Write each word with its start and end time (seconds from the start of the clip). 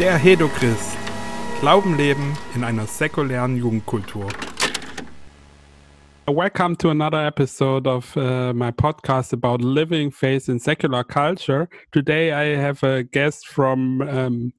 Der 0.00 0.18
Hedochrist. 0.18 0.98
Glauben 1.60 1.96
leben 1.96 2.36
in 2.56 2.64
einer 2.64 2.84
säkulären 2.84 3.56
Jugendkultur. 3.56 4.26
Welcome 6.26 6.76
to 6.78 6.90
another 6.90 7.24
episode 7.24 7.88
of 7.88 8.16
uh, 8.16 8.52
my 8.52 8.72
podcast 8.72 9.32
about 9.32 9.62
living 9.62 10.10
faith 10.10 10.48
in 10.48 10.58
secular 10.58 11.04
culture. 11.04 11.68
Today 11.92 12.32
I 12.32 12.56
have 12.56 12.82
a 12.82 13.04
guest 13.04 13.46
from 13.46 14.00
um, 14.00 14.52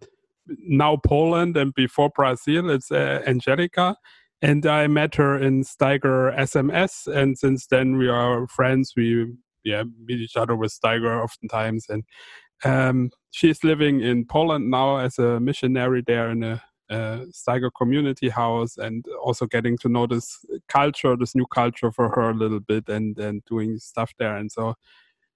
now 0.48 0.96
Poland 0.96 1.58
and 1.58 1.74
before 1.74 2.12
Brazil. 2.16 2.70
It's 2.70 2.90
uh, 2.90 3.22
Angelica. 3.28 3.98
And 4.42 4.66
I 4.66 4.88
met 4.88 5.16
her 5.16 5.38
in 5.38 5.64
Steiger 5.66 6.34
SMS. 6.38 7.08
And 7.08 7.38
since 7.38 7.68
then 7.68 7.98
we 7.98 8.08
are 8.08 8.48
friends. 8.48 8.94
We 8.96 9.34
yeah, 9.66 9.84
meet 10.06 10.22
each 10.22 10.38
other 10.38 10.56
with 10.56 10.72
Steiger 10.72 11.22
oftentimes. 11.22 11.88
And 11.90 12.04
um, 12.64 13.10
she's 13.36 13.66
living 13.66 14.00
in 14.00 14.26
Poland 14.26 14.72
now 14.72 14.96
as 14.96 15.20
a 15.20 15.42
missionary 15.42 16.02
there 16.08 16.30
in 16.30 16.42
a, 16.42 16.64
a 16.90 17.26
Steiger 17.34 17.70
community 17.78 18.30
house 18.30 18.78
and 18.78 19.04
also 19.22 19.46
getting 19.46 19.78
to 19.80 19.90
know 19.90 20.08
this 20.08 20.40
culture, 20.70 21.18
this 21.18 21.36
new 21.36 21.46
culture 21.48 21.92
for 21.92 22.08
her 22.16 22.30
a 22.30 22.34
little 22.34 22.62
bit 22.62 22.88
and, 22.88 23.20
and 23.20 23.44
doing 23.44 23.78
stuff 23.78 24.14
there. 24.20 24.38
And 24.38 24.50
so, 24.50 24.76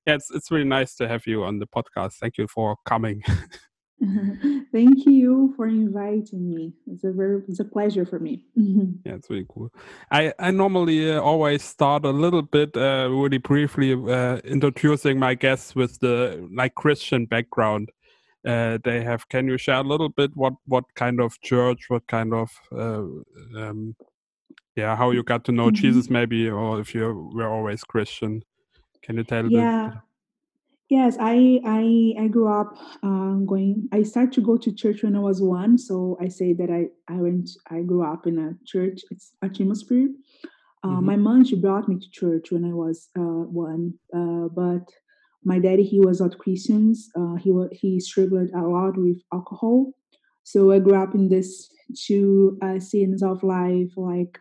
yeah, 0.08 0.16
it's, 0.16 0.32
it's 0.32 0.50
really 0.50 0.64
nice 0.64 0.96
to 0.96 1.10
have 1.10 1.28
you 1.28 1.44
on 1.44 1.60
the 1.60 1.68
podcast. 1.68 2.14
Thank 2.14 2.38
you 2.38 2.48
for 2.48 2.78
coming. 2.86 3.22
Thank 4.72 5.06
you 5.06 5.54
for 5.56 5.68
inviting 5.68 6.54
me. 6.56 6.74
It's 6.88 7.04
a 7.04 7.12
very 7.12 7.44
it's 7.48 7.60
a 7.60 7.66
pleasure 7.66 8.06
for 8.06 8.20
me. 8.20 8.46
yeah, 8.56 9.16
it's 9.16 9.30
really 9.30 9.46
cool. 9.50 9.72
I 10.12 10.34
I 10.40 10.52
normally 10.52 11.12
uh, 11.12 11.22
always 11.22 11.64
start 11.64 12.06
a 12.06 12.12
little 12.12 12.42
bit 12.42 12.76
uh, 12.78 13.10
really 13.10 13.40
briefly 13.40 13.94
uh, 13.94 14.38
introducing 14.46 15.20
my 15.20 15.34
guests 15.34 15.76
with 15.76 16.00
the 16.00 16.48
like 16.56 16.76
Christian 16.76 17.26
background 17.26 17.90
uh, 18.46 18.78
they 18.84 19.04
have. 19.04 19.28
Can 19.28 19.48
you 19.48 19.58
share 19.58 19.80
a 19.80 19.84
little 19.84 20.10
bit 20.10 20.32
what 20.36 20.54
what 20.66 20.86
kind 20.96 21.20
of 21.20 21.40
church, 21.42 21.90
what 21.90 22.08
kind 22.08 22.34
of 22.34 22.50
uh, 22.72 23.04
um, 23.58 23.96
yeah, 24.76 24.96
how 24.96 25.12
you 25.12 25.24
got 25.24 25.44
to 25.46 25.52
know 25.52 25.68
mm 25.68 25.76
-hmm. 25.76 25.82
Jesus, 25.82 26.10
maybe, 26.10 26.50
or 26.52 26.80
if 26.80 26.96
you 26.96 27.32
were 27.34 27.50
always 27.50 27.84
Christian? 27.84 28.44
Can 29.02 29.16
you 29.16 29.26
tell? 29.26 29.52
Yeah. 29.52 30.09
Yes, 30.90 31.18
I 31.20 31.62
I 31.64 32.24
I 32.24 32.28
grew 32.28 32.48
up 32.48 32.76
um, 33.04 33.46
going. 33.46 33.88
I 33.92 34.02
started 34.02 34.34
to 34.34 34.42
go 34.42 34.58
to 34.58 34.74
church 34.74 35.04
when 35.04 35.16
I 35.16 35.20
was 35.20 35.40
one, 35.40 35.78
so 35.78 36.18
I 36.20 36.30
say 36.30 36.54
that 36.54 36.72
I 36.72 36.88
I 37.08 37.18
went. 37.18 37.48
I 37.70 37.82
grew 37.82 38.04
up 38.04 38.26
in 38.26 38.40
a 38.40 38.54
church. 38.66 39.02
It's 39.12 39.32
a 39.44 39.46
atmosphere. 39.46 40.10
Uh, 40.84 40.88
mm-hmm. 40.88 41.06
My 41.06 41.16
mom 41.16 41.46
she 41.46 41.56
brought 41.56 41.88
me 41.88 42.00
to 42.00 42.10
church 42.12 42.52
when 42.52 42.66
I 42.66 42.74
was 42.74 43.10
uh, 43.16 43.46
one, 43.46 43.94
uh, 44.16 44.48
but 44.56 44.90
my 45.44 45.60
daddy 45.60 45.84
he 45.84 46.00
was 46.00 46.22
not 46.22 46.40
Christians. 46.40 47.08
Uh, 47.16 47.36
he 47.36 47.52
was 47.52 47.70
he 47.72 48.00
struggled 48.00 48.50
a 48.56 48.62
lot 48.62 48.98
with 48.98 49.22
alcohol, 49.32 49.94
so 50.44 50.72
I 50.72 50.80
grew 50.80 50.96
up 50.96 51.14
in 51.14 51.30
this 51.30 51.70
two 52.08 52.58
uh, 52.64 52.80
scenes 52.80 53.22
of 53.22 53.44
life, 53.44 53.92
like 53.96 54.40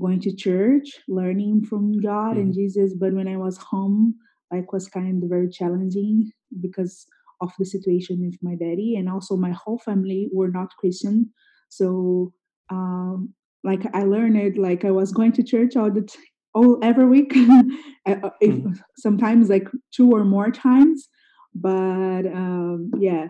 going 0.00 0.20
to 0.20 0.34
church, 0.34 0.98
learning 1.08 1.66
from 1.66 2.00
God 2.00 2.32
mm-hmm. 2.32 2.40
and 2.40 2.54
Jesus. 2.54 2.94
But 2.94 3.12
when 3.12 3.28
I 3.28 3.36
was 3.36 3.58
home 3.58 4.14
like 4.50 4.72
was 4.72 4.88
kind 4.88 5.22
of 5.22 5.28
very 5.28 5.48
challenging 5.48 6.30
because 6.60 7.06
of 7.40 7.50
the 7.58 7.64
situation 7.64 8.20
with 8.20 8.36
my 8.42 8.54
daddy 8.54 8.96
and 8.96 9.08
also 9.08 9.36
my 9.36 9.52
whole 9.52 9.78
family 9.78 10.28
were 10.32 10.50
not 10.50 10.76
christian 10.78 11.30
so 11.68 12.32
um 12.70 13.32
like 13.64 13.82
i 13.94 14.02
learned 14.02 14.36
it 14.36 14.58
like 14.58 14.84
i 14.84 14.90
was 14.90 15.12
going 15.12 15.32
to 15.32 15.42
church 15.42 15.76
all 15.76 15.90
the 15.90 16.02
t- 16.02 16.18
all 16.54 16.78
every 16.82 17.06
week 17.06 17.32
mm-hmm. 18.08 18.72
sometimes 18.96 19.48
like 19.48 19.68
two 19.94 20.10
or 20.10 20.24
more 20.24 20.50
times 20.50 21.08
but 21.54 22.26
um 22.26 22.90
yeah 22.98 23.28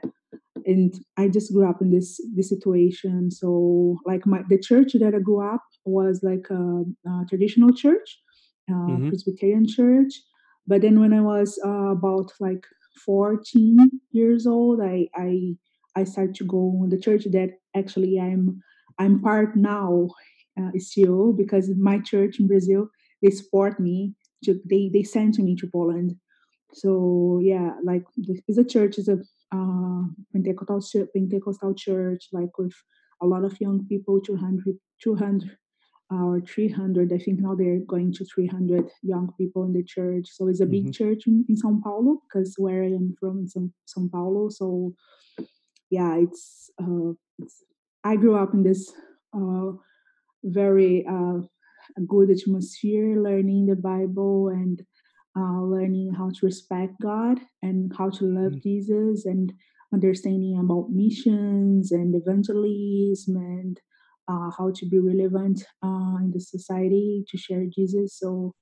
and 0.66 0.94
i 1.16 1.28
just 1.28 1.52
grew 1.52 1.68
up 1.68 1.80
in 1.80 1.90
this 1.90 2.20
this 2.34 2.48
situation 2.48 3.30
so 3.30 3.96
like 4.06 4.26
my 4.26 4.42
the 4.48 4.58
church 4.58 4.92
that 4.94 5.14
i 5.14 5.18
grew 5.18 5.42
up 5.42 5.62
was 5.84 6.20
like 6.22 6.46
a, 6.50 6.84
a 7.08 7.24
traditional 7.28 7.72
church 7.72 8.18
uh, 8.70 8.74
mm-hmm. 8.74 9.08
presbyterian 9.08 9.66
church 9.66 10.12
but 10.66 10.82
then 10.82 11.00
when 11.00 11.12
I 11.12 11.20
was 11.20 11.58
uh, 11.64 11.90
about 11.90 12.32
like 12.40 12.64
14 13.04 13.90
years 14.12 14.46
old, 14.46 14.80
I 14.80 15.08
I 15.14 15.56
I 15.96 16.04
started 16.04 16.34
to 16.36 16.44
go 16.44 16.80
in 16.84 16.90
the 16.90 17.00
church 17.00 17.24
that 17.24 17.50
actually 17.74 18.20
I'm 18.20 18.62
I'm 18.98 19.20
part 19.20 19.56
now 19.56 20.10
uh, 20.60 20.70
still 20.76 21.32
because 21.32 21.70
my 21.76 21.98
church 21.98 22.38
in 22.38 22.46
Brazil 22.46 22.88
they 23.22 23.30
support 23.30 23.80
me 23.80 24.14
to 24.44 24.60
they 24.68 24.90
they 24.92 25.02
sent 25.02 25.38
me 25.38 25.56
to 25.56 25.66
Poland. 25.66 26.16
So 26.72 27.40
yeah, 27.42 27.72
like 27.84 28.04
it's 28.16 28.58
a 28.58 28.64
church 28.64 28.98
is 28.98 29.08
a 29.08 29.18
uh, 29.52 30.02
Pentecostal 30.32 31.06
Pentecostal 31.14 31.74
church 31.74 32.28
like 32.32 32.56
with 32.58 32.74
a 33.22 33.26
lot 33.26 33.44
of 33.44 33.60
young 33.60 33.86
people 33.88 34.20
200 34.20 34.78
200 35.02 35.56
or 36.10 36.40
300 36.40 37.12
i 37.12 37.18
think 37.18 37.38
now 37.40 37.54
they're 37.54 37.78
going 37.86 38.12
to 38.12 38.24
300 38.24 38.90
young 39.02 39.32
people 39.38 39.64
in 39.64 39.72
the 39.72 39.84
church 39.84 40.28
so 40.28 40.48
it's 40.48 40.60
a 40.60 40.66
big 40.66 40.84
mm-hmm. 40.84 40.90
church 40.90 41.26
in, 41.26 41.44
in 41.48 41.56
sao 41.56 41.78
paulo 41.82 42.20
because 42.26 42.54
where 42.58 42.82
i 42.82 42.86
am 42.86 43.14
from 43.18 43.44
is 43.44 43.56
sao 43.84 44.08
paulo 44.12 44.48
so 44.48 44.92
yeah 45.90 46.16
it's, 46.16 46.70
uh, 46.82 47.12
it's 47.38 47.62
i 48.04 48.16
grew 48.16 48.36
up 48.36 48.52
in 48.54 48.62
this 48.62 48.92
uh, 49.34 49.70
very 50.42 51.06
uh, 51.06 51.38
good 52.06 52.30
atmosphere 52.30 53.20
learning 53.22 53.66
the 53.66 53.76
bible 53.76 54.48
and 54.48 54.82
uh, 55.36 55.60
learning 55.60 56.12
how 56.12 56.28
to 56.28 56.46
respect 56.46 56.92
god 57.00 57.38
and 57.62 57.92
how 57.96 58.10
to 58.10 58.24
love 58.24 58.52
mm-hmm. 58.52 58.68
jesus 58.68 59.26
and 59.26 59.52
understanding 59.92 60.58
about 60.58 60.90
missions 60.90 61.92
and 61.92 62.14
evangelism 62.14 63.36
and 63.36 63.80
uh, 64.30 64.50
how 64.56 64.70
to 64.74 64.86
be 64.86 64.98
relevant 64.98 65.64
uh, 65.82 66.16
in 66.24 66.30
the 66.32 66.40
society 66.40 67.24
to 67.28 67.36
share 67.36 67.64
Jesus. 67.66 68.18
So 68.18 68.54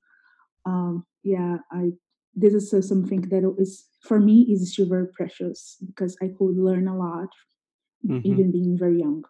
um, 0.65 1.05
yeah, 1.23 1.57
I 1.71 1.91
this 2.35 2.53
is 2.53 2.73
uh, 2.73 2.81
something 2.81 3.21
that 3.29 3.43
is 3.57 3.85
for 4.01 4.19
me 4.19 4.47
is 4.49 4.71
still 4.71 4.87
very 4.87 5.07
precious 5.07 5.77
because 5.85 6.15
I 6.21 6.27
could 6.27 6.57
learn 6.57 6.87
a 6.87 6.97
lot, 6.97 7.29
mm-hmm. 8.05 8.21
even 8.23 8.51
being 8.51 8.77
very 8.77 8.99
young. 8.99 9.23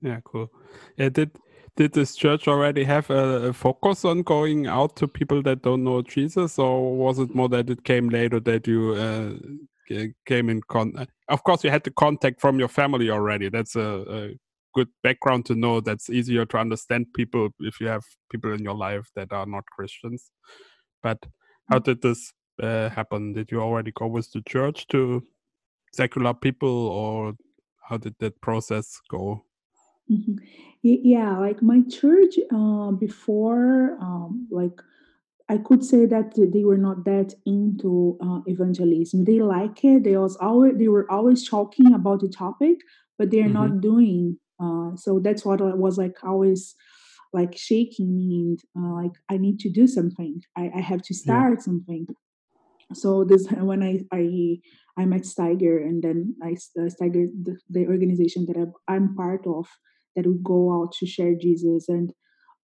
Yeah, 0.00 0.20
cool. 0.24 0.50
Yeah, 0.96 1.10
did 1.10 1.30
did 1.76 1.92
this 1.92 2.16
church 2.16 2.48
already 2.48 2.84
have 2.84 3.10
a, 3.10 3.48
a, 3.48 3.52
focus 3.52 4.04
on 4.04 4.22
going 4.22 4.66
out 4.66 4.96
to 4.96 5.06
people 5.06 5.42
that 5.42 5.62
don't 5.62 5.84
know 5.84 6.02
Jesus, 6.02 6.58
or 6.58 6.96
was 6.96 7.18
it 7.18 7.34
more 7.34 7.48
that 7.50 7.70
it 7.70 7.84
came 7.84 8.08
later 8.08 8.40
that 8.40 8.66
you 8.66 8.94
uh, 8.94 10.06
came 10.26 10.48
in 10.48 10.62
con? 10.68 11.06
Of 11.28 11.44
course, 11.44 11.62
you 11.62 11.70
had 11.70 11.84
the 11.84 11.90
contact 11.90 12.40
from 12.40 12.58
your 12.58 12.68
family 12.68 13.10
already. 13.10 13.50
That's 13.50 13.76
a, 13.76 14.04
a 14.08 14.38
good 14.74 14.88
background 15.02 15.46
to 15.46 15.54
know 15.54 15.80
that's 15.80 16.10
easier 16.10 16.44
to 16.46 16.58
understand 16.58 17.12
people 17.14 17.48
if 17.60 17.80
you 17.80 17.88
have 17.88 18.04
people 18.30 18.52
in 18.52 18.62
your 18.62 18.74
life 18.74 19.10
that 19.16 19.32
are 19.32 19.46
not 19.46 19.64
Christians. 19.66 20.30
But 21.02 21.18
how 21.68 21.78
mm. 21.78 21.84
did 21.84 22.02
this 22.02 22.32
uh, 22.62 22.88
happen? 22.90 23.32
Did 23.32 23.50
you 23.50 23.60
already 23.60 23.92
go 23.92 24.06
with 24.06 24.30
the 24.32 24.42
church 24.42 24.86
to 24.88 25.22
secular 25.92 26.34
people, 26.34 26.88
or 26.88 27.34
how 27.88 27.96
did 27.96 28.14
that 28.20 28.40
process 28.40 29.00
go? 29.08 29.44
Mm-hmm. 30.10 30.36
Yeah, 30.82 31.38
like 31.38 31.62
my 31.62 31.82
church 31.90 32.36
uh, 32.52 32.90
before, 32.92 33.96
um, 34.00 34.48
like 34.50 34.80
I 35.48 35.58
could 35.58 35.84
say 35.84 36.06
that 36.06 36.34
they 36.36 36.64
were 36.64 36.78
not 36.78 37.04
that 37.04 37.34
into 37.44 38.16
uh, 38.20 38.40
evangelism. 38.46 39.24
They 39.24 39.40
like 39.40 39.84
it. 39.84 40.04
They 40.04 40.16
was 40.16 40.36
always 40.36 40.78
they 40.78 40.88
were 40.88 41.10
always 41.10 41.48
talking 41.48 41.92
about 41.92 42.20
the 42.20 42.28
topic, 42.28 42.78
but 43.18 43.30
they 43.30 43.40
are 43.40 43.44
mm-hmm. 43.44 43.74
not 43.74 43.80
doing 43.80 44.38
uh, 44.62 44.96
so 44.96 45.20
that's 45.22 45.44
what 45.44 45.60
I 45.60 45.74
was 45.74 45.98
like 45.98 46.22
always 46.22 46.74
like 47.32 47.56
shaking 47.56 48.16
me 48.16 48.34
and 48.34 48.60
uh, 48.76 49.02
like 49.02 49.12
I 49.30 49.36
need 49.36 49.60
to 49.60 49.70
do 49.70 49.86
something. 49.86 50.42
I, 50.56 50.70
I 50.76 50.80
have 50.80 51.02
to 51.02 51.14
start 51.14 51.58
yeah. 51.58 51.64
something. 51.64 52.06
So 52.92 53.24
this 53.24 53.46
when 53.50 53.82
I 53.82 54.00
I 54.12 54.58
I 54.98 55.06
met 55.06 55.22
Steiger 55.22 55.80
and 55.82 56.02
then 56.02 56.34
I 56.42 56.52
uh, 56.78 56.88
Steiger 56.88 57.28
the, 57.42 57.56
the 57.68 57.86
organization 57.86 58.46
that 58.46 58.56
I, 58.56 58.94
I'm 58.94 59.14
part 59.14 59.46
of 59.46 59.66
that 60.16 60.26
we 60.26 60.36
go 60.42 60.74
out 60.74 60.92
to 60.98 61.06
share 61.06 61.34
Jesus 61.34 61.88
and 61.88 62.12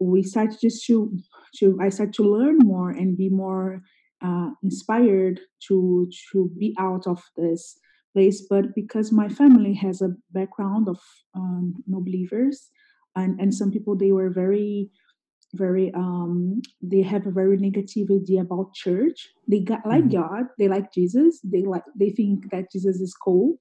we 0.01 0.23
start 0.23 0.51
just 0.61 0.85
to 0.87 1.17
to 1.59 1.79
I 1.81 1.89
start 1.89 2.13
to 2.15 2.23
learn 2.23 2.59
more 2.59 2.91
and 2.91 3.17
be 3.17 3.29
more 3.29 3.83
uh, 4.23 4.51
inspired 4.63 5.41
to 5.69 6.11
to 6.33 6.51
be 6.59 6.75
out 6.79 7.07
of 7.07 7.23
this 7.37 7.79
place 8.17 8.41
but 8.49 8.75
because 8.75 9.13
my 9.13 9.29
family 9.29 9.75
has 9.75 10.01
a 10.01 10.15
background 10.33 10.89
of 10.89 10.99
um, 11.35 11.75
no 11.87 12.01
believers 12.01 12.71
and 13.15 13.39
and 13.39 13.55
some 13.55 13.71
people 13.71 13.95
they 13.95 14.13
were 14.13 14.31
very 14.31 14.91
very 15.53 15.93
um 15.95 16.63
they 16.81 17.03
have 17.03 17.27
a 17.27 17.37
very 17.41 17.57
negative 17.57 18.09
idea 18.11 18.41
about 18.41 18.75
church 18.75 19.29
they 19.49 19.61
got 19.61 19.85
like 19.87 20.05
mm-hmm. 20.05 20.21
god 20.23 20.45
they 20.59 20.69
like 20.69 20.93
jesus 20.93 21.41
they 21.45 21.63
like 21.63 21.85
they 21.99 22.11
think 22.11 22.51
that 22.51 22.71
jesus 22.73 22.97
is 23.01 23.15
cool 23.15 23.59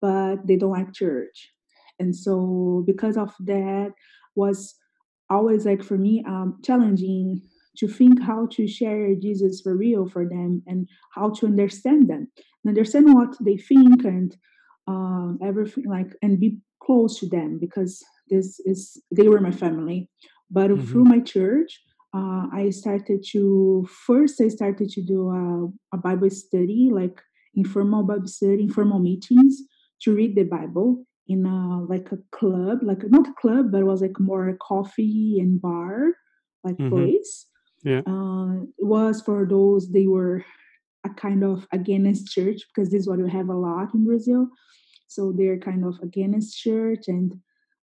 but 0.00 0.36
they 0.46 0.56
don't 0.56 0.78
like 0.78 0.92
church 0.92 1.50
and 1.98 2.14
so 2.14 2.82
because 2.86 3.16
of 3.16 3.34
that 3.40 3.90
was 4.34 4.74
always 5.28 5.66
like 5.66 5.82
for 5.82 5.98
me 5.98 6.24
um 6.26 6.58
challenging 6.62 7.42
to 7.76 7.88
think 7.88 8.22
how 8.22 8.46
to 8.52 8.66
share 8.66 9.14
Jesus 9.14 9.60
for 9.62 9.76
real 9.76 10.08
for 10.08 10.28
them 10.28 10.62
and 10.66 10.88
how 11.14 11.30
to 11.30 11.46
understand 11.46 12.08
them, 12.08 12.28
and 12.64 12.76
understand 12.76 13.14
what 13.14 13.36
they 13.40 13.56
think 13.56 14.04
and 14.04 14.36
um, 14.86 15.38
everything 15.42 15.84
like 15.88 16.14
and 16.22 16.40
be 16.40 16.58
close 16.82 17.18
to 17.20 17.28
them 17.28 17.58
because 17.60 18.02
this 18.28 18.60
is 18.60 19.00
they 19.14 19.28
were 19.28 19.40
my 19.40 19.50
family. 19.50 20.08
But 20.50 20.70
mm-hmm. 20.70 20.84
through 20.86 21.04
my 21.04 21.20
church, 21.20 21.80
uh, 22.14 22.46
I 22.52 22.70
started 22.70 23.24
to 23.32 23.86
first 24.06 24.40
I 24.40 24.48
started 24.48 24.90
to 24.90 25.02
do 25.02 25.30
a, 25.30 25.96
a 25.96 25.98
Bible 25.98 26.30
study, 26.30 26.90
like 26.92 27.20
informal 27.54 28.02
Bible 28.02 28.28
study, 28.28 28.62
informal 28.62 28.98
meetings 28.98 29.62
to 30.02 30.14
read 30.14 30.36
the 30.36 30.44
Bible 30.44 31.04
in 31.28 31.46
a 31.46 31.82
like 31.84 32.10
a 32.12 32.18
club, 32.36 32.78
like 32.82 33.02
not 33.08 33.28
a 33.28 33.34
club, 33.40 33.72
but 33.72 33.80
it 33.80 33.84
was 33.86 34.02
like 34.02 34.18
more 34.18 34.48
a 34.48 34.56
coffee 34.56 35.38
and 35.40 35.60
bar 35.60 36.12
like 36.64 36.76
mm-hmm. 36.76 36.90
place. 36.90 37.46
Yeah, 37.82 38.02
it 38.78 38.86
was 38.86 39.22
for 39.22 39.46
those 39.46 39.90
they 39.90 40.06
were 40.06 40.44
a 41.04 41.10
kind 41.10 41.42
of 41.42 41.66
against 41.72 42.28
church 42.32 42.62
because 42.68 42.90
this 42.90 43.02
is 43.02 43.08
what 43.08 43.18
we 43.18 43.30
have 43.30 43.48
a 43.48 43.54
lot 43.54 43.94
in 43.94 44.04
Brazil. 44.04 44.48
So 45.08 45.32
they're 45.36 45.58
kind 45.58 45.84
of 45.84 45.98
against 46.02 46.58
church 46.58 47.08
and 47.08 47.34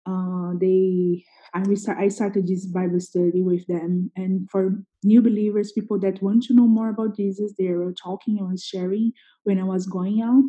uh, 0.07 0.53
they 0.61 1.25
I, 1.55 1.61
restart, 1.61 1.99
I 1.99 2.09
started 2.09 2.47
this 2.47 2.67
Bible 2.67 3.01
study 3.01 3.43
with 3.43 3.67
them. 3.67 4.13
And 4.17 4.49
for 4.51 4.83
new 5.03 5.23
believers, 5.23 5.73
people 5.73 5.99
that 6.01 6.23
want 6.23 6.45
to 6.45 6.55
know 6.55 6.67
more 6.67 6.91
about 6.91 7.17
Jesus, 7.17 7.55
they 7.59 7.71
were 7.71 7.93
talking, 7.93 8.39
I 8.41 8.45
was 8.45 8.65
sharing 8.65 9.13
when 9.45 9.59
I 9.59 9.65
was 9.65 9.87
going 9.87 10.23
out. 10.23 10.49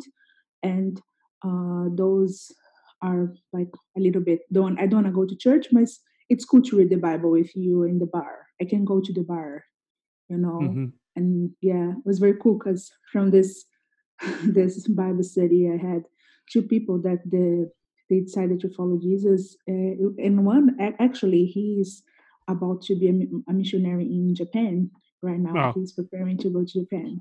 And 0.62 1.00
uh, 1.44 1.86
those 1.94 2.52
are 3.02 3.32
like 3.52 3.70
a 3.96 4.00
little 4.00 4.20
bit 4.20 4.40
don't 4.52 4.78
I 4.78 4.86
don't 4.86 5.04
want 5.04 5.06
to 5.06 5.12
go 5.12 5.24
to 5.24 5.36
church, 5.36 5.68
but 5.72 5.88
it's 6.28 6.44
cool 6.44 6.62
to 6.62 6.76
read 6.76 6.90
the 6.90 6.96
Bible 6.96 7.30
with 7.30 7.54
you 7.56 7.84
in 7.84 7.98
the 7.98 8.06
bar. 8.06 8.46
I 8.60 8.64
can 8.64 8.84
go 8.84 9.00
to 9.00 9.12
the 9.12 9.22
bar, 9.22 9.64
you 10.28 10.36
know. 10.36 10.60
Mm-hmm. 10.62 10.86
And 11.16 11.50
yeah, 11.60 11.90
it 11.90 12.06
was 12.06 12.18
very 12.18 12.34
cool 12.40 12.58
because 12.58 12.90
from 13.12 13.30
this 13.30 13.64
this 14.44 14.86
Bible 14.88 15.22
study, 15.22 15.70
I 15.70 15.76
had 15.76 16.04
two 16.50 16.62
people 16.62 17.00
that 17.02 17.18
the 17.28 17.70
they 18.10 18.20
decided 18.20 18.60
to 18.60 18.70
follow 18.70 18.98
Jesus. 18.98 19.56
Uh, 19.68 20.16
and 20.18 20.44
one 20.44 20.76
actually, 20.98 21.44
he's 21.44 22.02
about 22.48 22.82
to 22.82 22.94
be 22.98 23.08
a, 23.08 23.50
a 23.50 23.52
missionary 23.52 24.04
in 24.04 24.34
Japan 24.34 24.90
right 25.22 25.38
now. 25.38 25.72
He's 25.74 25.92
preparing 25.92 26.38
to 26.38 26.50
go 26.50 26.64
to 26.64 26.80
Japan. 26.80 27.20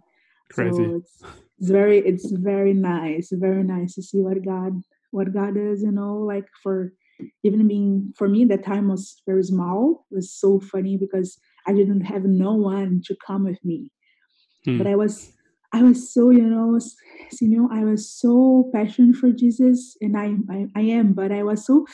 Crazy. 0.50 0.78
So 0.78 0.96
it's, 0.96 1.24
it's 1.60 1.70
very 1.70 2.00
it's 2.00 2.32
very 2.32 2.74
nice, 2.74 3.30
very 3.34 3.64
nice 3.64 3.96
to 3.96 4.02
see 4.02 4.20
what 4.20 4.44
God 4.46 4.82
what 5.12 5.34
God 5.34 5.58
is. 5.58 5.82
You 5.82 5.92
know, 5.92 6.18
like 6.18 6.48
for 6.64 6.94
even 7.44 7.68
being 7.68 8.14
for 8.18 8.28
me, 8.28 8.46
that 8.46 8.66
time 8.66 8.90
was 8.90 9.22
very 9.26 9.44
small. 9.44 10.06
It 10.12 10.16
was 10.16 10.34
so 10.34 10.60
funny 10.60 10.98
because 10.98 11.38
I 11.68 11.74
didn't 11.74 12.02
have 12.02 12.24
no 12.24 12.54
one 12.54 13.02
to 13.06 13.16
come 13.26 13.46
with 13.46 13.64
me, 13.64 13.92
hmm. 14.66 14.78
but 14.78 14.88
I 14.88 14.96
was 14.96 15.34
I 15.74 15.82
was 15.84 16.14
so, 16.14 16.30
you 16.30 16.44
know, 16.44 16.80
you 17.42 17.50
know, 17.50 17.70
I 17.72 17.84
was 17.84 18.10
so 18.10 18.70
passionate 18.74 19.18
for 19.18 19.32
Jesus, 19.32 19.98
and 20.00 20.18
I, 20.18 20.32
I, 20.50 20.68
I 20.76 20.82
am, 20.82 21.14
but 21.14 21.32
I 21.32 21.44
was 21.44 21.66
so, 21.66 21.86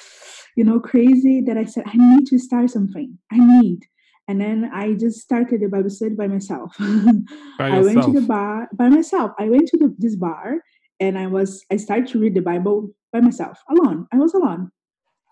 you 0.55 0.63
know, 0.63 0.79
crazy 0.79 1.41
that 1.41 1.57
I 1.57 1.65
said 1.65 1.85
I 1.87 1.97
need 1.97 2.27
to 2.27 2.37
start 2.37 2.69
something. 2.69 3.17
I 3.31 3.37
need, 3.61 3.79
and 4.27 4.39
then 4.39 4.69
I 4.73 4.93
just 4.93 5.19
started 5.21 5.61
the 5.61 5.67
Bible 5.67 5.89
study 5.89 6.15
by 6.15 6.27
myself. 6.27 6.75
By 7.57 7.69
I 7.69 7.81
went 7.81 8.03
to 8.03 8.11
the 8.11 8.21
bar 8.21 8.67
by 8.73 8.89
myself. 8.89 9.31
I 9.39 9.49
went 9.49 9.67
to 9.69 9.77
the, 9.77 9.95
this 9.97 10.15
bar, 10.15 10.57
and 10.99 11.17
I 11.17 11.27
was 11.27 11.65
I 11.71 11.77
started 11.77 12.07
to 12.09 12.19
read 12.19 12.35
the 12.35 12.41
Bible 12.41 12.89
by 13.11 13.21
myself, 13.21 13.59
alone. 13.69 14.07
I 14.11 14.17
was 14.17 14.33
alone, 14.33 14.71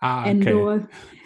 ah, 0.02 0.24
and 0.24 0.42
okay. 0.42 0.54
was, 0.54 0.82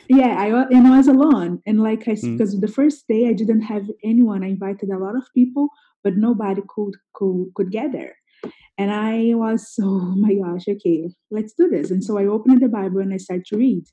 yeah, 0.08 0.36
I 0.38 0.46
and 0.70 0.86
I 0.86 0.96
was 0.96 1.08
alone, 1.08 1.62
and 1.66 1.82
like 1.82 2.02
I 2.02 2.14
because 2.14 2.54
mm. 2.54 2.60
the 2.60 2.68
first 2.68 3.06
day 3.08 3.28
I 3.28 3.32
didn't 3.32 3.62
have 3.62 3.86
anyone. 4.04 4.44
I 4.44 4.48
invited 4.48 4.90
a 4.90 4.98
lot 4.98 5.16
of 5.16 5.24
people, 5.34 5.68
but 6.04 6.16
nobody 6.16 6.62
could 6.68 6.94
could 7.14 7.46
could 7.54 7.70
get 7.70 7.92
there. 7.92 8.16
And 8.78 8.90
I 8.92 9.32
was 9.34 9.74
so, 9.74 9.84
oh 9.86 10.14
my 10.16 10.34
gosh, 10.34 10.64
okay, 10.68 11.08
let's 11.30 11.54
do 11.54 11.68
this. 11.68 11.90
And 11.90 12.04
so 12.04 12.18
I 12.18 12.26
opened 12.26 12.60
the 12.60 12.68
Bible 12.68 13.00
and 13.00 13.12
I 13.12 13.16
started 13.16 13.46
to 13.46 13.56
read. 13.56 13.84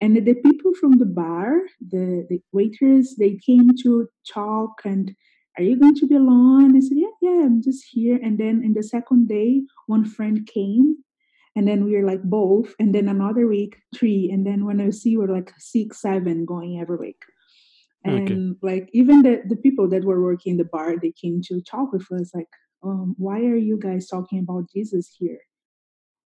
And 0.00 0.16
the 0.16 0.34
people 0.34 0.72
from 0.80 0.98
the 0.98 1.06
bar, 1.06 1.60
the, 1.80 2.26
the 2.28 2.40
waiters, 2.50 3.14
they 3.20 3.38
came 3.46 3.70
to 3.84 4.08
talk 4.28 4.80
and 4.84 5.14
are 5.56 5.62
you 5.62 5.78
going 5.78 5.94
to 5.96 6.06
be 6.06 6.16
alone? 6.16 6.74
I 6.74 6.80
said, 6.80 6.96
yeah, 6.96 7.14
yeah, 7.20 7.44
I'm 7.44 7.62
just 7.62 7.84
here. 7.90 8.18
And 8.20 8.38
then 8.38 8.62
in 8.64 8.72
the 8.72 8.82
second 8.82 9.28
day, 9.28 9.62
one 9.86 10.04
friend 10.04 10.48
came 10.52 10.96
and 11.54 11.68
then 11.68 11.84
we 11.84 11.96
were 11.96 12.06
like 12.06 12.22
both. 12.22 12.74
And 12.78 12.94
then 12.94 13.08
another 13.08 13.46
week, 13.46 13.76
three. 13.94 14.30
And 14.32 14.46
then 14.46 14.64
when 14.64 14.80
I 14.80 14.90
see, 14.90 15.16
we're 15.16 15.26
like 15.32 15.52
six, 15.58 16.00
seven 16.00 16.44
going 16.44 16.80
every 16.80 16.96
week 16.96 17.22
and 18.04 18.30
okay. 18.30 18.58
like 18.62 18.90
even 18.92 19.22
the, 19.22 19.42
the 19.46 19.56
people 19.56 19.88
that 19.88 20.04
were 20.04 20.22
working 20.22 20.52
in 20.52 20.56
the 20.56 20.64
bar 20.64 20.96
they 21.00 21.12
came 21.12 21.40
to 21.42 21.60
talk 21.60 21.92
with 21.92 22.10
us 22.12 22.34
like 22.34 22.48
um, 22.82 23.14
why 23.16 23.38
are 23.38 23.56
you 23.56 23.78
guys 23.78 24.08
talking 24.08 24.40
about 24.40 24.70
jesus 24.72 25.14
here 25.18 25.38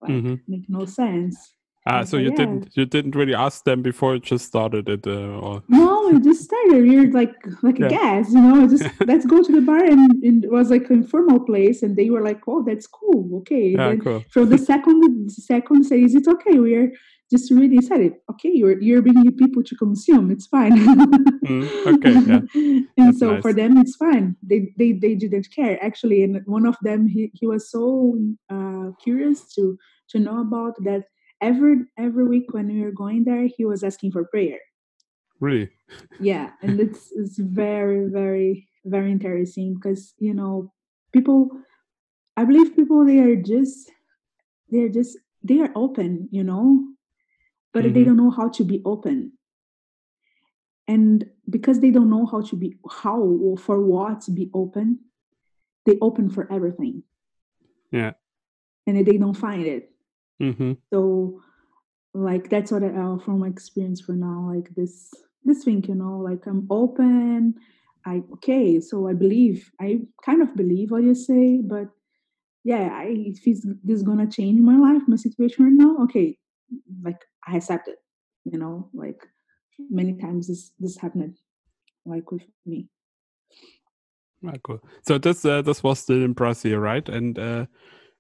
like 0.01 0.13
mm-hmm. 0.13 0.35
make 0.47 0.65
no 0.69 0.85
sense 0.85 1.55
Ah, 1.91 2.05
so 2.05 2.19
you 2.19 2.31
yeah. 2.31 2.37
didn't 2.37 2.77
you 2.77 2.85
didn't 2.85 3.15
really 3.17 3.35
ask 3.35 3.65
them 3.65 3.81
before 3.83 4.15
you 4.15 4.21
just 4.21 4.45
started 4.45 4.89
it, 4.89 5.07
uh, 5.07 5.47
or 5.47 5.63
no, 5.69 6.11
we 6.13 6.21
just 6.21 6.43
started. 6.45 6.83
We 6.83 6.99
are 6.99 7.11
like 7.11 7.35
like 7.63 7.79
yeah. 7.79 7.87
a 7.87 7.91
guest, 7.91 8.31
you 8.33 8.41
know. 8.41 8.69
Just 8.69 8.85
let's 9.07 9.25
go 9.25 9.43
to 9.43 9.53
the 9.53 9.63
bar, 9.63 9.83
and, 9.83 10.23
and, 10.23 10.45
it 10.45 10.51
was 10.51 10.71
like 10.71 10.91
an 10.91 10.97
informal 10.97 11.41
place, 11.41 11.83
and 11.83 11.97
they 11.97 12.11
were 12.11 12.23
like, 12.23 12.41
"Oh, 12.47 12.63
that's 12.63 12.87
cool, 12.87 13.39
okay." 13.39 13.71
Yeah, 13.71 13.89
then 13.89 14.01
cool. 14.01 14.25
From 14.31 14.51
the 14.51 14.59
second 14.59 15.33
second 15.33 15.85
say, 15.85 16.03
"Is 16.03 16.15
it 16.15 16.29
okay. 16.29 16.59
We're 16.59 16.93
just 17.31 17.51
really 17.51 17.69
decided, 17.77 18.15
okay, 18.31 18.51
you're 18.53 18.81
you're 18.81 19.03
bringing 19.03 19.37
people 19.37 19.63
to 19.63 19.77
consume. 19.77 20.31
It's 20.31 20.47
fine. 20.47 20.73
mm, 21.45 21.87
okay, 21.95 22.13
yeah. 22.13 22.41
and 22.55 22.89
That's 22.97 23.19
so 23.19 23.33
nice. 23.33 23.43
for 23.43 23.53
them, 23.53 23.77
it's 23.79 23.97
fine. 23.97 24.37
They 24.43 24.73
they 24.79 24.93
they 24.93 25.15
didn't 25.15 25.49
care 25.55 25.83
actually. 25.83 26.23
And 26.23 26.41
one 26.47 26.67
of 26.67 26.77
them, 26.83 27.07
he 27.07 27.31
he 27.35 27.47
was 27.47 27.71
so 27.71 28.19
uh, 28.49 28.93
curious 29.03 29.53
to 29.55 29.79
to 30.11 30.19
know 30.19 30.41
about 30.41 30.75
that. 30.85 31.05
Every 31.41 31.85
every 31.97 32.27
week 32.27 32.53
when 32.53 32.69
we 32.69 32.83
were 32.83 32.93
going 32.93 33.25
there, 33.25 33.47
he 33.47 33.65
was 33.65 33.85
asking 33.85 34.13
for 34.13 34.25
prayer. 34.25 34.59
Really? 35.41 35.71
Yeah, 36.21 36.51
and 36.63 36.81
it's 36.85 37.13
it's 37.13 37.39
very 37.39 38.09
very 38.09 38.69
very 38.85 39.13
interesting 39.13 39.75
because 39.75 40.15
you 40.19 40.35
know 40.35 40.73
people. 41.13 41.51
I 42.37 42.45
believe 42.45 42.77
people 42.77 43.05
they 43.05 43.19
are 43.19 43.35
just 43.35 43.91
they 44.71 44.83
are 44.83 44.89
just 44.89 45.19
they 45.43 45.61
are 45.61 45.71
open 45.75 46.29
you 46.31 46.45
know 46.45 46.85
but 47.73 47.85
mm-hmm. 47.85 47.95
they 47.95 48.05
don't 48.05 48.17
know 48.17 48.31
how 48.31 48.49
to 48.49 48.65
be 48.65 48.83
open 48.85 49.33
and 50.87 51.25
because 51.49 51.81
they 51.81 51.91
don't 51.91 52.11
know 52.11 52.27
how 52.27 52.41
to 52.41 52.57
be 52.57 52.77
how 52.91 53.19
or 53.21 53.57
for 53.57 53.81
what 53.81 54.21
to 54.23 54.31
be 54.31 54.51
open 54.55 54.99
they 55.87 55.97
open 56.01 56.29
for 56.29 56.51
everything 56.53 57.03
yeah 57.91 58.13
and 58.87 59.07
they 59.07 59.19
don't 59.19 59.37
find 59.37 59.67
it 59.67 59.91
mm-hmm. 60.41 60.73
so 60.93 61.41
like 62.15 62.49
that's 62.51 62.73
what 62.73 62.83
i 62.83 62.89
uh, 62.89 63.19
from 63.19 63.41
my 63.41 63.49
experience 63.49 64.01
for 64.01 64.13
now 64.13 64.51
like 64.55 64.75
this 64.75 65.13
this 65.45 65.65
thing 65.65 65.85
you 65.89 65.95
know 65.95 66.19
like 66.19 66.47
i'm 66.47 66.67
open 66.71 67.55
i 68.07 68.23
okay 68.33 68.81
so 68.81 69.09
i 69.09 69.13
believe 69.13 69.71
i 69.81 69.99
kind 70.25 70.43
of 70.43 70.55
believe 70.57 70.91
what 70.91 71.03
you 71.03 71.15
say 71.15 71.61
but 71.63 71.89
yeah 72.65 72.91
i 72.93 73.07
if 73.09 73.45
this 73.45 73.65
is 73.89 74.03
gonna 74.03 74.27
change 74.27 74.61
my 74.61 74.77
life 74.77 75.03
my 75.07 75.17
situation 75.17 75.65
right 75.65 75.73
now 75.73 75.97
okay 76.03 76.37
like 77.03 77.25
I 77.47 77.57
accept 77.57 77.89
it. 77.89 77.99
You 78.45 78.59
know, 78.59 78.89
like 78.95 79.27
many 79.91 80.15
times 80.15 80.49
this 80.49 80.73
this 80.79 80.97
happened, 80.97 81.37
like 82.07 82.31
with 82.31 82.45
me. 82.65 82.89
Ah, 84.47 84.53
cool. 84.63 84.81
So 85.07 85.19
this 85.19 85.45
uh, 85.45 85.63
this 85.63 85.83
was 85.83 85.99
still 85.99 86.23
in 86.25 86.33
Brazil, 86.33 86.79
right? 86.79 87.07
And 87.09 87.39
uh, 87.39 87.67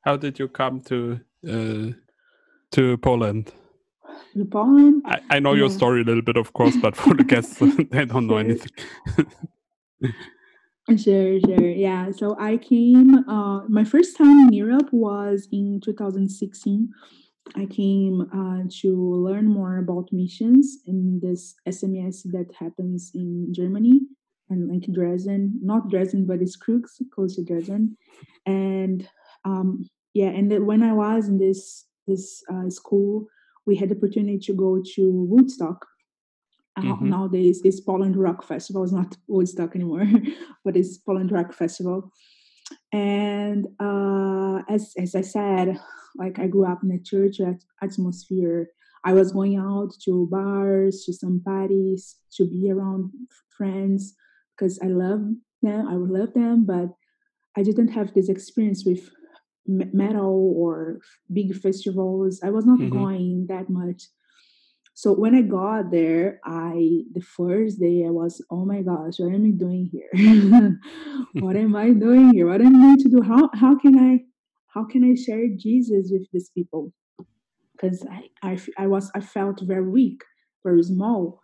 how 0.02 0.16
did 0.16 0.38
you 0.38 0.48
come 0.48 0.80
to 0.82 1.20
uh, 1.48 1.92
to 2.72 2.96
Poland? 2.98 3.52
To 4.34 4.44
Poland. 4.44 5.02
I, 5.04 5.20
I 5.30 5.38
know 5.38 5.52
yeah. 5.52 5.60
your 5.60 5.70
story 5.70 6.02
a 6.02 6.04
little 6.04 6.22
bit, 6.22 6.36
of 6.36 6.52
course, 6.52 6.76
but 6.76 6.96
for 6.96 7.14
the 7.14 7.24
guests, 7.32 7.58
they 7.90 8.04
don't 8.04 8.26
know 8.26 8.38
anything. 8.38 8.72
Sure, 10.96 11.38
sure. 11.40 11.68
Yeah. 11.68 12.10
So 12.12 12.34
I 12.40 12.56
came, 12.56 13.28
uh, 13.28 13.64
my 13.68 13.84
first 13.84 14.16
time 14.16 14.48
in 14.48 14.52
Europe 14.54 14.88
was 14.90 15.46
in 15.52 15.82
2016. 15.84 16.88
I 17.56 17.66
came 17.66 18.22
uh, 18.32 18.66
to 18.80 19.14
learn 19.16 19.46
more 19.46 19.78
about 19.78 20.08
missions 20.12 20.78
in 20.86 21.20
this 21.22 21.54
SMS 21.68 22.22
that 22.32 22.54
happens 22.58 23.10
in 23.14 23.52
Germany 23.52 24.00
and 24.48 24.70
like 24.70 24.90
Dresden, 24.90 25.58
not 25.62 25.90
Dresden, 25.90 26.26
but 26.26 26.40
it's 26.40 26.56
Krögis, 26.56 27.02
close 27.14 27.36
to 27.36 27.44
Dresden. 27.44 27.96
And 28.46 29.06
um, 29.44 29.88
yeah, 30.14 30.28
and 30.28 30.66
when 30.66 30.82
I 30.82 30.94
was 30.94 31.28
in 31.28 31.38
this 31.38 31.84
this 32.08 32.42
uh, 32.52 32.68
school, 32.70 33.26
we 33.66 33.76
had 33.76 33.90
the 33.90 33.96
opportunity 33.96 34.38
to 34.38 34.54
go 34.54 34.82
to 34.94 35.26
Woodstock. 35.28 35.86
Uh, 36.76 36.82
mm-hmm. 36.82 37.10
Nowadays, 37.10 37.60
it's 37.64 37.80
Poland 37.80 38.16
Rock 38.16 38.42
Festival. 38.42 38.84
It's 38.84 38.92
not 38.92 39.16
Woodstock 39.26 39.74
anymore, 39.74 40.06
but 40.64 40.76
it's 40.76 40.98
Poland 40.98 41.30
Rock 41.32 41.52
Festival. 41.52 42.10
And 42.92 43.66
uh, 43.80 44.62
as 44.68 44.92
as 44.98 45.14
I 45.14 45.22
said, 45.22 45.78
like 46.16 46.38
I 46.38 46.46
grew 46.46 46.66
up 46.66 46.82
in 46.82 46.90
a 46.90 46.98
church 46.98 47.36
atmosphere. 47.82 48.68
I 49.04 49.12
was 49.12 49.32
going 49.32 49.56
out 49.56 49.92
to 50.04 50.28
bars, 50.30 51.04
to 51.04 51.12
some 51.12 51.40
parties, 51.44 52.16
to 52.34 52.44
be 52.44 52.70
around 52.70 53.12
friends 53.56 54.14
because 54.56 54.78
I 54.82 54.88
love 54.88 55.20
them. 55.62 55.86
I 55.88 55.96
would 55.96 56.10
love 56.10 56.34
them, 56.34 56.64
but 56.66 56.88
I 57.56 57.62
didn't 57.62 57.88
have 57.88 58.12
this 58.12 58.28
experience 58.28 58.84
with 58.84 59.10
metal 59.68 60.54
or 60.56 60.98
big 61.32 61.54
festivals. 61.54 62.40
I 62.42 62.50
was 62.50 62.66
not 62.66 62.80
mm-hmm. 62.80 62.98
going 62.98 63.46
that 63.48 63.68
much. 63.68 64.04
So 64.94 65.12
when 65.12 65.34
I 65.36 65.42
got 65.42 65.92
there, 65.92 66.40
I 66.44 67.02
the 67.12 67.20
first 67.20 67.78
day 67.78 68.04
I 68.04 68.10
was, 68.10 68.44
oh 68.50 68.64
my 68.64 68.82
gosh, 68.82 69.20
what 69.20 69.32
am 69.32 69.44
I 69.44 69.50
doing 69.50 69.88
here? 69.92 70.10
what 71.34 71.54
am 71.54 71.76
I 71.76 71.90
doing 71.90 72.32
here? 72.32 72.48
What 72.48 72.60
am 72.60 72.74
I 72.74 72.80
going 72.80 72.98
to 73.04 73.08
do? 73.08 73.22
How 73.22 73.48
how 73.54 73.78
can 73.78 73.96
I 73.96 74.24
how 74.74 74.84
can 74.84 75.04
I 75.04 75.14
share 75.14 75.46
Jesus 75.56 76.10
with 76.10 76.26
these 76.32 76.50
people? 76.50 76.92
Because 77.72 78.04
I, 78.10 78.22
I 78.42 78.58
I 78.76 78.86
was 78.88 79.08
I 79.14 79.20
felt 79.20 79.60
very 79.62 79.88
weak, 79.88 80.24
very 80.64 80.82
small. 80.82 81.40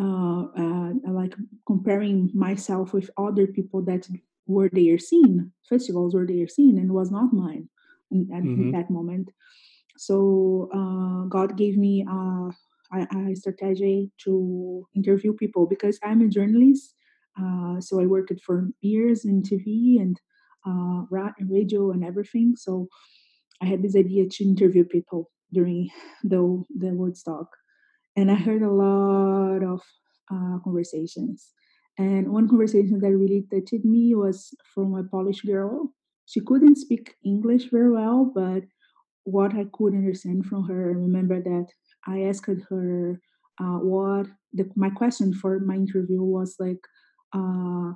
Uh, 0.00 0.46
uh, 0.56 0.92
like 1.08 1.34
comparing 1.66 2.30
myself 2.32 2.92
with 2.92 3.10
other 3.16 3.48
people 3.48 3.82
that 3.82 4.08
were 4.48 4.70
there 4.72 4.98
seen 4.98 5.52
festivals 5.68 6.14
were 6.14 6.26
there 6.26 6.48
seen 6.48 6.78
and 6.78 6.92
was 6.92 7.10
not 7.10 7.32
mine 7.32 7.68
at 8.10 8.42
mm-hmm. 8.42 8.70
that 8.72 8.90
moment. 8.90 9.28
So 9.96 10.70
uh, 10.74 11.28
god 11.28 11.56
gave 11.56 11.76
me 11.76 12.04
a, 12.08 12.50
a, 12.92 13.34
strategy 13.36 14.10
to 14.24 14.86
interview 14.94 15.32
people 15.34 15.66
because 15.66 15.98
i'm 16.02 16.22
a 16.22 16.28
journalist 16.28 16.94
uh, 17.40 17.80
so 17.80 18.00
i 18.00 18.06
worked 18.06 18.32
for 18.46 18.68
years 18.80 19.24
in 19.24 19.42
tv 19.42 20.00
and 20.00 20.18
uh, 20.66 21.02
radio 21.48 21.90
and 21.92 22.04
everything. 22.04 22.54
So 22.56 22.88
i 23.62 23.66
had 23.66 23.82
this 23.82 23.96
idea 23.96 24.28
to 24.28 24.44
interview 24.44 24.84
people 24.84 25.30
during 25.52 25.90
the, 26.22 26.62
the 26.76 26.90
woodstock. 26.90 27.48
And 28.16 28.30
i 28.30 28.34
heard 28.34 28.62
a 28.62 28.72
lot 28.72 29.62
of 29.62 29.80
uh, 30.32 30.58
conversations 30.64 31.52
and 31.98 32.32
one 32.32 32.48
conversation 32.48 33.00
that 33.00 33.16
really 33.16 33.44
touched 33.50 33.84
me 33.84 34.14
was 34.14 34.54
from 34.72 34.94
a 34.94 35.02
Polish 35.02 35.40
girl. 35.40 35.92
She 36.26 36.40
couldn't 36.40 36.76
speak 36.76 37.16
English 37.24 37.70
very 37.70 37.90
well, 37.90 38.30
but 38.32 38.62
what 39.24 39.54
I 39.54 39.66
could 39.72 39.94
understand 39.94 40.46
from 40.46 40.68
her, 40.68 40.90
I 40.90 40.94
remember 40.94 41.42
that 41.42 41.66
I 42.06 42.22
asked 42.22 42.48
her 42.70 43.20
uh, 43.60 43.78
what 43.78 44.28
the, 44.52 44.70
my 44.76 44.90
question 44.90 45.34
for 45.34 45.58
my 45.58 45.74
interview 45.74 46.22
was 46.22 46.54
like, 46.60 46.80
uh, 47.32 47.92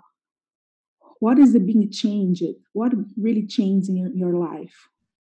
what 1.21 1.39
is 1.39 1.53
the 1.53 1.61
being 1.61 1.91
changed? 1.91 2.43
What 2.73 2.93
really 3.17 3.47
changed 3.47 3.89
in 3.89 3.97
your, 3.97 4.11
your 4.13 4.35
life? 4.35 4.75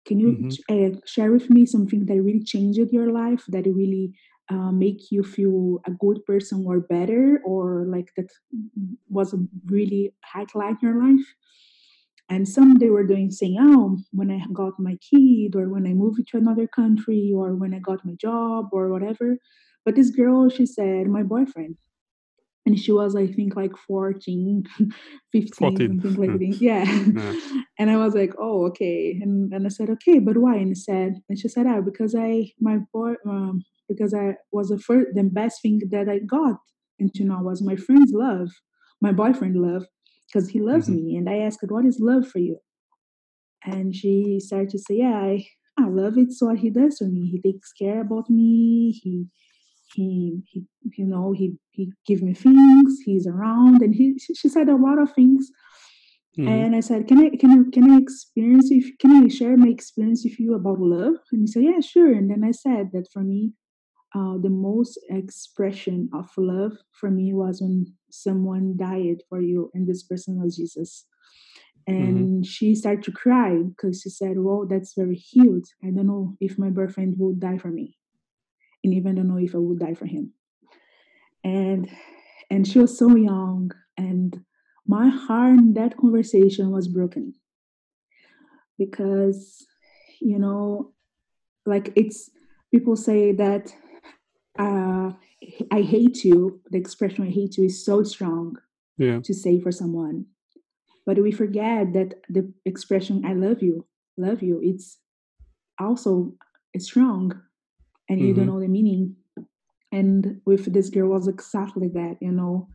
Can 0.07 0.19
you 0.19 0.33
mm-hmm. 0.33 0.97
uh, 0.97 1.01
share 1.05 1.31
with 1.31 1.51
me 1.51 1.67
something 1.67 2.07
that 2.07 2.23
really 2.23 2.43
changed 2.43 2.81
your 2.91 3.13
life, 3.13 3.45
that 3.49 3.67
really 3.67 4.15
uh, 4.51 4.73
make 4.73 5.11
you 5.11 5.23
feel 5.23 5.81
a 5.87 5.91
good 5.91 6.25
person 6.27 6.65
or 6.67 6.81
better 6.81 7.41
or 7.45 7.87
like 7.87 8.11
that 8.17 8.29
was 9.09 9.33
a 9.33 9.39
really 9.67 10.15
highlight 10.25 10.77
in 10.83 10.89
your 10.89 11.03
life? 11.07 11.27
And 12.29 12.49
some 12.49 12.79
they 12.79 12.91
were 12.91 13.07
doing 13.07 13.31
saying 13.31 13.57
oh 13.61 13.99
when 14.13 14.31
i 14.31 14.41
got 14.53 14.79
my 14.79 14.97
kid 15.11 15.57
or 15.57 15.69
when 15.69 15.87
i 15.87 15.93
moved 15.93 16.27
to 16.29 16.39
another 16.39 16.67
country 16.69 17.33
or 17.35 17.57
when 17.57 17.75
i 17.75 17.79
got 17.81 18.05
my 18.05 18.15
job 18.15 18.69
or 18.73 18.89
whatever. 18.91 19.37
But 19.85 19.97
this 19.97 20.11
girl 20.11 20.49
she 20.49 20.67
said 20.67 21.09
my 21.09 21.23
boyfriend 21.23 21.77
and 22.67 22.79
she 22.79 22.93
was 22.93 23.17
i 23.17 23.27
think 23.27 23.57
like 23.57 23.77
14 23.87 24.65
15 25.33 25.53
14. 25.53 26.01
something 26.03 26.15
like 26.15 26.39
that. 26.39 26.57
Yeah. 26.61 26.85
yeah. 26.85 27.63
and 27.79 27.91
i 27.91 27.97
was 27.97 28.15
like 28.15 28.35
oh 28.39 28.67
okay. 28.67 29.19
And, 29.21 29.53
and 29.53 29.67
i 29.67 29.69
said 29.69 29.91
okay 29.91 30.19
but 30.19 30.37
why? 30.37 30.57
And 30.57 30.71
I 30.71 30.75
said 30.75 31.21
and 31.29 31.39
she 31.39 31.49
said 31.49 31.67
ah 31.67 31.81
because 31.81 32.15
i 32.15 32.53
my 32.61 32.79
boy 32.93 33.15
um, 33.27 33.65
because 33.89 34.15
i 34.15 34.37
was 34.53 34.69
the 34.69 34.79
first 34.79 35.09
the 35.15 35.25
best 35.25 35.63
thing 35.63 35.81
that 35.91 36.09
i 36.09 36.19
got 36.19 36.57
into 36.99 37.25
now 37.25 37.43
was 37.43 37.63
my 37.63 37.77
friend's 37.77 38.13
love 38.13 38.51
my 39.01 39.13
boyfriend 39.13 39.57
love 39.57 39.87
because 40.27 40.49
he 40.51 40.61
loves 40.61 40.89
mm-hmm. 40.89 41.07
me. 41.07 41.17
And 41.17 41.29
i 41.29 41.39
asked 41.39 41.65
what 41.69 41.85
is 41.85 41.99
love 42.01 42.29
for 42.29 42.39
you? 42.39 42.59
And 43.65 43.95
she 43.95 44.41
started 44.41 44.71
to 44.71 44.79
say 44.79 44.97
yeah 44.97 45.19
i 45.19 45.47
i 45.79 45.87
love 45.87 46.19
it. 46.19 46.33
So 46.33 46.47
what 46.47 46.59
he 46.59 46.71
does 46.71 46.99
for 46.99 47.05
me. 47.05 47.31
He 47.31 47.41
takes 47.41 47.73
care 47.73 48.01
about 48.01 48.31
me. 48.31 48.93
He 49.03 49.27
he, 49.95 50.41
he 50.47 50.65
you 50.97 51.05
know 51.05 51.33
he 51.33 51.57
he 51.71 51.93
give 52.07 52.23
me 52.23 52.35
things 52.35 52.99
he's 53.05 53.27
around 53.27 53.83
and 53.83 53.95
he 53.95 54.19
she 54.19 54.49
said 54.49 54.69
a 54.69 54.77
lot 54.77 55.01
of 55.01 55.13
things. 55.13 55.51
Mm-hmm. 56.39 56.49
and 56.49 56.77
i 56.77 56.81
said 56.81 57.09
can 57.09 57.19
i 57.19 57.31
can 57.37 57.51
i 57.51 57.71
can 57.73 57.91
i 57.91 57.99
experience 57.99 58.71
if 58.71 58.97
can 58.99 59.11
i 59.25 59.27
share 59.27 59.57
my 59.57 59.67
experience 59.67 60.23
with 60.25 60.39
you 60.39 60.55
about 60.55 60.79
love? 60.79 61.15
And 61.33 61.43
he 61.43 61.47
said 61.49 61.65
yeah 61.65 61.81
sure. 61.81 62.13
And 62.13 62.31
then 62.31 62.45
i 62.45 62.53
said 62.53 62.91
that 62.93 63.09
for 63.13 63.23
me 63.23 63.53
uh, 64.15 64.39
the 64.41 64.51
most 64.51 64.99
expression 65.09 66.09
of 66.13 66.29
love 66.37 66.73
for 66.93 67.11
me 67.11 67.33
was 67.33 67.61
when 67.61 67.87
someone 68.11 68.77
died 68.77 69.23
for 69.29 69.41
you 69.41 69.71
and 69.75 69.89
this 69.89 70.05
person 70.05 70.41
was 70.41 70.57
jesus. 70.57 71.07
And 71.87 72.19
mm-hmm. 72.19 72.43
she 72.43 72.77
started 72.77 73.03
to 73.05 73.13
cry 73.13 73.57
because 73.57 74.03
she 74.03 74.11
said 74.11 74.35
well 74.39 74.67
that's 74.69 74.95
very 74.95 75.17
huge 75.17 75.65
i 75.83 75.87
don't 75.87 76.07
know 76.07 76.37
if 76.41 76.59
my 76.59 76.71
boyfriend 76.71 77.17
will 77.19 77.35
die 77.35 77.59
for 77.59 77.71
me 77.71 77.97
and 78.85 78.95
even 78.95 79.15
don't 79.15 79.29
know 79.29 79.39
if 79.39 79.55
I 79.55 79.59
would 79.59 79.79
die 79.79 79.95
for 79.95 80.07
him. 80.07 80.33
And 81.45 81.89
and 82.51 82.67
she 82.67 82.79
was 82.79 82.99
so 82.99 83.15
young, 83.15 83.71
and 83.97 84.45
my 84.87 85.09
heart 85.09 85.59
in 85.59 85.75
that 85.75 85.97
conversation 85.97 86.71
was 86.71 86.89
broken 86.89 87.35
because 88.79 89.67
you 90.21 90.39
know, 90.39 90.93
like 91.65 91.93
it's 91.97 92.31
people 92.71 92.97
say 92.97 93.33
that 93.33 93.73
uh, 94.59 95.13
I 95.71 95.83
hate 95.83 96.25
you. 96.25 96.61
The 96.71 96.79
expression 96.79 97.27
"I 97.27 97.31
hate 97.31 97.57
you" 97.57 97.65
is 97.65 97.85
so 97.85 98.03
strong 98.03 98.57
yeah. 98.99 99.21
to 99.21 99.33
say 99.33 99.61
for 99.61 99.73
someone, 99.73 100.27
but 101.07 101.19
we 101.19 101.33
forget 101.33 101.93
that 101.95 102.15
the 102.29 102.53
expression 102.67 103.25
"I 103.25 103.35
love 103.35 103.63
you," 103.63 103.87
love 104.17 104.43
you, 104.43 104.61
it's 104.63 104.99
also 105.79 106.35
strong 106.79 107.41
and 108.11 108.21
you 108.21 108.29
mm-hmm. 108.29 108.41
don't 108.41 108.47
know 108.47 108.61
the 108.61 108.69
meaning. 108.69 109.15
And 109.93 110.41
with 110.45 110.73
this 110.73 110.91
girl 110.91 111.09
was 111.09 111.29
exactly 111.29 111.89
that, 111.95 112.17
you 112.21 112.33
know. 112.33 112.69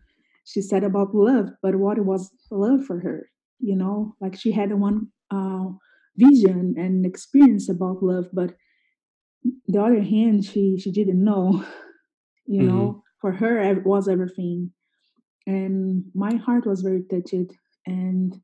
She 0.46 0.62
said 0.62 0.84
about 0.84 1.14
love, 1.14 1.50
but 1.62 1.76
what 1.76 2.00
was 2.00 2.32
love 2.52 2.86
for 2.86 3.00
her? 3.00 3.30
You 3.60 3.76
know, 3.76 4.16
like 4.22 4.36
she 4.36 4.52
had 4.52 4.74
one 4.74 5.08
uh, 5.32 5.66
vision 6.16 6.76
and 6.78 7.06
experience 7.06 7.70
about 7.70 8.02
love, 8.02 8.28
but 8.32 8.54
the 9.68 9.82
other 9.82 10.02
hand, 10.02 10.46
she 10.46 10.78
she 10.80 10.92
didn't 10.92 11.24
know. 11.24 11.64
You 12.48 12.62
mm-hmm. 12.62 12.68
know, 12.68 13.04
for 13.22 13.32
her 13.32 13.60
it 13.60 13.84
was 13.88 14.08
everything, 14.08 14.72
and 15.48 16.04
my 16.14 16.36
heart 16.36 16.68
was 16.68 16.82
very 16.82 17.02
touched. 17.10 17.58
And 17.88 18.36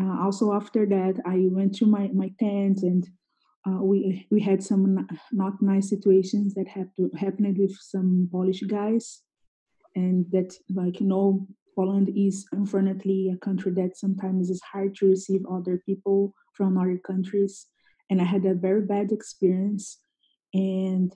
uh, 0.00 0.16
also 0.22 0.52
after 0.52 0.86
that, 0.86 1.14
I 1.26 1.48
went 1.50 1.74
to 1.78 1.86
my 1.86 2.06
my 2.14 2.30
tent 2.38 2.84
and 2.84 3.04
uh, 3.66 3.82
we 3.82 4.26
we 4.30 4.40
had 4.40 4.62
some 4.62 5.06
not 5.32 5.60
nice 5.60 5.88
situations 5.88 6.54
that 6.54 6.68
have 6.68 6.94
to, 6.96 7.10
happened 7.16 7.58
with 7.58 7.76
some 7.80 8.28
Polish 8.30 8.62
guys, 8.62 9.22
and 9.94 10.26
that 10.30 10.54
like 10.74 11.00
you 11.00 11.06
know 11.06 11.46
Poland 11.76 12.10
is 12.16 12.46
unfortunately 12.52 13.30
a 13.32 13.38
country 13.38 13.72
that 13.72 13.96
sometimes 13.96 14.50
is 14.50 14.62
hard 14.72 14.94
to 14.96 15.06
receive 15.06 15.42
other 15.50 15.82
people 15.84 16.34
from 16.54 16.78
other 16.78 16.98
countries, 16.98 17.66
and 18.08 18.20
I 18.20 18.24
had 18.24 18.44
a 18.44 18.54
very 18.54 18.82
bad 18.82 19.10
experience, 19.12 19.98
and 20.54 21.14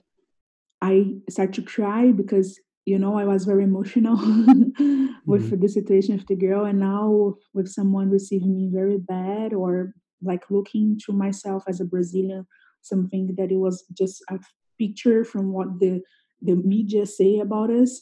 I 0.81 1.15
started 1.29 1.55
to 1.55 1.61
cry 1.61 2.11
because 2.11 2.59
you 2.85 2.99
know 2.99 3.17
I 3.17 3.25
was 3.25 3.45
very 3.45 3.63
emotional 3.63 4.17
with 5.25 5.49
mm-hmm. 5.49 5.61
the 5.61 5.69
situation 5.69 6.15
of 6.15 6.27
the 6.27 6.35
girl, 6.35 6.65
and 6.65 6.79
now 6.79 7.35
with 7.53 7.69
someone 7.69 8.09
receiving 8.09 8.53
me 8.53 8.69
very 8.71 8.97
bad 8.97 9.53
or 9.53 9.93
like 10.23 10.49
looking 10.49 10.99
to 11.05 11.13
myself 11.13 11.63
as 11.67 11.79
a 11.79 11.85
Brazilian, 11.85 12.47
something 12.81 13.35
that 13.37 13.51
it 13.51 13.57
was 13.57 13.85
just 13.97 14.23
a 14.29 14.39
picture 14.77 15.23
from 15.23 15.53
what 15.53 15.79
the 15.79 16.01
the 16.41 16.55
media 16.55 17.05
say 17.05 17.39
about 17.39 17.69
us. 17.69 18.01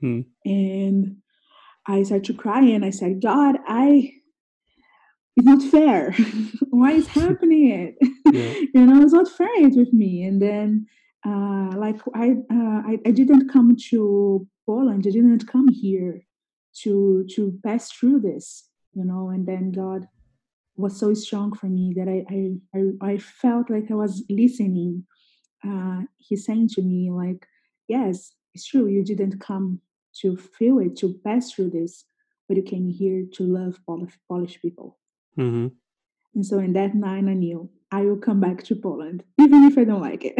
Hmm. 0.00 0.20
And 0.44 1.16
I 1.86 2.02
started 2.04 2.24
to 2.24 2.34
cry 2.34 2.62
and 2.62 2.84
I 2.84 2.90
said, 2.90 3.20
God, 3.20 3.56
I 3.66 4.12
it's 5.36 5.46
not 5.46 5.62
fair. 5.62 6.12
Why 6.70 6.92
is 6.92 7.08
happening 7.20 7.70
it? 7.70 7.94
Yeah. 8.32 8.66
you 8.74 8.86
know, 8.86 9.02
it's 9.02 9.12
not 9.12 9.28
fair 9.28 9.48
with 9.62 9.92
me. 9.92 10.24
And 10.24 10.40
then 10.40 10.86
uh, 11.26 11.76
like 11.76 12.00
I, 12.14 12.30
uh, 12.50 12.80
I 12.90 12.98
I 13.06 13.10
didn't 13.10 13.48
come 13.48 13.76
to 13.90 14.46
Poland. 14.66 15.04
I 15.06 15.10
didn't 15.10 15.46
come 15.46 15.68
here 15.68 16.22
to 16.82 17.26
to 17.34 17.58
pass 17.64 17.90
through 17.90 18.20
this, 18.20 18.68
you 18.94 19.04
know. 19.04 19.28
And 19.28 19.46
then 19.46 19.72
God 19.72 20.06
was 20.80 20.98
so 20.98 21.14
strong 21.14 21.52
for 21.54 21.66
me 21.66 21.92
that 21.96 22.08
I 22.08 22.24
I, 22.34 22.40
I, 22.78 23.12
I 23.12 23.18
felt 23.18 23.70
like 23.70 23.90
I 23.90 23.94
was 23.94 24.24
listening. 24.28 25.04
Uh, 25.66 26.02
he's 26.18 26.46
saying 26.46 26.68
to 26.68 26.82
me 26.82 27.10
like, 27.10 27.46
yes, 27.88 28.32
it's 28.54 28.66
true. 28.66 28.86
You 28.86 29.04
didn't 29.04 29.40
come 29.40 29.80
to 30.20 30.36
feel 30.36 30.78
it, 30.78 30.96
to 30.96 31.14
pass 31.24 31.52
through 31.52 31.70
this, 31.70 32.04
but 32.48 32.56
you 32.56 32.62
came 32.62 32.88
here 32.88 33.24
to 33.34 33.42
love 33.44 33.78
Polish, 33.86 34.18
Polish 34.28 34.60
people. 34.60 34.98
Mm-hmm. 35.38 35.68
And 36.34 36.46
so 36.46 36.58
in 36.58 36.72
that 36.74 36.94
night, 36.94 37.24
I 37.24 37.34
knew 37.34 37.70
I 37.92 38.02
will 38.02 38.16
come 38.16 38.40
back 38.40 38.62
to 38.64 38.76
Poland, 38.76 39.24
even 39.40 39.64
if 39.64 39.76
I 39.76 39.84
don't 39.84 40.00
like 40.00 40.24
it. 40.24 40.34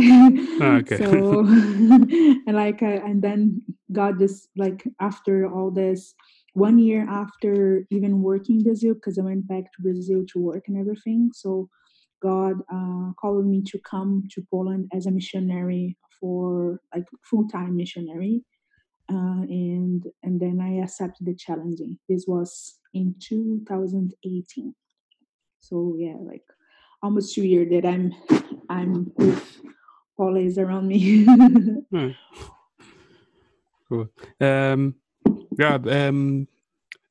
Ah, 0.61 0.77
okay. 0.79 0.97
so, 0.97 1.41
and 2.47 2.57
like, 2.57 2.83
uh, 2.83 3.01
and 3.05 3.23
then 3.23 3.63
God 3.91 4.19
just 4.19 4.49
like 4.57 4.85
after 5.01 5.51
all 5.51 5.71
this, 5.71 6.15
one 6.55 6.79
year 6.79 7.07
after 7.09 7.87
even 7.91 8.23
working 8.23 8.63
Brazil, 8.63 8.95
because 8.95 9.19
I 9.19 9.23
went 9.23 9.47
back 9.47 9.65
to 9.65 9.83
Brazil 9.83 10.25
to 10.33 10.39
work 10.39 10.65
and 10.67 10.79
everything. 10.79 11.31
So 11.33 11.69
God 12.23 12.61
uh, 12.73 13.13
called 13.21 13.47
me 13.47 13.63
to 13.63 13.79
come 13.79 14.25
to 14.33 14.45
Poland 14.51 14.91
as 14.93 15.07
a 15.07 15.11
missionary 15.11 15.97
for 16.21 16.81
like 16.95 17.07
full 17.25 17.49
time 17.49 17.77
missionary, 17.77 18.45
uh, 19.11 19.43
and 19.49 20.05
and 20.23 20.41
then 20.41 20.61
I 20.61 20.83
accepted 20.83 21.27
the 21.27 21.35
challenging. 21.35 21.99
This 22.09 22.25
was 22.27 22.79
in 22.93 23.15
2018. 23.21 24.75
So 25.61 25.95
yeah, 25.99 26.17
like 26.21 26.45
almost 27.03 27.35
two 27.35 27.45
years 27.45 27.71
that 27.71 27.87
I'm 27.87 28.13
I'm 28.69 29.13
with 29.17 29.63
Paula's 30.17 30.59
around 30.59 30.89
me. 30.89 31.25
hmm. 31.91 32.11
Cool. 33.89 34.09
Um, 34.41 34.95
yeah. 35.61 36.09
Um, 36.09 36.49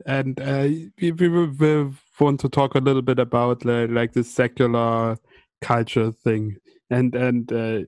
and 0.05 0.39
uh, 0.39 0.67
we, 1.01 1.11
we, 1.11 1.27
we, 1.47 1.93
want 2.19 2.39
to 2.41 2.49
talk 2.49 2.75
a 2.75 2.79
little 2.79 3.01
bit 3.01 3.17
about 3.17 3.65
uh, 3.65 3.87
like 3.89 4.11
the 4.11 4.23
secular 4.23 5.17
culture 5.61 6.11
thing 6.11 6.57
and 6.89 7.15
and 7.15 7.51
uh, 7.53 7.79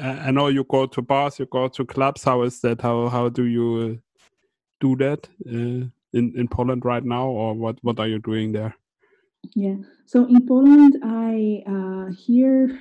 I 0.00 0.30
know 0.30 0.48
you 0.48 0.64
go 0.64 0.86
to 0.86 1.02
bars, 1.02 1.38
you 1.38 1.46
go 1.46 1.68
to 1.68 1.84
clubs. 1.84 2.24
How 2.24 2.42
is 2.42 2.60
that? 2.60 2.80
How 2.80 3.08
how 3.08 3.28
do 3.28 3.44
you 3.44 4.00
do 4.80 4.96
that 4.96 5.28
uh, 5.46 5.88
in 6.12 6.32
in 6.36 6.48
Poland 6.48 6.84
right 6.84 7.04
now, 7.04 7.28
or 7.28 7.54
what 7.54 7.78
what 7.82 7.98
are 7.98 8.08
you 8.08 8.18
doing 8.18 8.52
there? 8.52 8.76
Yeah, 9.54 9.76
so 10.06 10.26
in 10.26 10.46
Poland, 10.46 10.98
I 11.02 11.62
uh, 11.66 12.12
here 12.14 12.78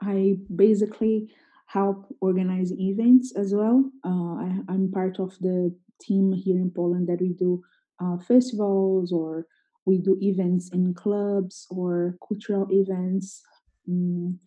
I 0.00 0.36
basically 0.54 1.28
help 1.66 2.06
organize 2.20 2.72
events 2.72 3.34
as 3.36 3.52
well. 3.52 3.90
Uh, 4.04 4.34
I, 4.46 4.60
I'm 4.68 4.90
part 4.92 5.18
of 5.18 5.36
the 5.40 5.74
team 6.00 6.32
here 6.32 6.56
in 6.56 6.70
Poland 6.70 7.08
that 7.08 7.20
we 7.20 7.32
do 7.32 7.62
uh, 8.00 8.18
festivals 8.18 9.12
or 9.12 9.46
we 9.86 9.98
do 9.98 10.16
events 10.20 10.70
in 10.72 10.94
clubs 10.94 11.66
or 11.70 12.16
cultural 12.26 12.66
events. 12.70 13.42
Mm, 13.88 14.38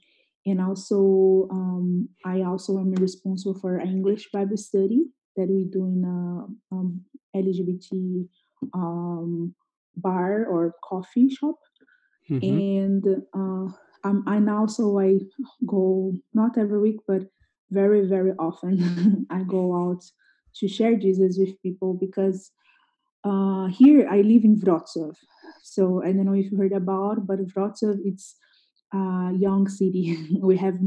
and 0.45 0.61
also, 0.61 1.47
um, 1.51 2.09
I 2.25 2.41
also 2.41 2.79
am 2.79 2.91
responsible 2.93 3.59
for 3.59 3.79
English 3.79 4.29
Bible 4.31 4.57
study 4.57 5.05
that 5.35 5.49
we 5.49 5.65
do 5.65 5.85
in 5.85 6.03
a 6.03 6.75
um, 6.75 7.01
LGBT 7.35 8.27
um, 8.73 9.53
bar 9.95 10.45
or 10.45 10.73
coffee 10.83 11.29
shop. 11.29 11.55
Mm-hmm. 12.29 12.59
And 12.59 13.05
uh, 13.33 13.73
I'm, 14.03 14.23
and 14.25 14.49
also 14.49 14.99
I 14.99 15.19
go 15.65 16.13
not 16.33 16.57
every 16.57 16.79
week, 16.79 16.99
but 17.07 17.23
very 17.69 18.07
very 18.07 18.31
often. 18.39 19.27
I 19.29 19.43
go 19.43 19.75
out 19.75 20.03
to 20.59 20.67
share 20.67 20.95
Jesus 20.95 21.37
with 21.39 21.61
people 21.61 21.93
because 21.93 22.51
uh, 23.23 23.67
here 23.67 24.07
I 24.09 24.21
live 24.21 24.43
in 24.43 24.59
Wrocław. 24.59 25.15
So 25.63 26.03
I 26.03 26.11
don't 26.11 26.25
know 26.25 26.33
if 26.33 26.51
you 26.51 26.57
heard 26.57 26.73
about, 26.73 27.27
but 27.27 27.39
Wrocław 27.55 27.99
it's 28.03 28.35
a 28.93 29.31
young 29.37 29.67
city. 29.67 30.17
we 30.41 30.57
have 30.57 30.77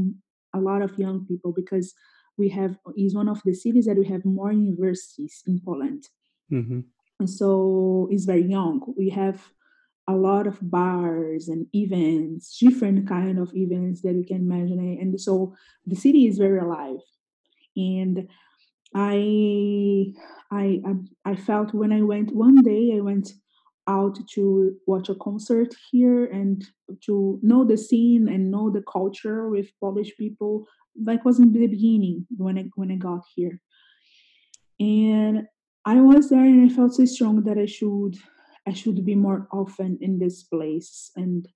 a 0.53 0.59
lot 0.59 0.81
of 0.81 0.97
young 0.97 1.25
people 1.25 1.53
because 1.53 1.93
we 2.37 2.49
have 2.49 2.77
is 2.97 3.15
one 3.15 3.29
of 3.29 3.41
the 3.45 3.53
cities 3.53 3.85
that 3.85 3.97
we 3.97 4.05
have 4.05 4.25
more 4.25 4.51
universities 4.51 5.43
in 5.45 5.61
Poland. 5.63 6.03
Mm-hmm. 6.51 6.81
And 7.19 7.29
so 7.29 8.07
it's 8.11 8.25
very 8.25 8.45
young. 8.45 8.81
We 8.97 9.09
have 9.09 9.51
a 10.07 10.15
lot 10.15 10.47
of 10.47 10.57
bars 10.61 11.47
and 11.47 11.67
events, 11.73 12.57
different 12.57 13.07
kind 13.07 13.37
of 13.39 13.53
events 13.55 14.01
that 14.01 14.15
you 14.15 14.25
can 14.25 14.37
imagine. 14.37 14.79
And 14.99 15.21
so 15.21 15.55
the 15.85 15.95
city 15.95 16.27
is 16.27 16.37
very 16.37 16.59
alive. 16.59 17.03
And 17.75 18.27
I, 18.93 20.13
I, 20.51 20.81
I 21.25 21.35
felt 21.35 21.73
when 21.73 21.91
I 21.91 22.01
went 22.01 22.35
one 22.35 22.61
day, 22.61 22.93
I 22.95 23.01
went 23.01 23.31
out 23.87 24.17
to 24.35 24.75
watch 24.85 25.09
a 25.09 25.15
concert 25.15 25.73
here 25.91 26.25
and 26.25 26.63
to 27.05 27.39
know 27.41 27.65
the 27.65 27.77
scene 27.77 28.27
and 28.27 28.51
know 28.51 28.69
the 28.69 28.83
culture 28.83 29.49
with 29.49 29.67
Polish 29.79 30.11
people. 30.17 30.67
like 31.03 31.23
was 31.25 31.39
in 31.39 31.51
the 31.53 31.67
beginning 31.67 32.27
when 32.37 32.57
I 32.57 32.65
when 32.75 32.91
I 32.91 32.95
got 32.95 33.23
here, 33.35 33.61
and 34.79 35.47
I 35.85 36.01
was 36.01 36.29
there 36.29 36.43
and 36.43 36.69
I 36.69 36.73
felt 36.73 36.93
so 36.93 37.05
strong 37.05 37.43
that 37.43 37.57
I 37.57 37.65
should 37.65 38.17
I 38.67 38.73
should 38.73 39.03
be 39.05 39.15
more 39.15 39.47
often 39.51 39.97
in 40.01 40.19
this 40.19 40.43
place 40.43 41.11
and 41.15 41.47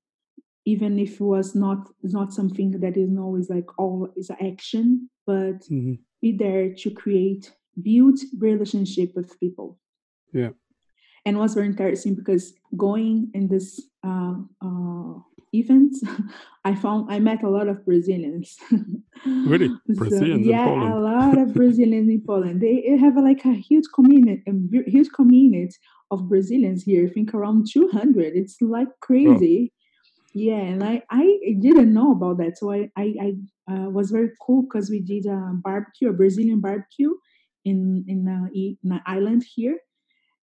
even 0.66 0.98
if 0.98 1.22
it 1.22 1.22
was 1.36 1.54
not 1.54 1.88
not 2.02 2.34
something 2.34 2.72
that 2.80 2.98
is 2.98 3.10
always 3.18 3.50
like 3.50 3.70
all 3.78 4.10
is 4.16 4.32
action 4.32 5.10
but 5.28 5.60
mm-hmm. 5.70 5.94
Be 6.22 6.32
there 6.32 6.74
to 6.74 6.92
create 6.92 7.52
build 7.82 8.20
relationship 8.38 9.14
with 9.16 9.40
people. 9.40 9.80
Yeah. 10.34 10.50
And 11.26 11.40
was 11.40 11.56
very 11.56 11.68
interesting 11.68 12.16
because 12.16 12.54
going 12.78 13.32
in 13.34 13.48
this 13.48 13.82
uh, 14.06 14.36
uh, 14.64 15.14
events 15.58 16.04
i 16.66 16.76
found 16.76 17.12
i 17.12 17.20
met 17.20 17.44
a 17.44 17.50
lot 17.50 17.68
of 17.68 17.86
brazilians. 17.86 18.58
Really? 19.26 19.70
Brazilians 19.88 20.46
so, 20.46 20.52
yeah 20.52 20.94
a 20.94 21.00
lot 21.00 21.38
of 21.38 21.54
brazilians 21.54 22.10
in 22.10 22.22
poland. 22.22 22.62
They 22.62 22.98
have 23.00 23.16
like 23.18 23.44
a 23.46 23.54
huge 23.54 23.86
community 23.94 24.44
a 24.48 24.90
huge 24.90 25.10
community 25.16 25.76
of 26.12 26.28
brazilians 26.30 26.84
here. 26.84 27.08
I 27.08 27.10
think 27.10 27.34
around 27.34 27.68
200 27.72 28.36
it's 28.36 28.58
like 28.62 28.90
crazy. 29.02 29.72
oh. 29.72 29.85
Yeah 30.36 30.58
and 30.58 30.84
i 30.84 31.02
i 31.10 31.40
didn't 31.60 31.94
know 31.94 32.12
about 32.12 32.38
that 32.38 32.58
so 32.58 32.72
i 32.72 32.90
i, 32.98 33.16
I 33.22 33.34
uh, 33.74 33.90
was 33.90 34.12
very 34.12 34.30
cool 34.46 34.64
because 34.64 34.90
we 34.90 35.00
did 35.00 35.26
a 35.26 35.54
barbecue 35.64 36.10
a 36.10 36.14
brazilian 36.14 36.60
barbecue 36.60 37.14
in 37.64 38.06
in, 38.08 38.28
uh, 38.28 38.48
in 38.54 38.78
an 38.92 39.02
island 39.08 39.44
here 39.56 39.80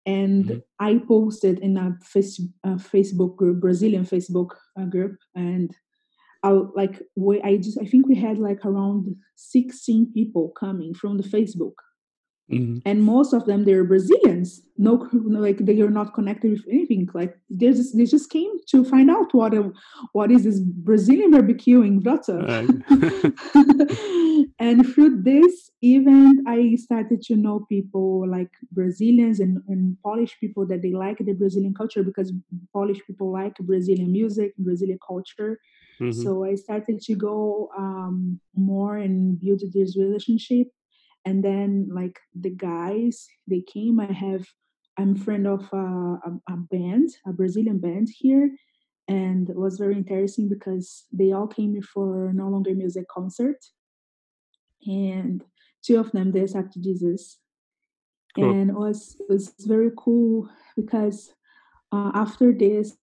and 0.07 0.45
mm-hmm. 0.45 0.59
I 0.79 1.01
posted 1.05 1.59
in 1.59 1.75
a, 1.75 1.97
face, 2.01 2.41
a, 2.63 2.75
Facebook 2.75 3.35
group, 3.35 3.59
Brazilian 3.59 4.05
Facebook 4.05 4.51
uh, 4.79 4.85
group, 4.85 5.17
and 5.35 5.75
I 6.43 6.51
like 6.75 7.01
we, 7.15 7.41
I 7.41 7.57
just 7.57 7.77
I 7.79 7.85
think 7.85 8.07
we 8.07 8.15
had 8.15 8.37
like 8.39 8.63
around 8.63 9.13
sixteen 9.35 10.11
people 10.13 10.53
coming 10.57 10.93
from 10.93 11.17
the 11.17 11.27
Facebook, 11.27 11.73
Mm-hmm. 12.51 12.77
And 12.85 13.03
most 13.03 13.33
of 13.33 13.45
them 13.45 13.65
they're 13.65 13.83
Brazilians. 13.83 14.61
No, 14.77 15.09
like 15.11 15.57
they 15.57 15.81
are 15.81 15.89
not 15.89 16.13
connected 16.13 16.51
with 16.51 16.65
anything. 16.71 17.09
Like 17.13 17.37
they 17.49 17.71
just 17.73 17.97
they 17.97 18.05
just 18.05 18.29
came 18.29 18.51
to 18.69 18.85
find 18.85 19.09
out 19.11 19.33
what 19.33 19.53
a, 19.53 19.71
what 20.13 20.31
is 20.31 20.45
this 20.45 20.59
Brazilian 20.59 21.31
barbecue 21.31 21.81
in 21.81 22.01
Wrocław. 22.01 22.45
and 24.59 24.87
through 24.87 25.23
this 25.23 25.71
event, 25.81 26.47
I 26.47 26.75
started 26.75 27.21
to 27.23 27.35
know 27.35 27.65
people 27.67 28.29
like 28.29 28.51
Brazilians 28.71 29.41
and, 29.41 29.61
and 29.67 29.97
Polish 30.01 30.37
people 30.39 30.65
that 30.67 30.81
they 30.81 30.93
like 30.93 31.17
the 31.17 31.33
Brazilian 31.33 31.73
culture 31.73 32.03
because 32.03 32.31
Polish 32.71 33.01
people 33.05 33.31
like 33.31 33.57
Brazilian 33.57 34.11
music, 34.13 34.55
Brazilian 34.57 34.99
culture. 35.05 35.59
Mm-hmm. 35.99 36.21
So 36.21 36.45
I 36.45 36.55
started 36.55 37.01
to 37.01 37.15
go 37.15 37.69
um, 37.77 38.39
more 38.55 38.97
and 38.97 39.39
build 39.39 39.63
this 39.73 39.97
relationship 39.97 40.67
and 41.27 41.43
then 41.43 41.89
like 41.91 42.17
the 42.33 42.49
guys 42.49 43.27
they 43.47 43.61
came 43.61 43.99
i 43.99 44.11
have 44.11 44.45
i'm 44.97 45.13
friend 45.13 45.45
of 45.45 45.67
a, 45.73 45.87
a, 46.29 46.31
a 46.49 46.57
band 46.71 47.09
a 47.27 47.33
brazilian 47.33 47.79
band 47.79 48.07
here 48.23 48.49
and 49.09 49.49
it 49.49 49.57
was 49.57 49.77
very 49.77 49.95
interesting 49.95 50.47
because 50.47 51.05
they 51.11 51.31
all 51.33 51.47
came 51.47 51.81
for 51.81 52.31
no 52.33 52.47
longer 52.47 52.73
music 52.73 53.05
concert 53.09 53.59
and 54.85 55.43
two 55.83 55.99
of 55.99 56.11
them 56.13 56.31
they 56.31 56.41
accepted 56.41 56.81
jesus 56.81 57.39
cool. 58.35 58.49
and 58.49 58.69
it 58.69 58.79
was 58.85 59.17
it 59.19 59.29
was 59.29 59.53
very 59.75 59.91
cool 59.97 60.49
because 60.77 61.33
uh, 61.91 62.11
after 62.13 62.53
this 62.53 62.95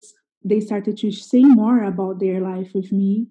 they 0.43 0.61
started 0.61 0.97
to 0.97 1.11
say 1.11 1.43
more 1.43 1.85
about 1.85 2.21
their 2.21 2.41
life 2.41 2.71
with 2.75 2.91
me 2.91 3.27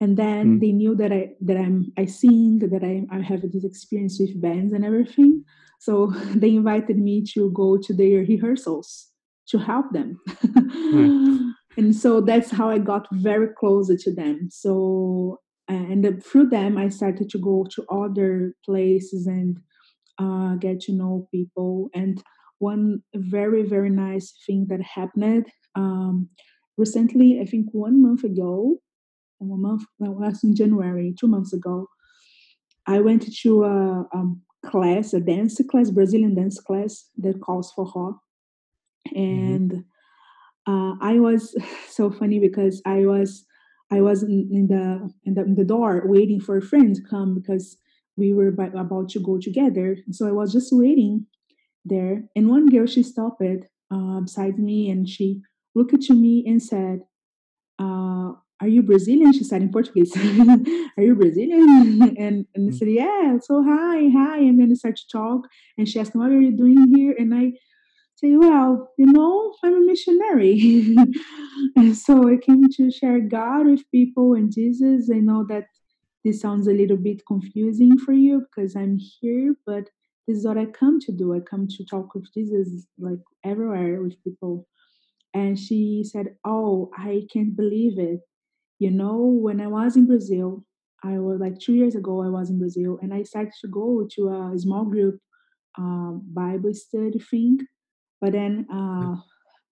and 0.00 0.16
then 0.16 0.56
mm. 0.56 0.60
they 0.60 0.72
knew 0.72 0.94
that 0.94 1.12
i 1.12 1.30
that 1.40 1.56
i'm 1.56 1.92
i 1.96 2.04
sing 2.04 2.58
that 2.58 2.84
i, 2.84 3.04
I 3.14 3.20
have 3.20 3.42
this 3.42 3.64
experience 3.64 4.18
with 4.20 4.40
bands 4.40 4.72
and 4.72 4.84
everything 4.84 5.44
so 5.80 6.06
they 6.34 6.50
invited 6.50 6.98
me 6.98 7.24
to 7.34 7.50
go 7.52 7.76
to 7.78 7.94
their 7.94 8.20
rehearsals 8.20 9.08
to 9.48 9.58
help 9.58 9.92
them 9.92 10.18
mm. 10.28 11.52
and 11.76 11.94
so 11.94 12.20
that's 12.20 12.50
how 12.50 12.68
i 12.68 12.78
got 12.78 13.06
very 13.12 13.48
closer 13.58 13.96
to 13.96 14.14
them 14.14 14.48
so 14.50 15.40
and 15.68 16.22
through 16.24 16.48
them 16.48 16.76
i 16.78 16.88
started 16.88 17.28
to 17.30 17.38
go 17.38 17.66
to 17.70 17.84
other 17.90 18.54
places 18.64 19.26
and 19.26 19.58
uh, 20.18 20.54
get 20.54 20.80
to 20.80 20.92
know 20.92 21.28
people 21.30 21.88
and 21.94 22.22
one 22.58 23.02
very 23.14 23.62
very 23.62 23.90
nice 23.90 24.34
thing 24.46 24.66
that 24.68 24.80
happened 24.80 25.46
um, 25.74 26.28
recently 26.78 27.38
i 27.40 27.44
think 27.44 27.66
one 27.72 28.00
month 28.00 28.24
ago 28.24 28.78
one 29.38 29.62
month, 29.62 29.84
last 30.00 30.44
in 30.44 30.54
January, 30.54 31.14
two 31.18 31.28
months 31.28 31.52
ago, 31.52 31.88
I 32.86 33.00
went 33.00 33.34
to 33.42 33.64
a, 33.64 34.00
a 34.12 34.34
class, 34.64 35.12
a 35.12 35.20
dance 35.20 35.60
class, 35.70 35.90
Brazilian 35.90 36.34
dance 36.34 36.60
class 36.60 37.10
that 37.18 37.40
calls 37.40 37.72
for 37.72 37.84
rock. 37.94 38.18
Mm-hmm. 39.08 39.18
And 39.18 39.70
mm-hmm. 39.72 40.72
uh, 40.72 40.96
I 41.00 41.18
was 41.18 41.56
so 41.88 42.10
funny 42.10 42.38
because 42.38 42.82
I 42.86 43.06
was 43.06 43.44
I 43.92 44.00
was 44.00 44.24
in, 44.24 44.48
in, 44.52 44.66
the, 44.66 45.10
in 45.24 45.34
the 45.34 45.42
in 45.42 45.54
the 45.54 45.64
door 45.64 46.02
waiting 46.06 46.40
for 46.40 46.56
a 46.56 46.62
friend 46.62 46.94
to 46.96 47.02
come 47.02 47.34
because 47.34 47.76
we 48.16 48.32
were 48.32 48.50
by, 48.50 48.66
about 48.66 49.10
to 49.10 49.20
go 49.20 49.38
together. 49.38 49.96
So 50.10 50.26
I 50.26 50.32
was 50.32 50.52
just 50.52 50.70
waiting 50.72 51.26
there, 51.84 52.24
and 52.34 52.48
one 52.48 52.68
girl 52.68 52.86
she 52.86 53.04
stopped 53.04 53.42
uh, 53.90 54.20
beside 54.20 54.58
me 54.58 54.90
and 54.90 55.08
she 55.08 55.42
looked 55.74 56.00
to 56.00 56.14
me 56.14 56.42
and 56.46 56.60
said, 56.60 57.02
uh, 57.78 58.32
are 58.60 58.68
you 58.68 58.82
Brazilian? 58.82 59.32
She 59.32 59.44
said 59.44 59.62
in 59.62 59.70
Portuguese, 59.70 60.16
are 60.96 61.02
you 61.02 61.14
Brazilian? 61.14 62.02
And, 62.18 62.46
and 62.54 62.70
I 62.70 62.72
mm. 62.72 62.74
said, 62.74 62.88
yeah. 62.88 63.38
So 63.40 63.62
hi, 63.62 64.08
hi. 64.12 64.38
And 64.38 64.58
then 64.58 64.68
we 64.70 64.74
started 64.74 64.96
to 64.96 65.08
talk. 65.12 65.46
And 65.76 65.88
she 65.88 66.00
asked, 66.00 66.14
what 66.14 66.30
are 66.30 66.40
you 66.40 66.56
doing 66.56 66.94
here? 66.94 67.14
And 67.18 67.34
I 67.34 67.52
say, 68.14 68.34
well, 68.36 68.90
you 68.96 69.06
know, 69.06 69.54
I'm 69.62 69.74
a 69.74 69.80
missionary. 69.80 70.96
and 71.76 71.96
so 71.96 72.28
I 72.28 72.36
came 72.38 72.62
to 72.76 72.90
share 72.90 73.20
God 73.20 73.66
with 73.66 73.90
people 73.90 74.34
and 74.34 74.52
Jesus. 74.52 75.10
I 75.12 75.18
know 75.18 75.44
that 75.48 75.66
this 76.24 76.40
sounds 76.40 76.66
a 76.66 76.72
little 76.72 76.96
bit 76.96 77.26
confusing 77.26 77.98
for 77.98 78.12
you 78.12 78.46
because 78.46 78.74
I'm 78.74 78.98
here, 78.98 79.54
but 79.66 79.90
this 80.26 80.38
is 80.38 80.46
what 80.46 80.58
I 80.58 80.64
come 80.64 80.98
to 81.00 81.12
do. 81.12 81.34
I 81.34 81.40
come 81.40 81.68
to 81.68 81.84
talk 81.84 82.14
with 82.14 82.32
Jesus 82.32 82.86
like 82.98 83.20
everywhere 83.44 84.02
with 84.02 84.22
people. 84.24 84.66
And 85.34 85.58
she 85.58 86.02
said, 86.04 86.36
Oh, 86.44 86.90
I 86.96 87.26
can't 87.32 87.54
believe 87.54 87.98
it. 87.98 88.20
You 88.78 88.90
know, 88.90 89.18
when 89.18 89.60
I 89.60 89.66
was 89.66 89.96
in 89.96 90.06
Brazil, 90.06 90.64
I 91.02 91.18
was 91.18 91.40
like 91.40 91.58
two 91.58 91.74
years 91.74 91.94
ago, 91.94 92.22
I 92.22 92.28
was 92.28 92.50
in 92.50 92.58
Brazil 92.58 92.98
and 93.02 93.12
I 93.14 93.22
started 93.22 93.52
to 93.60 93.68
go 93.68 94.06
to 94.14 94.28
a 94.28 94.58
small 94.58 94.84
group 94.84 95.18
uh, 95.78 96.12
Bible 96.12 96.74
study 96.74 97.18
thing. 97.18 97.60
But 98.20 98.32
then 98.32 98.66
uh, 98.72 99.16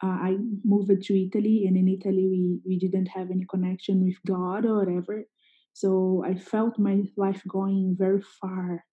uh, 0.03 0.19
I 0.29 0.37
moved 0.65 1.03
to 1.03 1.27
Italy, 1.27 1.65
and 1.67 1.77
in 1.77 1.89
Italy, 1.89 2.29
we, 2.29 2.61
we 2.67 2.79
didn't 2.79 3.07
have 3.07 3.31
any 3.31 3.47
connection 3.49 4.05
with 4.05 4.17
God 4.27 4.67
or 4.67 4.79
whatever. 4.79 5.25
So 5.73 6.23
I 6.27 6.35
felt 6.35 6.79
my 6.79 7.05
life 7.17 7.43
going 7.49 7.97
very 7.99 8.23
far 8.41 8.85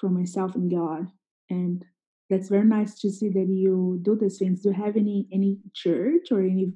from 0.00 0.14
myself 0.14 0.54
and 0.54 0.70
God. 0.70 1.06
And 1.50 1.84
that's 2.30 2.48
very 2.48 2.64
nice 2.64 2.98
to 3.00 3.10
see 3.10 3.28
that 3.28 3.48
you 3.48 4.00
do 4.02 4.16
these 4.16 4.38
things. 4.38 4.62
Do 4.62 4.70
you 4.70 4.74
have 4.74 4.96
any 4.96 5.28
any 5.32 5.58
church 5.74 6.30
or 6.30 6.40
any 6.40 6.72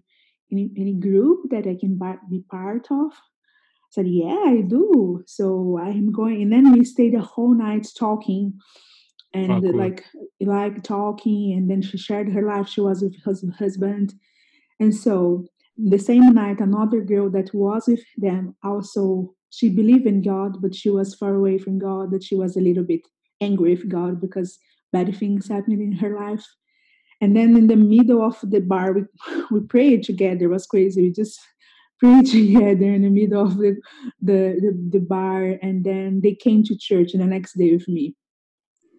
any, 0.50 0.70
any 0.76 0.94
group 0.94 1.50
that 1.50 1.66
I 1.66 1.76
can 1.78 1.98
be 2.30 2.44
part 2.50 2.86
of? 2.90 3.12
I 3.12 3.90
said, 3.90 4.08
yeah, 4.08 4.42
I 4.46 4.62
do. 4.66 5.22
So 5.26 5.78
I'm 5.82 6.12
going, 6.12 6.42
and 6.42 6.52
then 6.52 6.72
we 6.72 6.84
stayed 6.84 7.14
the 7.14 7.20
whole 7.20 7.54
night 7.54 7.86
talking, 7.98 8.54
ah, 8.56 9.38
and 9.38 9.52
oh, 9.52 9.60
cool. 9.60 9.76
like 9.76 10.04
like 10.40 10.82
talking. 10.82 11.52
And 11.52 11.70
then 11.70 11.82
she 11.82 11.98
shared 11.98 12.32
her 12.32 12.42
life. 12.42 12.68
She 12.68 12.80
was 12.80 13.02
with 13.02 13.16
her 13.24 13.34
husband, 13.58 14.14
and 14.80 14.94
so 14.94 15.46
the 15.76 15.98
same 15.98 16.32
night, 16.34 16.60
another 16.60 17.00
girl 17.00 17.30
that 17.30 17.52
was 17.54 17.86
with 17.88 18.04
them 18.16 18.54
also 18.62 19.34
she 19.50 19.68
believed 19.68 20.06
in 20.06 20.20
God, 20.20 20.60
but 20.60 20.74
she 20.74 20.90
was 20.90 21.14
far 21.14 21.34
away 21.34 21.58
from 21.58 21.78
God. 21.78 22.10
That 22.10 22.24
she 22.24 22.34
was 22.34 22.56
a 22.56 22.60
little 22.60 22.82
bit 22.82 23.02
angry 23.40 23.74
with 23.74 23.88
God 23.88 24.20
because 24.20 24.58
bad 24.92 25.16
things 25.16 25.48
happened 25.48 25.80
in 25.80 25.92
her 25.92 26.16
life. 26.16 26.44
And 27.24 27.34
then 27.34 27.56
in 27.56 27.68
the 27.68 27.76
middle 27.76 28.22
of 28.22 28.38
the 28.42 28.60
bar, 28.60 28.92
we, 28.92 29.02
we 29.50 29.60
prayed 29.60 30.02
together. 30.02 30.44
It 30.44 30.48
was 30.48 30.66
crazy. 30.66 31.04
We 31.04 31.10
just 31.10 31.40
prayed 31.98 32.26
together 32.26 32.92
in 32.92 33.00
the 33.00 33.08
middle 33.08 33.42
of 33.46 33.56
the, 33.56 33.80
the, 34.20 34.60
the, 34.60 34.88
the 34.98 35.00
bar. 35.00 35.58
And 35.62 35.82
then 35.82 36.20
they 36.20 36.34
came 36.34 36.62
to 36.64 36.76
church 36.76 37.12
the 37.12 37.24
next 37.24 37.56
day 37.56 37.72
with 37.72 37.88
me. 37.88 38.14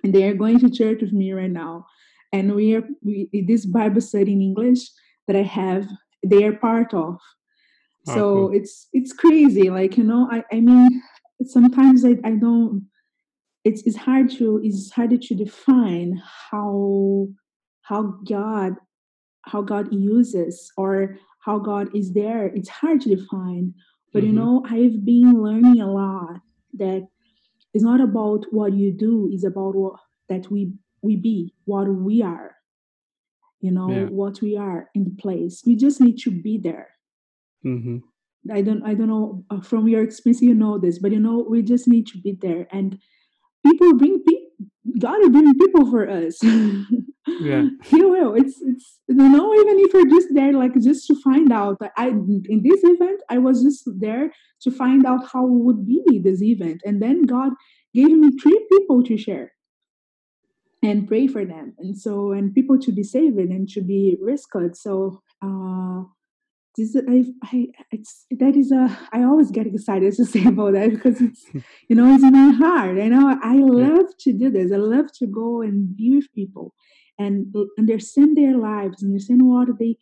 And 0.04 0.12
they 0.12 0.24
are 0.24 0.34
going 0.34 0.60
to 0.60 0.72
church 0.72 1.02
with 1.02 1.14
me 1.14 1.34
right 1.34 1.52
now. 1.52 1.86
And 2.34 2.56
we 2.56 2.76
are 2.76 2.84
we, 3.04 3.30
this 3.48 3.68
Bible 3.68 4.02
study 4.02 4.34
in 4.34 4.42
English 4.42 4.80
that 5.28 5.36
I 5.36 5.44
have, 5.44 5.88
they 6.26 6.44
are 6.46 6.54
part 6.54 6.96
of. 6.96 7.20
Oh, 8.08 8.16
so 8.16 8.34
cool. 8.34 8.52
it's 8.56 8.88
it's 8.92 9.14
crazy. 9.14 9.70
Like, 9.70 9.98
you 9.98 10.04
know, 10.04 10.28
I, 10.32 10.44
I 10.52 10.60
mean, 10.60 11.02
sometimes 11.46 12.04
I, 12.04 12.18
I 12.24 12.32
don't 12.32 12.88
it's, 13.64 13.82
it's 13.84 13.98
hard 13.98 14.30
to 14.38 14.62
it's 14.64 14.92
harder 14.92 15.18
to 15.18 15.36
define 15.36 16.22
how 16.52 17.28
how 17.86 18.18
God 18.28 18.76
how 19.48 19.62
God 19.62 19.94
uses 19.94 20.72
or 20.76 21.18
how 21.40 21.60
God 21.60 21.96
is 21.96 22.14
there. 22.14 22.48
It's 22.48 22.70
hard 22.70 23.02
to 23.02 23.16
define. 23.16 23.76
But 24.12 24.24
mm-hmm. 24.24 24.28
you 24.28 24.34
know, 24.34 24.64
I've 24.66 25.06
been 25.06 25.42
learning 25.42 25.82
a 25.82 25.92
lot 25.92 26.42
that 26.74 27.08
it's 27.74 27.84
not 27.84 28.02
about 28.02 28.46
what 28.52 28.74
you 28.74 28.92
do, 28.92 29.30
it's 29.32 29.46
about 29.46 29.76
what 29.76 30.00
that 30.30 30.50
we 30.50 30.74
we 31.02 31.16
be, 31.16 31.54
what 31.66 31.88
we 31.88 32.24
are. 32.24 32.56
You 33.62 33.72
know, 33.72 33.90
yeah. 33.90 34.06
what 34.06 34.42
we 34.42 34.58
are 34.58 34.90
in 34.94 35.06
the 35.06 35.16
place. 35.22 35.64
We 35.66 35.76
just 35.76 36.00
need 36.00 36.18
to 36.20 36.32
be 36.32 36.58
there. 36.58 36.90
Mm-hmm. 37.66 37.98
I 38.52 38.62
don't 38.62 38.84
I 38.84 38.94
don't 38.94 39.08
know 39.10 39.44
uh, 39.50 39.62
from 39.62 39.88
your 39.88 40.04
experience 40.04 40.42
you 40.42 40.56
know 40.56 40.80
this, 40.80 41.00
but 41.00 41.12
you 41.12 41.20
know, 41.20 41.46
we 41.48 41.62
just 41.62 41.88
need 41.88 42.08
to 42.08 42.18
be 42.18 42.38
there. 42.40 42.68
And 42.72 43.00
people 43.64 43.94
bring 43.96 44.24
people 44.24 44.42
God 45.00 45.20
will 45.20 45.30
bring 45.30 45.58
people 45.58 45.90
for 45.92 46.10
us. 46.10 46.40
yeah. 47.28 47.64
He 47.84 48.04
will. 48.04 48.36
It's 48.36 48.62
it's 48.62 49.00
you 49.08 49.16
know, 49.16 49.54
even 49.54 49.80
if 49.80 49.94
you're 49.94 50.10
just 50.10 50.30
there 50.34 50.54
like 50.54 50.74
just 50.82 51.08
to 51.08 51.16
find 51.22 51.52
out. 51.52 51.78
I 51.98 52.08
in 52.08 52.62
this 52.64 52.82
event 52.84 53.22
I 53.30 53.38
was 53.38 53.64
just 53.64 53.90
there 54.00 54.32
to 54.62 54.72
find 54.72 55.06
out 55.06 55.28
how 55.32 55.46
would 55.46 55.86
be 55.86 56.22
this 56.24 56.42
event. 56.42 56.82
And 56.86 57.02
then 57.02 57.24
God 57.24 57.54
gave 57.94 58.12
me 58.12 58.32
three 58.42 58.66
people 58.72 59.04
to 59.04 59.18
share 59.18 59.54
and 60.84 61.08
pray 61.08 61.28
for 61.28 61.46
them. 61.46 61.74
And 61.80 61.98
so 61.98 62.32
and 62.32 62.54
people 62.54 62.80
to 62.80 62.92
be 62.92 63.04
saved 63.04 63.38
and 63.38 63.68
to 63.70 63.82
be 63.82 64.18
rescued. 64.22 64.76
So 64.78 65.22
uh 65.42 66.04
this 66.78 66.96
I, 67.08 67.26
I 67.44 67.68
it's 67.92 68.26
that 68.32 68.56
is 68.56 68.72
a 68.72 68.98
I 69.14 69.24
always 69.24 69.50
get 69.50 69.68
excited 69.68 70.14
to 70.16 70.26
say 70.34 70.46
about 70.46 70.74
that 70.74 70.92
because 70.92 71.22
it's 71.22 71.46
you 71.90 71.96
know 71.96 72.14
it's 72.14 72.24
in 72.24 72.34
my 72.34 72.52
heart. 72.52 73.00
I 73.00 73.08
know 73.08 73.38
I 73.42 73.56
love 73.56 74.16
to 74.20 74.34
do 74.34 74.50
this. 74.50 74.72
I 74.72 74.78
love 74.78 75.12
to 75.20 75.28
go 75.28 75.62
and 75.62 75.96
be 75.96 76.16
with 76.18 76.32
people 76.34 76.74
and 77.18 77.54
understand 77.78 78.38
their 78.38 78.58
lives, 78.58 79.04
understand 79.04 79.48
what 79.48 79.80
they 79.80 79.98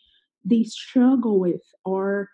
they 0.46 0.64
struggle 0.64 1.40
with, 1.40 1.62
or 1.86 2.30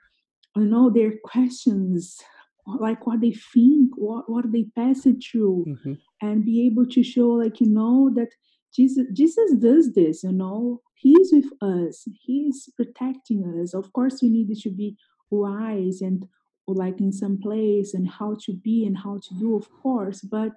you 0.56 0.66
know 0.66 0.90
their 0.90 1.14
questions, 1.24 2.18
like 2.66 3.06
what 3.06 3.22
they 3.22 3.32
think, 3.32 3.92
what 3.96 4.30
what 4.30 4.52
they 4.52 4.66
pass 4.76 5.06
it 5.06 5.24
through, 5.24 5.66
mm-hmm. 5.68 5.94
and 6.22 6.46
be 6.46 6.66
able 6.66 6.86
to 6.86 7.04
show 7.04 7.30
like 7.30 7.60
you 7.60 7.68
know 7.68 8.10
that 8.16 8.30
Jesus 8.74 9.06
Jesus 9.14 9.54
does 9.56 9.94
this, 9.94 10.24
you 10.24 10.32
know. 10.32 10.82
He's 10.96 11.30
with 11.32 11.54
us. 11.62 12.06
He's 12.20 12.70
protecting 12.76 13.62
us. 13.62 13.74
Of 13.74 13.94
course, 13.94 14.22
we 14.22 14.28
need 14.28 14.54
to 14.54 14.70
be 14.70 14.98
wise 15.30 16.02
and 16.02 16.26
like 16.68 17.00
in 17.00 17.12
some 17.12 17.40
place 17.42 17.94
and 17.94 18.10
how 18.10 18.36
to 18.46 18.54
be 18.54 18.86
and 18.86 18.98
how 18.98 19.20
to 19.28 19.40
do, 19.40 19.56
of 19.56 19.70
course. 19.82 20.22
But 20.22 20.52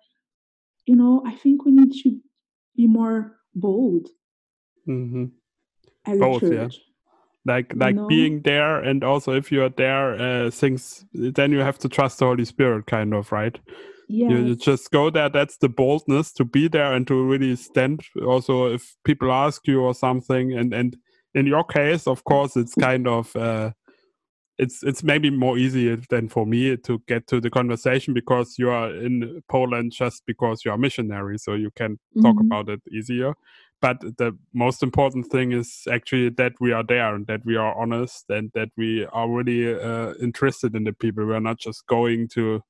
you 0.87 0.97
know, 0.97 1.23
I 1.27 1.37
think 1.37 1.65
we 1.65 1.73
need 1.73 1.93
to 2.03 2.19
be 2.77 2.87
more 2.87 3.39
bold. 3.55 4.09
Mm-hmm. 4.88 6.19
Both, 6.19 6.43
yeah. 6.43 6.69
Like 7.45 7.73
like 7.75 7.97
know? 7.97 8.07
being 8.07 8.43
there, 8.43 8.79
and 8.79 9.03
also 9.03 9.33
if 9.33 9.51
you 9.51 9.62
are 9.62 9.69
there, 9.69 10.15
uh, 10.21 10.51
things 10.51 11.05
then 11.12 11.51
you 11.51 11.59
have 11.59 11.79
to 11.79 11.88
trust 11.88 12.19
the 12.19 12.27
Holy 12.27 12.45
Spirit, 12.45 12.87
kind 12.87 13.12
of, 13.15 13.33
right? 13.33 13.59
Yes. 14.09 14.31
You, 14.31 14.38
you, 14.38 14.57
just 14.57 14.91
go 14.91 15.11
there. 15.11 15.29
That's 15.29 15.57
the 15.57 15.69
boldness 15.69 16.33
to 16.35 16.45
be 16.45 16.69
there 16.69 16.93
and 16.93 17.07
to 17.07 17.15
really 17.15 17.57
stand. 17.57 18.03
Also, 18.25 18.67
if 18.67 18.95
people 19.05 19.33
ask 19.33 19.67
you 19.67 19.81
or 19.81 19.95
something, 19.95 20.53
and 20.53 20.73
and 20.73 20.97
in 21.35 21.47
your 21.47 21.65
case, 21.65 22.07
of 22.07 22.23
course, 22.25 22.57
it's 22.57 22.75
kind 22.75 23.09
of 23.09 23.35
uh, 23.35 23.71
it's 24.62 24.83
it's 24.83 25.03
maybe 25.03 25.29
more 25.31 25.59
easy 25.59 25.94
than 26.09 26.29
for 26.29 26.46
me 26.46 26.77
to 26.77 27.03
get 27.09 27.27
to 27.27 27.40
the 27.40 27.51
conversation 27.51 28.14
because 28.14 28.55
you 28.59 28.70
are 28.70 28.94
in 28.94 29.42
Poland 29.48 29.92
just 29.92 30.22
because 30.27 30.64
you 30.64 30.70
are 30.70 30.79
missionary, 30.79 31.38
so 31.38 31.55
you 31.55 31.70
can 31.75 31.98
talk 32.22 32.37
mm-hmm. 32.37 32.46
about 32.46 32.68
it 32.68 32.81
easier. 32.90 33.35
But 33.81 34.01
the 34.01 34.38
most 34.55 34.83
important 34.85 35.27
thing 35.27 35.51
is 35.51 35.83
actually 35.90 36.29
that 36.31 36.53
we 36.61 36.70
are 36.72 36.85
there 36.85 37.12
and 37.16 37.27
that 37.27 37.44
we 37.44 37.57
are 37.57 37.75
honest 37.77 38.27
and 38.29 38.53
that 38.55 38.68
we 38.77 39.05
are 39.07 39.29
really 39.29 39.75
uh, 39.75 40.14
interested 40.22 40.77
in 40.77 40.85
the 40.85 40.92
people. 40.92 41.27
We're 41.27 41.40
not 41.40 41.59
just 41.59 41.85
going 41.88 42.29
to 42.35 42.62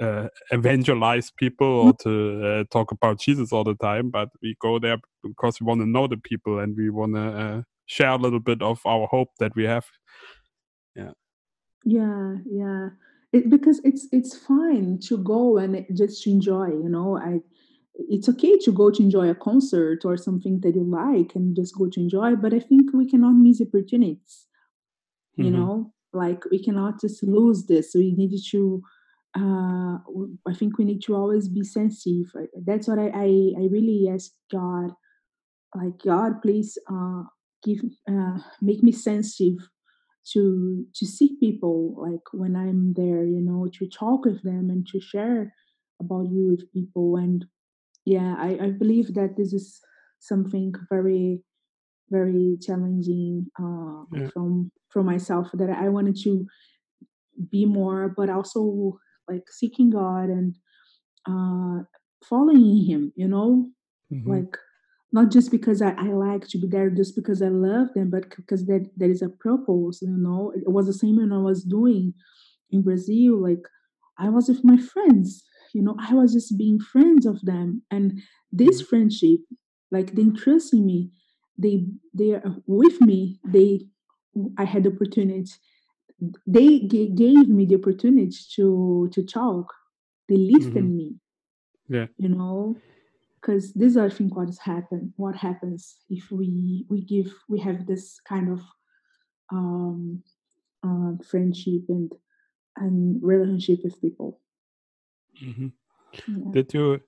uh, 0.00 0.26
evangelize 0.50 1.30
people 1.30 1.68
or 1.68 1.92
mm. 1.92 1.98
to 2.00 2.46
uh, 2.46 2.64
talk 2.72 2.90
about 2.90 3.20
Jesus 3.20 3.52
all 3.52 3.62
the 3.62 3.76
time, 3.76 4.10
but 4.10 4.30
we 4.42 4.56
go 4.60 4.80
there 4.80 4.98
because 5.22 5.60
we 5.60 5.66
want 5.66 5.80
to 5.80 5.86
know 5.86 6.08
the 6.08 6.16
people 6.16 6.58
and 6.58 6.76
we 6.76 6.90
want 6.90 7.14
to 7.14 7.20
uh, 7.20 7.62
share 7.86 8.10
a 8.10 8.16
little 8.16 8.40
bit 8.40 8.62
of 8.62 8.80
our 8.84 9.06
hope 9.06 9.28
that 9.38 9.54
we 9.54 9.64
have. 9.64 9.86
Yeah. 10.96 11.10
Yeah, 11.84 12.36
yeah. 12.50 12.88
It, 13.32 13.50
because 13.50 13.80
it's 13.84 14.08
it's 14.12 14.36
fine 14.36 14.98
to 15.08 15.18
go 15.18 15.58
and 15.58 15.84
just 15.94 16.22
to 16.22 16.30
enjoy. 16.30 16.68
You 16.68 16.88
know, 16.88 17.18
I 17.18 17.40
it's 17.94 18.28
okay 18.28 18.58
to 18.58 18.72
go 18.72 18.90
to 18.90 19.02
enjoy 19.02 19.28
a 19.30 19.34
concert 19.34 20.04
or 20.04 20.16
something 20.16 20.60
that 20.60 20.74
you 20.74 20.84
like 20.84 21.34
and 21.34 21.54
just 21.54 21.76
go 21.76 21.88
to 21.88 22.00
enjoy. 22.00 22.36
But 22.36 22.54
I 22.54 22.60
think 22.60 22.92
we 22.92 23.08
cannot 23.08 23.34
miss 23.34 23.60
opportunities. 23.60 24.46
You 25.36 25.44
mm-hmm. 25.44 25.56
know, 25.56 25.92
like 26.12 26.44
we 26.50 26.62
cannot 26.62 27.00
just 27.00 27.22
lose 27.22 27.66
this. 27.66 27.92
We 27.94 28.12
need 28.12 28.32
to 28.50 28.82
uh, 29.36 29.98
I 30.48 30.54
think 30.54 30.78
we 30.78 30.84
need 30.84 31.02
to 31.02 31.14
always 31.14 31.48
be 31.48 31.62
sensitive. 31.62 32.32
That's 32.64 32.88
what 32.88 32.98
I, 32.98 33.08
I, 33.08 33.52
I 33.58 33.68
really 33.70 34.08
ask 34.10 34.30
God, 34.50 34.92
like 35.74 35.98
God, 36.02 36.40
please 36.40 36.78
uh, 36.90 37.24
give 37.62 37.80
uh, 38.08 38.38
make 38.62 38.82
me 38.82 38.92
sensitive 38.92 39.68
to 40.32 40.84
to 40.94 41.06
see 41.06 41.36
people 41.38 41.94
like 41.98 42.32
when 42.32 42.56
I'm 42.56 42.94
there, 42.94 43.24
you 43.24 43.40
know, 43.40 43.68
to 43.78 43.88
talk 43.88 44.24
with 44.24 44.42
them 44.42 44.70
and 44.70 44.86
to 44.88 45.00
share 45.00 45.52
about 46.00 46.26
you 46.30 46.48
with 46.50 46.72
people. 46.72 47.16
And 47.16 47.44
yeah, 48.04 48.34
I, 48.38 48.58
I 48.60 48.70
believe 48.70 49.14
that 49.14 49.36
this 49.36 49.52
is 49.52 49.80
something 50.20 50.72
very 50.90 51.42
very 52.10 52.56
challenging 52.60 53.46
uh, 53.60 54.04
yeah. 54.12 54.28
from 54.32 54.70
from 54.90 55.06
myself 55.06 55.48
that 55.54 55.70
I 55.70 55.88
wanted 55.88 56.16
to 56.24 56.46
be 57.50 57.66
more, 57.66 58.12
but 58.16 58.30
also 58.30 58.98
like 59.28 59.44
seeking 59.50 59.90
God 59.90 60.28
and 60.28 60.54
uh, 61.28 61.84
following 62.24 62.84
Him. 62.86 63.12
You 63.16 63.28
know, 63.28 63.70
mm-hmm. 64.12 64.30
like 64.30 64.56
not 65.16 65.32
just 65.32 65.50
because 65.50 65.80
I, 65.80 65.92
I 65.92 66.08
like 66.26 66.46
to 66.48 66.58
be 66.58 66.68
there, 66.68 66.90
just 66.90 67.16
because 67.16 67.40
I 67.40 67.48
love 67.48 67.88
them, 67.94 68.10
but 68.10 68.24
because 68.36 68.66
there, 68.66 68.82
there 68.96 69.10
is 69.10 69.22
a 69.22 69.30
purpose. 69.46 70.02
You 70.02 70.16
know, 70.26 70.52
it 70.54 70.70
was 70.70 70.86
the 70.86 70.92
same 70.92 71.16
when 71.16 71.32
I 71.32 71.38
was 71.38 71.64
doing 71.64 72.12
in 72.70 72.82
Brazil. 72.82 73.42
Like 73.42 73.64
I 74.18 74.28
was 74.28 74.48
with 74.48 74.62
my 74.62 74.76
friends. 74.76 75.42
You 75.72 75.82
know, 75.82 75.96
I 75.98 76.12
was 76.14 76.34
just 76.34 76.58
being 76.58 76.78
friends 76.78 77.24
of 77.26 77.40
them, 77.50 77.82
and 77.90 78.20
this 78.52 78.76
mm-hmm. 78.76 78.88
friendship, 78.90 79.40
like 79.90 80.14
they 80.14 80.28
trust 80.30 80.74
in 80.74 80.84
me, 80.84 81.10
they 81.58 81.86
they 82.14 82.32
are 82.32 82.56
with 82.66 83.00
me. 83.00 83.40
They 83.44 83.86
I 84.58 84.64
had 84.64 84.84
the 84.84 84.92
opportunity 84.92 85.52
they 86.46 86.80
g- 86.80 87.12
gave 87.14 87.48
me 87.48 87.66
the 87.66 87.76
opportunity 87.76 88.36
to 88.54 89.08
to 89.12 89.22
talk 89.22 89.72
they 90.28 90.36
listened 90.36 90.74
mm-hmm. 90.76 90.96
me 90.96 91.14
yeah 91.88 92.06
you 92.16 92.28
know 92.28 92.76
because 93.46 93.72
these 93.74 93.96
are 93.96 94.06
i 94.06 94.10
think 94.10 94.36
what 94.36 94.46
has 94.46 94.58
happened 94.58 95.12
what 95.16 95.36
happens 95.36 95.98
if 96.10 96.30
we 96.30 96.84
we 96.88 97.02
give 97.02 97.32
we 97.48 97.60
have 97.60 97.86
this 97.86 98.20
kind 98.28 98.50
of 98.50 98.60
um 99.52 100.22
uh, 100.82 101.12
friendship 101.24 101.82
and 101.88 102.12
and 102.76 103.22
relationship 103.22 103.80
with 103.84 104.00
people 104.00 104.40
mm-hmm. 105.42 105.68
yeah. 106.28 106.52
did 106.52 106.74
you 106.74 107.00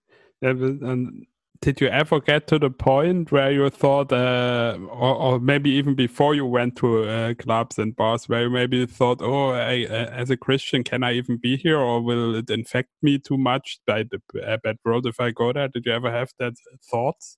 have 0.42 0.62
an 0.62 1.26
did 1.60 1.80
you 1.80 1.88
ever 1.88 2.20
get 2.20 2.46
to 2.48 2.58
the 2.58 2.70
point 2.70 3.32
where 3.32 3.50
you 3.50 3.68
thought, 3.68 4.12
uh, 4.12 4.78
or, 4.90 5.14
or, 5.14 5.40
maybe 5.40 5.70
even 5.70 5.94
before 5.94 6.34
you 6.34 6.46
went 6.46 6.76
to 6.76 7.04
uh, 7.04 7.34
clubs 7.34 7.78
and 7.78 7.96
bars, 7.96 8.28
where 8.28 8.42
you 8.42 8.50
maybe 8.50 8.86
thought, 8.86 9.20
oh, 9.20 9.50
I, 9.50 9.86
uh, 9.90 10.10
as 10.12 10.30
a 10.30 10.36
Christian, 10.36 10.84
can 10.84 11.02
I 11.02 11.14
even 11.14 11.36
be 11.36 11.56
here, 11.56 11.78
or 11.78 12.00
will 12.00 12.36
it 12.36 12.48
infect 12.48 12.90
me 13.02 13.18
too 13.18 13.36
much 13.36 13.80
by 13.86 14.04
the 14.04 14.20
uh, 14.40 14.58
bad 14.62 14.76
world 14.84 15.06
if 15.06 15.18
I 15.20 15.32
go 15.32 15.52
there? 15.52 15.68
Did 15.68 15.86
you 15.86 15.92
ever 15.92 16.12
have 16.12 16.30
that 16.38 16.54
thoughts? 16.88 17.36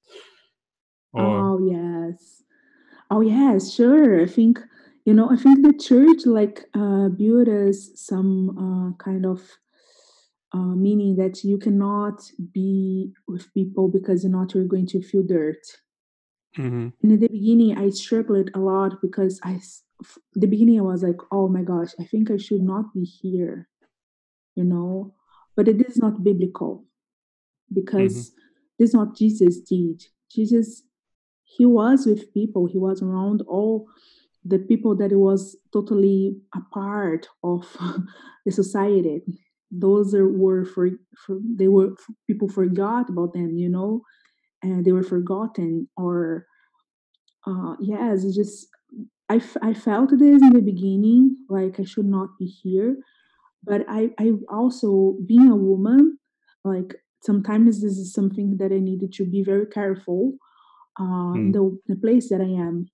Or... 1.12 1.24
Oh 1.24 1.58
yes, 1.64 2.42
oh 3.10 3.22
yes, 3.22 3.72
sure. 3.72 4.22
I 4.22 4.26
think 4.26 4.60
you 5.06 5.14
know, 5.14 5.30
I 5.30 5.36
think 5.36 5.64
the 5.64 5.72
church 5.72 6.26
like 6.26 6.66
uh, 6.74 7.08
built 7.08 7.48
us 7.48 7.90
some 7.94 8.94
uh, 8.98 9.02
kind 9.02 9.24
of 9.24 9.40
uh, 10.52 10.58
meaning 10.58 11.16
that 11.16 11.44
you 11.44 11.58
cannot 11.58 12.20
be 12.52 13.12
with 13.28 13.52
people 13.54 13.88
because 13.88 14.24
you're 14.24 14.32
not 14.32 14.54
you're 14.54 14.64
going 14.64 14.86
to 14.86 15.02
feel 15.02 15.22
dirt. 15.22 15.64
Mm-hmm. 16.58 16.88
In 17.02 17.18
the 17.20 17.28
beginning, 17.28 17.78
I 17.78 17.90
struggled 17.90 18.50
a 18.54 18.58
lot 18.58 19.00
because 19.00 19.38
I, 19.44 19.60
the 20.34 20.48
beginning, 20.48 20.80
I 20.80 20.82
was 20.82 21.02
like, 21.02 21.18
oh 21.30 21.48
my 21.48 21.62
gosh, 21.62 21.90
I 22.00 22.04
think 22.04 22.30
I 22.30 22.36
should 22.36 22.62
not 22.62 22.92
be 22.92 23.04
here, 23.04 23.68
you 24.56 24.64
know. 24.64 25.14
But 25.56 25.68
it 25.68 25.80
is 25.86 25.96
not 25.98 26.24
biblical 26.24 26.84
because 27.72 28.30
mm-hmm. 28.30 28.40
this 28.78 28.88
is 28.90 28.94
not 28.94 29.16
Jesus' 29.16 29.60
did. 29.60 30.02
Jesus, 30.30 30.82
he 31.44 31.64
was 31.66 32.06
with 32.06 32.34
people. 32.34 32.66
He 32.66 32.78
was 32.78 33.02
around 33.02 33.42
all 33.42 33.88
the 34.44 34.58
people 34.58 34.96
that 34.96 35.12
was 35.12 35.56
totally 35.72 36.36
a 36.56 36.60
part 36.72 37.28
of 37.44 37.68
the 38.46 38.50
society 38.50 39.22
those 39.70 40.14
are, 40.14 40.28
were 40.28 40.64
for, 40.64 40.90
for 41.16 41.38
they 41.56 41.68
were 41.68 41.90
people 42.26 42.48
forgot 42.48 43.08
about 43.08 43.32
them 43.32 43.56
you 43.56 43.68
know 43.68 44.02
and 44.62 44.84
they 44.84 44.92
were 44.92 45.02
forgotten 45.02 45.88
or 45.96 46.46
uh 47.46 47.74
yes 47.80 48.24
it's 48.24 48.36
just 48.36 48.68
I, 49.28 49.36
f- 49.36 49.56
I 49.62 49.74
felt 49.74 50.10
this 50.10 50.42
in 50.42 50.52
the 50.52 50.60
beginning 50.60 51.36
like 51.48 51.78
i 51.78 51.84
should 51.84 52.06
not 52.06 52.30
be 52.38 52.46
here 52.46 52.96
but 53.62 53.84
i 53.88 54.10
i 54.18 54.32
also 54.48 55.16
being 55.26 55.48
a 55.48 55.56
woman 55.56 56.18
like 56.64 56.96
sometimes 57.22 57.80
this 57.80 57.96
is 57.96 58.12
something 58.12 58.56
that 58.58 58.72
i 58.72 58.78
needed 58.78 59.12
to 59.14 59.24
be 59.24 59.44
very 59.44 59.66
careful 59.66 60.34
uh 60.98 61.34
mm. 61.34 61.52
the, 61.52 61.78
the 61.86 61.96
place 61.96 62.28
that 62.28 62.40
i 62.40 62.44
am 62.44 62.90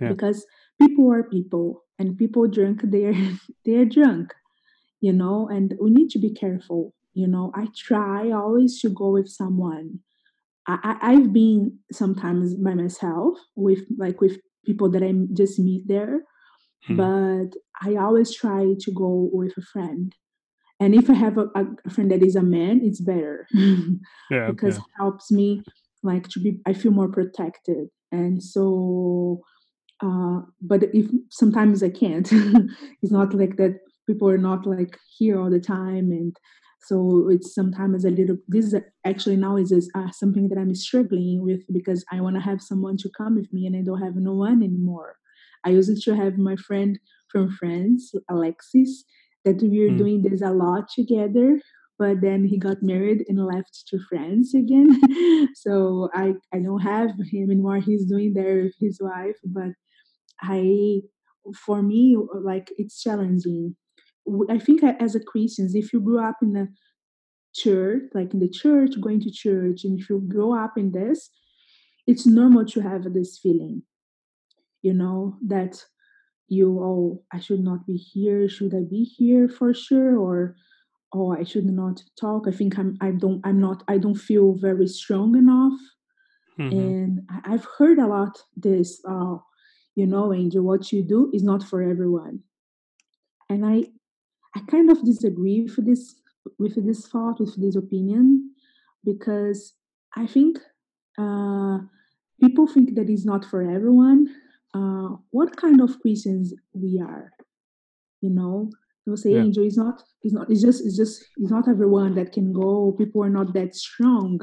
yeah. 0.00 0.08
because 0.08 0.46
people 0.80 1.12
are 1.12 1.24
people 1.24 1.82
and 1.98 2.16
people 2.16 2.46
drink 2.46 2.80
they're 2.84 3.14
they're 3.64 3.84
drunk 3.84 4.32
you 5.06 5.12
know, 5.12 5.48
and 5.48 5.72
we 5.80 5.90
need 5.90 6.10
to 6.10 6.18
be 6.18 6.32
careful. 6.34 6.92
You 7.14 7.28
know, 7.28 7.52
I 7.54 7.68
try 7.76 8.32
always 8.32 8.80
to 8.80 8.88
go 8.88 9.10
with 9.10 9.28
someone. 9.28 10.00
I, 10.66 10.96
I, 11.00 11.12
have 11.12 11.32
been 11.32 11.78
sometimes 11.92 12.56
by 12.56 12.74
myself 12.74 13.38
with 13.54 13.82
like 13.96 14.20
with 14.20 14.36
people 14.64 14.90
that 14.90 15.04
I 15.04 15.12
just 15.32 15.60
meet 15.60 15.86
there, 15.86 16.22
hmm. 16.88 16.96
but 16.96 17.50
I 17.80 17.94
always 17.94 18.34
try 18.34 18.74
to 18.80 18.90
go 18.92 19.30
with 19.32 19.52
a 19.56 19.62
friend. 19.62 20.12
And 20.80 20.92
if 20.92 21.08
I 21.08 21.14
have 21.14 21.38
a, 21.38 21.46
a 21.86 21.90
friend 21.90 22.10
that 22.10 22.24
is 22.24 22.34
a 22.34 22.42
man, 22.42 22.80
it's 22.82 23.00
better 23.00 23.46
yeah, 23.54 24.48
because 24.50 24.74
yeah. 24.74 24.82
it 24.82 24.92
helps 24.98 25.30
me 25.30 25.62
like 26.02 26.26
to 26.30 26.40
be. 26.40 26.58
I 26.66 26.72
feel 26.72 26.90
more 26.90 27.12
protected, 27.12 27.88
and 28.10 28.42
so. 28.42 29.42
Uh, 30.02 30.40
but 30.60 30.82
if 30.92 31.06
sometimes 31.30 31.82
I 31.82 31.88
can't, 31.88 32.28
it's 33.02 33.12
not 33.12 33.32
like 33.32 33.56
that 33.56 33.78
people 34.06 34.28
are 34.28 34.38
not 34.38 34.66
like 34.66 34.98
here 35.18 35.40
all 35.40 35.50
the 35.50 35.60
time 35.60 36.10
and 36.10 36.36
so 36.86 37.28
it's 37.30 37.52
sometimes 37.54 38.04
a 38.04 38.10
little 38.10 38.36
this 38.48 38.72
is 38.72 38.80
actually 39.04 39.36
now 39.36 39.56
is 39.56 39.90
uh, 39.94 40.10
something 40.12 40.48
that 40.48 40.58
i'm 40.58 40.74
struggling 40.74 41.42
with 41.42 41.60
because 41.72 42.04
i 42.12 42.20
want 42.20 42.36
to 42.36 42.40
have 42.40 42.62
someone 42.62 42.96
to 42.96 43.10
come 43.16 43.34
with 43.34 43.52
me 43.52 43.66
and 43.66 43.76
i 43.76 43.82
don't 43.82 44.02
have 44.02 44.16
no 44.16 44.32
one 44.32 44.62
anymore. 44.62 45.16
I 45.64 45.70
used 45.70 46.04
to 46.04 46.14
have 46.14 46.38
my 46.38 46.56
friend 46.56 46.98
from 47.30 47.50
france 47.50 48.12
alexis 48.30 49.04
that 49.44 49.60
we 49.60 49.80
were 49.80 49.94
mm. 49.94 49.98
doing 49.98 50.22
this 50.22 50.42
a 50.42 50.50
lot 50.50 50.84
together 50.94 51.60
but 51.98 52.20
then 52.20 52.44
he 52.44 52.58
got 52.58 52.82
married 52.82 53.24
and 53.28 53.44
left 53.44 53.84
to 53.88 53.98
france 54.08 54.54
again. 54.54 55.00
So 55.54 56.10
i 56.14 56.34
i 56.54 56.58
don't 56.58 56.86
have 56.94 57.10
him 57.32 57.50
anymore. 57.50 57.78
He's 57.78 58.04
doing 58.04 58.34
there 58.34 58.56
with 58.64 58.76
his 58.78 59.00
wife 59.00 59.38
but 59.44 59.72
i 60.42 61.00
for 61.64 61.82
me 61.82 62.16
like 62.50 62.70
it's 62.76 63.02
challenging 63.02 63.76
I 64.50 64.58
think 64.58 64.82
as 64.82 65.14
a 65.14 65.20
Christians, 65.20 65.74
if 65.74 65.92
you 65.92 66.00
grew 66.00 66.18
up 66.18 66.36
in 66.42 66.56
a 66.56 66.68
church, 67.54 68.02
like 68.14 68.34
in 68.34 68.40
the 68.40 68.48
church, 68.48 69.00
going 69.00 69.20
to 69.20 69.30
church, 69.30 69.84
and 69.84 69.98
if 69.98 70.10
you 70.10 70.22
grow 70.28 70.54
up 70.54 70.76
in 70.76 70.92
this, 70.92 71.30
it's 72.06 72.26
normal 72.26 72.64
to 72.66 72.80
have 72.80 73.12
this 73.12 73.38
feeling, 73.38 73.82
you 74.82 74.94
know, 74.94 75.36
that 75.46 75.84
you, 76.48 76.78
oh, 76.80 77.24
I 77.32 77.40
should 77.40 77.60
not 77.60 77.86
be 77.86 77.96
here. 77.96 78.48
Should 78.48 78.74
I 78.74 78.82
be 78.88 79.02
here 79.02 79.48
for 79.48 79.74
sure? 79.74 80.16
Or, 80.16 80.54
oh, 81.12 81.32
I 81.32 81.42
should 81.42 81.66
not 81.66 82.02
talk. 82.20 82.46
I 82.46 82.52
think 82.52 82.78
I'm, 82.78 82.96
I 83.00 83.10
don't, 83.10 83.40
I'm 83.44 83.60
not, 83.60 83.82
I 83.88 83.98
don't 83.98 84.14
feel 84.14 84.54
very 84.54 84.86
strong 84.86 85.36
enough. 85.36 85.78
Mm-hmm. 86.58 86.78
And 86.78 87.28
I've 87.44 87.66
heard 87.78 87.98
a 87.98 88.06
lot 88.06 88.38
this, 88.56 89.00
uh, 89.08 89.36
you 89.94 90.06
know, 90.06 90.32
Angel, 90.32 90.62
what 90.62 90.92
you 90.92 91.02
do 91.02 91.30
is 91.34 91.42
not 91.42 91.62
for 91.62 91.82
everyone. 91.82 92.40
And 93.48 93.64
I 93.66 93.84
I 94.56 94.60
kind 94.70 94.90
of 94.90 95.04
disagree 95.04 95.62
with 95.62 95.86
this 95.86 96.14
with 96.58 96.74
this 96.86 97.06
thought, 97.08 97.40
with 97.40 97.60
this 97.60 97.76
opinion, 97.76 98.52
because 99.04 99.74
I 100.16 100.26
think 100.26 100.58
uh, 101.18 101.78
people 102.40 102.66
think 102.66 102.94
that 102.94 103.10
it's 103.10 103.26
not 103.26 103.44
for 103.44 103.60
everyone. 103.62 104.34
Uh, 104.74 105.16
what 105.30 105.56
kind 105.56 105.80
of 105.80 106.00
Christians 106.00 106.54
we 106.72 107.00
are, 107.00 107.32
you 108.20 108.30
know? 108.30 108.70
People 109.04 109.16
say, 109.16 109.32
yeah. 109.32 109.42
"Angel 109.42 109.66
is 109.66 109.76
not. 109.76 110.02
It's 110.22 110.34
not. 110.34 110.50
It's 110.50 110.62
just. 110.62 110.84
It's 110.86 110.96
just. 110.96 111.24
It's 111.36 111.50
not 111.50 111.68
everyone 111.68 112.14
that 112.14 112.32
can 112.32 112.52
go. 112.52 112.92
People 112.96 113.22
are 113.24 113.30
not 113.38 113.52
that 113.54 113.74
strong." 113.74 114.40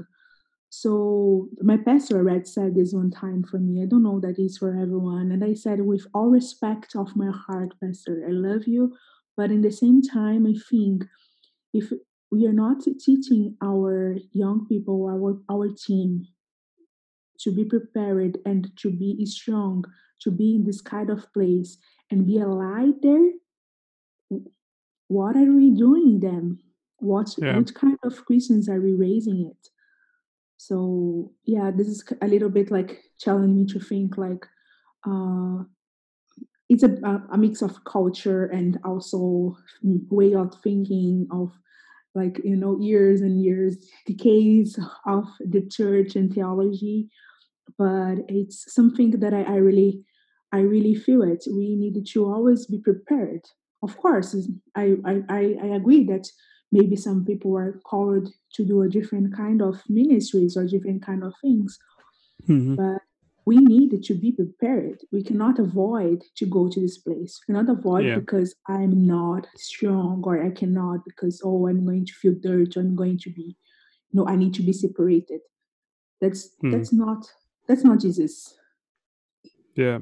So 0.69 1.49
my 1.61 1.77
pastor 1.77 2.23
Red 2.23 2.47
said 2.47 2.73
this 2.73 2.93
one 2.93 3.11
time 3.11 3.43
for 3.43 3.59
me. 3.59 3.83
I 3.83 3.85
don't 3.85 4.01
know 4.01 4.19
that 4.21 4.39
it's 4.39 4.57
for 4.57 4.71
everyone, 4.75 5.31
and 5.31 5.43
I 5.43 5.53
said, 5.53 5.81
with 5.81 6.07
all 6.15 6.29
respect 6.29 6.95
of 6.95 7.15
my 7.15 7.31
heart, 7.31 7.75
Pastor, 7.79 8.23
I 8.27 8.31
love 8.31 8.67
you, 8.67 8.93
but 9.35 9.51
in 9.51 9.61
the 9.61 9.71
same 9.71 10.01
time, 10.01 10.45
I 10.45 10.53
think 10.69 11.05
if 11.73 11.91
we 12.31 12.45
are 12.47 12.53
not 12.53 12.83
teaching 12.99 13.55
our 13.63 14.17
young 14.31 14.65
people, 14.67 15.05
our, 15.07 15.55
our 15.55 15.69
team, 15.69 16.27
to 17.39 17.51
be 17.51 17.65
prepared 17.65 18.37
and 18.45 18.71
to 18.77 18.89
be 18.89 19.25
strong, 19.25 19.83
to 20.21 20.31
be 20.31 20.55
in 20.55 20.63
this 20.63 20.81
kind 20.81 21.09
of 21.09 21.31
place 21.33 21.77
and 22.09 22.25
be 22.25 22.39
a 22.39 22.47
light 22.47 23.01
there, 23.01 23.31
what 25.07 25.35
are 25.35 25.51
we 25.51 25.69
doing 25.71 26.19
then? 26.19 26.59
What 26.97 27.35
yeah. 27.37 27.57
which 27.57 27.73
kind 27.73 27.97
of 28.03 28.25
Christians 28.25 28.69
are 28.69 28.79
we 28.79 28.93
raising 28.93 29.51
it? 29.51 29.69
So 30.57 31.33
yeah, 31.43 31.71
this 31.75 31.87
is 31.87 32.03
a 32.21 32.27
little 32.27 32.49
bit 32.49 32.71
like 32.71 33.03
challenging 33.19 33.57
me 33.57 33.65
to 33.73 33.79
think 33.79 34.17
like 34.17 34.45
uh, 35.05 35.63
it's 36.73 36.83
a, 36.83 37.21
a 37.31 37.37
mix 37.37 37.61
of 37.61 37.83
culture 37.85 38.45
and 38.45 38.79
also 38.83 39.55
way 40.09 40.33
of 40.33 40.53
thinking 40.63 41.27
of 41.31 41.51
like 42.15 42.39
you 42.43 42.55
know 42.55 42.77
years 42.79 43.21
and 43.21 43.43
years 43.43 43.77
decades 44.05 44.79
of 45.05 45.25
the 45.39 45.61
church 45.69 46.15
and 46.15 46.33
theology 46.33 47.09
but 47.77 48.15
it's 48.27 48.73
something 48.73 49.11
that 49.19 49.33
I, 49.33 49.43
I 49.43 49.55
really 49.55 50.03
i 50.51 50.59
really 50.59 50.95
feel 50.95 51.21
it 51.23 51.43
we 51.47 51.75
needed 51.75 52.05
to 52.13 52.25
always 52.25 52.67
be 52.67 52.79
prepared 52.79 53.45
of 53.83 53.97
course, 53.97 54.35
I, 54.75 54.95
I, 55.05 55.55
I 55.61 55.67
agree 55.75 56.05
that 56.05 56.29
maybe 56.71 56.95
some 56.95 57.25
people 57.25 57.55
are 57.57 57.79
called 57.85 58.29
to 58.53 58.65
do 58.65 58.81
a 58.81 58.89
different 58.89 59.35
kind 59.35 59.61
of 59.61 59.83
ministries 59.89 60.55
or 60.55 60.65
different 60.65 61.05
kind 61.05 61.23
of 61.23 61.33
things. 61.41 61.77
Mm-hmm. 62.47 62.75
But 62.75 63.01
we 63.45 63.57
need 63.57 64.03
to 64.03 64.13
be 64.13 64.31
prepared. 64.31 65.01
We 65.11 65.23
cannot 65.23 65.59
avoid 65.59 66.23
to 66.37 66.45
go 66.45 66.69
to 66.69 66.79
this 66.79 66.97
place. 66.97 67.41
We 67.41 67.53
cannot 67.53 67.69
avoid 67.69 68.05
yeah. 68.05 68.15
because 68.15 68.55
I'm 68.67 69.05
not 69.05 69.47
strong 69.55 70.23
or 70.25 70.41
I 70.41 70.51
cannot 70.51 71.03
because 71.05 71.41
oh 71.43 71.67
I'm 71.67 71.85
going 71.85 72.05
to 72.05 72.13
feel 72.13 72.35
dirt. 72.39 72.77
I'm 72.77 72.95
going 72.95 73.19
to 73.19 73.29
be 73.29 73.57
no, 74.13 74.27
I 74.27 74.35
need 74.35 74.53
to 74.55 74.61
be 74.61 74.73
separated. 74.73 75.41
That's 76.21 76.49
hmm. 76.61 76.71
that's 76.71 76.93
not 76.93 77.27
that's 77.67 77.83
not 77.83 77.99
Jesus. 77.99 78.55
Yeah. 79.75 79.99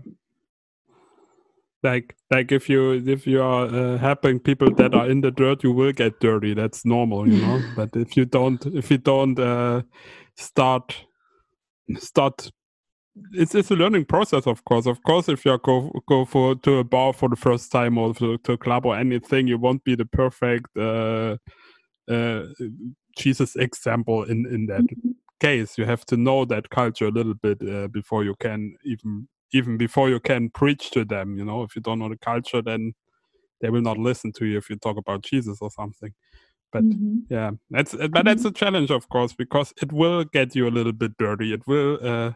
Like 1.81 2.15
like 2.29 2.51
if 2.51 2.69
you 2.69 2.91
if 2.93 3.25
you 3.25 3.41
are 3.41 3.65
uh, 3.65 3.97
helping 3.97 4.39
people 4.39 4.71
that 4.75 4.93
are 4.93 5.09
in 5.09 5.21
the 5.21 5.31
dirt, 5.31 5.63
you 5.63 5.71
will 5.71 5.93
get 5.93 6.19
dirty. 6.19 6.53
That's 6.53 6.85
normal, 6.85 7.27
you 7.27 7.41
know. 7.41 7.61
but 7.75 7.95
if 7.95 8.15
you 8.15 8.25
don't 8.25 8.63
if 8.67 8.91
you 8.91 8.99
don't 8.99 9.39
uh, 9.39 9.81
start 10.35 11.05
start 11.97 12.51
it's 13.33 13.55
it's 13.55 13.71
a 13.71 13.75
learning 13.75 14.05
process 14.05 14.47
of 14.47 14.63
course 14.65 14.85
of 14.85 15.01
course 15.03 15.27
if 15.27 15.45
you 15.45 15.57
go 15.63 15.91
go 16.07 16.25
for 16.25 16.55
to 16.55 16.77
a 16.77 16.83
bar 16.83 17.11
for 17.11 17.27
the 17.29 17.35
first 17.35 17.71
time 17.71 17.97
or 17.97 18.13
to, 18.13 18.37
to 18.39 18.53
a 18.53 18.57
club 18.57 18.85
or 18.85 18.95
anything 18.95 19.47
you 19.47 19.57
won't 19.57 19.83
be 19.83 19.95
the 19.95 20.05
perfect 20.05 20.65
uh, 20.77 21.35
uh, 22.09 22.43
jesus 23.17 23.55
example 23.55 24.23
in 24.23 24.45
in 24.45 24.65
that 24.65 24.81
mm-hmm. 24.81 25.11
case 25.39 25.77
you 25.77 25.85
have 25.85 26.05
to 26.05 26.15
know 26.15 26.45
that 26.45 26.69
culture 26.69 27.07
a 27.07 27.11
little 27.11 27.33
bit 27.33 27.61
uh, 27.67 27.87
before 27.89 28.23
you 28.23 28.35
can 28.39 28.75
even 28.85 29.27
even 29.53 29.77
before 29.77 30.09
you 30.09 30.19
can 30.19 30.49
preach 30.49 30.91
to 30.91 31.03
them 31.03 31.37
you 31.37 31.43
know 31.43 31.63
if 31.63 31.75
you 31.75 31.81
don't 31.81 31.99
know 31.99 32.09
the 32.09 32.17
culture 32.17 32.61
then 32.61 32.93
they 33.59 33.69
will 33.69 33.81
not 33.81 33.97
listen 33.97 34.31
to 34.31 34.45
you 34.45 34.57
if 34.57 34.69
you 34.69 34.77
talk 34.77 34.97
about 34.97 35.21
jesus 35.21 35.57
or 35.61 35.69
something 35.69 36.13
but 36.71 36.83
mm-hmm. 36.83 37.17
yeah 37.29 37.51
that's 37.69 37.91
but 37.91 38.11
mm-hmm. 38.11 38.27
that's 38.27 38.45
a 38.45 38.51
challenge 38.51 38.89
of 38.89 39.09
course 39.09 39.33
because 39.33 39.73
it 39.81 39.91
will 39.91 40.23
get 40.23 40.55
you 40.55 40.65
a 40.65 40.69
little 40.71 40.93
bit 40.93 41.11
dirty 41.17 41.53
it 41.53 41.67
will 41.67 41.99
uh, 42.01 42.31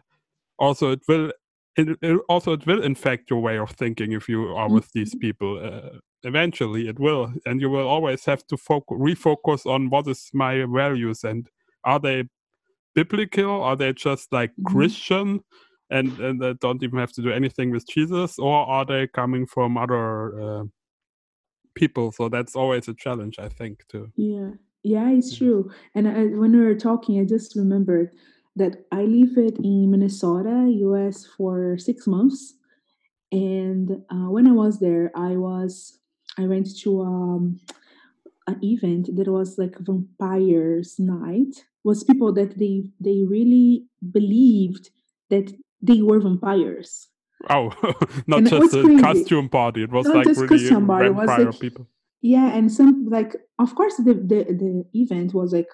also 0.58 0.92
it 0.92 1.02
will 1.08 1.32
it, 1.76 1.98
it, 2.00 2.20
also 2.28 2.52
it 2.52 2.66
will 2.66 2.82
infect 2.82 3.30
your 3.30 3.40
way 3.40 3.58
of 3.58 3.70
thinking 3.70 4.12
if 4.12 4.28
you 4.28 4.48
are 4.56 4.68
with 4.68 4.90
these 4.92 5.10
mm-hmm. 5.10 5.20
people 5.20 5.60
uh, 5.62 5.98
eventually 6.22 6.88
it 6.88 6.98
will 6.98 7.32
and 7.44 7.60
you 7.60 7.70
will 7.70 7.86
always 7.86 8.24
have 8.24 8.46
to 8.46 8.56
focus 8.56 8.96
refocus 8.98 9.66
on 9.66 9.90
what 9.90 10.06
is 10.08 10.30
my 10.32 10.64
values 10.64 11.24
and 11.24 11.48
are 11.84 12.00
they 12.00 12.24
biblical 12.94 13.62
are 13.62 13.76
they 13.76 13.92
just 13.92 14.32
like 14.32 14.50
mm-hmm. 14.52 14.74
christian 14.74 15.40
and 15.90 16.18
and 16.18 16.40
they 16.40 16.54
don't 16.54 16.82
even 16.82 16.98
have 16.98 17.12
to 17.12 17.22
do 17.22 17.30
anything 17.30 17.70
with 17.70 17.86
jesus 17.86 18.38
or 18.38 18.66
are 18.66 18.84
they 18.84 19.06
coming 19.06 19.46
from 19.46 19.76
other 19.76 20.40
uh, 20.40 20.64
people 21.74 22.10
so 22.10 22.28
that's 22.28 22.56
always 22.56 22.88
a 22.88 22.94
challenge 22.94 23.38
i 23.38 23.48
think 23.48 23.84
too 23.88 24.10
yeah 24.16 24.50
yeah 24.82 25.10
it's 25.10 25.34
mm-hmm. 25.34 25.44
true 25.44 25.70
and 25.94 26.08
I, 26.08 26.24
when 26.24 26.52
we 26.52 26.64
were 26.64 26.74
talking 26.74 27.20
i 27.20 27.24
just 27.24 27.54
remembered 27.54 28.10
that 28.56 28.86
I 28.90 29.02
lived 29.02 29.58
in 29.58 29.90
Minnesota, 29.90 30.66
US 30.68 31.26
for 31.26 31.78
six 31.78 32.06
months. 32.06 32.54
And 33.30 34.02
uh, 34.10 34.30
when 34.30 34.46
I 34.46 34.52
was 34.52 34.80
there, 34.80 35.10
I 35.14 35.36
was 35.36 35.98
I 36.38 36.46
went 36.46 36.68
to 36.80 37.02
um, 37.02 37.60
an 38.46 38.58
event 38.62 39.10
that 39.16 39.28
was 39.28 39.58
like 39.58 39.76
vampires 39.78 40.96
night. 40.98 41.64
Was 41.84 42.04
people 42.04 42.32
that 42.34 42.58
they 42.58 42.90
they 43.00 43.24
really 43.28 43.84
believed 44.10 44.90
that 45.30 45.52
they 45.82 46.02
were 46.02 46.20
vampires. 46.20 47.08
Oh, 47.50 47.70
not 48.26 48.38
and 48.38 48.48
just 48.48 48.74
a 48.74 48.82
crazy. 48.82 49.02
costume 49.02 49.48
party. 49.48 49.82
It 49.82 49.92
was 49.92 50.06
not 50.06 50.26
like 50.26 50.36
really 50.36 50.68
vampire 50.68 51.12
like, 51.12 51.60
people. 51.60 51.86
Yeah, 52.22 52.54
and 52.54 52.72
some 52.72 53.06
like 53.08 53.36
of 53.58 53.74
course 53.74 53.96
the, 53.96 54.14
the 54.14 54.44
the 54.48 54.84
event 54.94 55.34
was 55.34 55.52
like 55.52 55.68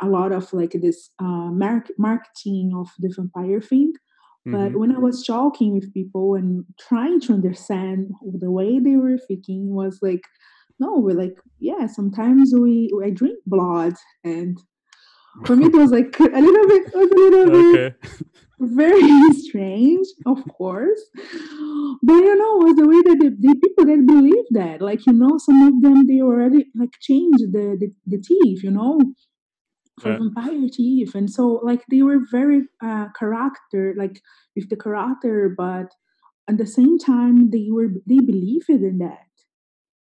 a 0.00 0.06
lot 0.06 0.32
of 0.32 0.52
like 0.52 0.72
this 0.72 1.10
uh, 1.18 1.50
marketing 1.50 2.72
of 2.76 2.88
the 2.98 3.12
vampire 3.14 3.60
thing. 3.60 3.92
But 4.44 4.52
mm-hmm. 4.52 4.78
when 4.78 4.94
I 4.94 4.98
was 4.98 5.26
talking 5.26 5.74
with 5.74 5.92
people 5.92 6.36
and 6.36 6.64
trying 6.78 7.20
to 7.22 7.32
understand 7.32 8.12
the 8.22 8.50
way 8.50 8.78
they 8.78 8.94
were 8.94 9.18
thinking 9.18 9.74
was 9.74 9.98
like, 10.02 10.20
no, 10.78 10.98
we're 10.98 11.16
like, 11.16 11.36
yeah, 11.58 11.88
sometimes 11.88 12.54
we 12.54 12.90
I 13.04 13.10
drink 13.10 13.38
blood, 13.46 13.94
and 14.22 14.56
for 15.44 15.56
me 15.56 15.66
it 15.66 15.72
was 15.72 15.90
like 15.90 16.14
a 16.20 16.22
little 16.22 16.68
bit, 16.68 16.94
a 16.94 16.98
little 16.98 17.50
bit 17.72 17.96
very 18.60 19.32
strange, 19.32 20.06
of 20.24 20.42
course. 20.56 21.00
But 22.02 22.14
you 22.14 22.36
know, 22.36 22.56
was 22.64 22.76
the 22.76 22.88
way 22.88 23.02
that 23.02 23.18
the, 23.20 23.30
the, 23.38 23.54
people 23.56 23.86
that 23.86 24.06
believe 24.06 24.44
that, 24.50 24.80
like 24.80 25.06
you 25.06 25.12
know, 25.12 25.38
some 25.38 25.62
of 25.62 25.82
them 25.82 26.06
they 26.06 26.20
already 26.20 26.66
like 26.74 26.92
changed 27.00 27.52
the 27.52 27.76
the, 27.78 27.92
the 28.06 28.22
teeth, 28.22 28.62
you 28.62 28.70
know, 28.70 29.00
for 30.00 30.10
yeah. 30.10 30.18
vampire 30.18 30.68
chief 30.70 31.14
and 31.14 31.30
so 31.30 31.60
like 31.62 31.84
they 31.90 32.02
were 32.02 32.18
very 32.30 32.62
uh 32.82 33.06
character 33.18 33.94
like 33.96 34.20
with 34.54 34.68
the 34.68 34.76
character 34.76 35.54
but 35.56 35.94
at 36.48 36.58
the 36.58 36.66
same 36.66 36.98
time 36.98 37.50
they 37.50 37.68
were 37.70 37.88
they 38.06 38.18
believed 38.18 38.68
in 38.68 38.98
that 38.98 39.32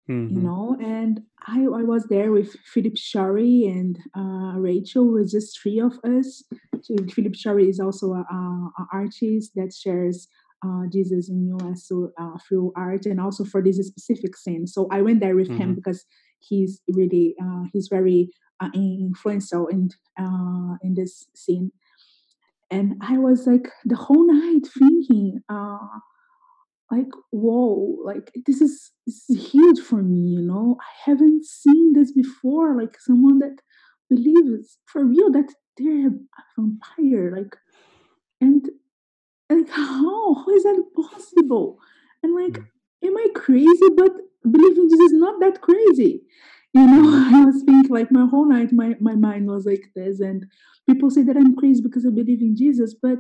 mm-hmm. 0.10 0.36
you 0.36 0.42
know 0.42 0.76
and 0.82 1.22
i 1.48 1.62
i 1.62 1.84
was 1.84 2.06
there 2.10 2.32
with 2.32 2.56
philip 2.66 2.98
shari 2.98 3.66
and 3.66 4.00
uh 4.18 4.60
rachel 4.60 5.06
was 5.06 5.32
just 5.32 5.60
three 5.62 5.80
of 5.80 5.94
us 6.04 6.44
so 6.82 6.96
philip 7.14 7.36
shari 7.36 7.70
is 7.70 7.80
also 7.80 8.14
a, 8.14 8.26
a, 8.30 8.70
a 8.80 8.86
artist 8.92 9.52
that 9.56 9.74
shares 9.74 10.28
uh, 10.66 10.88
Jesus 10.92 11.30
in 11.30 11.54
US 11.58 11.88
so, 11.88 12.12
uh, 12.18 12.38
through 12.48 12.74
art 12.76 13.06
and 13.06 13.20
also 13.20 13.44
for 13.44 13.62
this 13.62 13.78
specific 13.86 14.36
scene. 14.36 14.66
So 14.66 14.88
I 14.90 15.02
went 15.02 15.20
there 15.20 15.36
with 15.36 15.50
mm-hmm. 15.50 15.62
him 15.62 15.76
because 15.76 16.06
he's 16.40 16.82
really 16.88 17.36
uh, 17.42 17.64
he's 17.72 17.88
very 17.88 18.32
influential 18.74 19.68
in 19.68 19.90
uh, 20.20 20.76
in 20.82 20.94
this 20.96 21.28
scene. 21.36 21.72
And 22.72 22.96
I 23.02 23.18
was 23.18 23.46
like 23.46 23.70
the 23.86 23.96
whole 23.96 24.26
night 24.26 24.68
thinking, 24.78 25.42
uh, 25.50 25.78
like, 26.92 27.10
whoa, 27.32 27.98
like 28.04 28.32
this 28.46 28.62
is 28.62 28.92
this 29.06 29.30
is 29.30 29.52
huge 29.52 29.80
for 29.80 30.02
me, 30.02 30.36
you 30.36 30.42
know. 30.42 30.78
I 30.82 31.10
haven't 31.12 31.46
seen 31.46 31.94
this 31.94 32.12
before, 32.12 32.76
like 32.76 32.98
someone 33.00 33.40
that 33.40 33.58
believes 34.10 34.78
for 34.86 35.06
real 35.06 35.32
that 35.32 35.54
they're 35.78 36.08
a 36.08 36.12
vampire, 36.58 37.36
like, 37.36 37.56
and 38.42 38.68
like 39.50 39.70
how 39.70 40.34
how 40.34 40.48
is 40.56 40.64
that 40.64 40.84
possible? 40.96 41.80
And 42.24 42.34
like, 42.34 42.54
mm. 42.54 42.66
am 43.06 43.18
I 43.18 43.28
crazy? 43.36 43.90
But 43.96 44.12
believing 44.50 44.88
this 44.88 45.00
is 45.00 45.14
not 45.14 45.40
that 45.40 45.62
crazy 45.62 46.24
you 46.76 46.86
know 46.86 47.30
i 47.34 47.46
was 47.46 47.64
thinking 47.64 47.92
like 47.92 48.12
my 48.12 48.26
whole 48.30 48.48
night 48.48 48.72
my, 48.72 48.96
my 49.00 49.16
mind 49.16 49.48
was 49.48 49.66
like 49.66 49.86
this 49.96 50.20
and 50.20 50.46
people 50.88 51.10
say 51.10 51.24
that 51.24 51.38
i'm 51.38 51.56
crazy 51.56 51.82
because 51.82 52.06
i 52.06 52.10
believe 52.10 52.42
in 52.42 52.56
jesus 52.56 52.94
but 53.02 53.18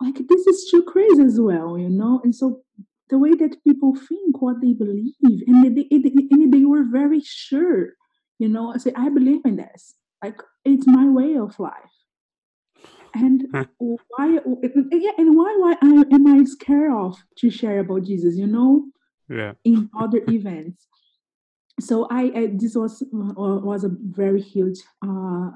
like 0.00 0.16
this 0.28 0.46
is 0.46 0.68
too 0.70 0.82
crazy 0.82 1.22
as 1.22 1.40
well 1.40 1.78
you 1.78 1.88
know? 1.88 2.20
And 2.24 2.34
so 2.34 2.62
the 3.08 3.18
way 3.18 3.34
that 3.34 3.62
people 3.64 3.94
think 3.94 4.40
what 4.40 4.60
they 4.60 4.72
believe 4.72 5.14
and 5.22 5.64
they, 5.64 5.86
they, 5.90 6.12
and 6.30 6.52
they 6.52 6.64
were 6.64 6.84
very 6.90 7.20
sure 7.20 7.90
you 8.38 8.48
know? 8.48 8.72
I 8.74 8.78
say 8.78 8.92
i 8.96 9.08
believe 9.08 9.42
in 9.44 9.56
this. 9.56 9.94
Like 10.22 10.40
it's 10.64 10.86
my 10.86 11.06
way 11.08 11.36
of 11.36 11.58
life. 11.58 11.94
And 13.14 13.44
why 13.78 14.38
yeah 14.90 15.10
and 15.18 15.36
why 15.36 15.54
why 15.58 15.74
am 15.82 16.26
i 16.26 16.44
scared 16.44 16.92
of 16.92 17.16
to 17.38 17.50
share 17.50 17.80
about 17.80 18.04
jesus 18.04 18.36
you 18.36 18.46
know? 18.46 18.86
Yeah. 19.28 19.52
In 19.64 19.90
other 19.98 20.22
events 20.28 20.86
so 21.80 22.06
I, 22.10 22.32
I, 22.34 22.48
this 22.52 22.74
was 22.74 23.02
uh, 23.02 23.32
was 23.36 23.84
a 23.84 23.90
very 23.90 24.40
huge 24.40 24.78
uh, 25.06 25.50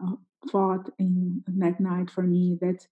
thought 0.51 0.91
in 0.99 1.43
that 1.47 1.81
night 1.81 2.11
for 2.11 2.23
me 2.23 2.59
that 2.61 2.87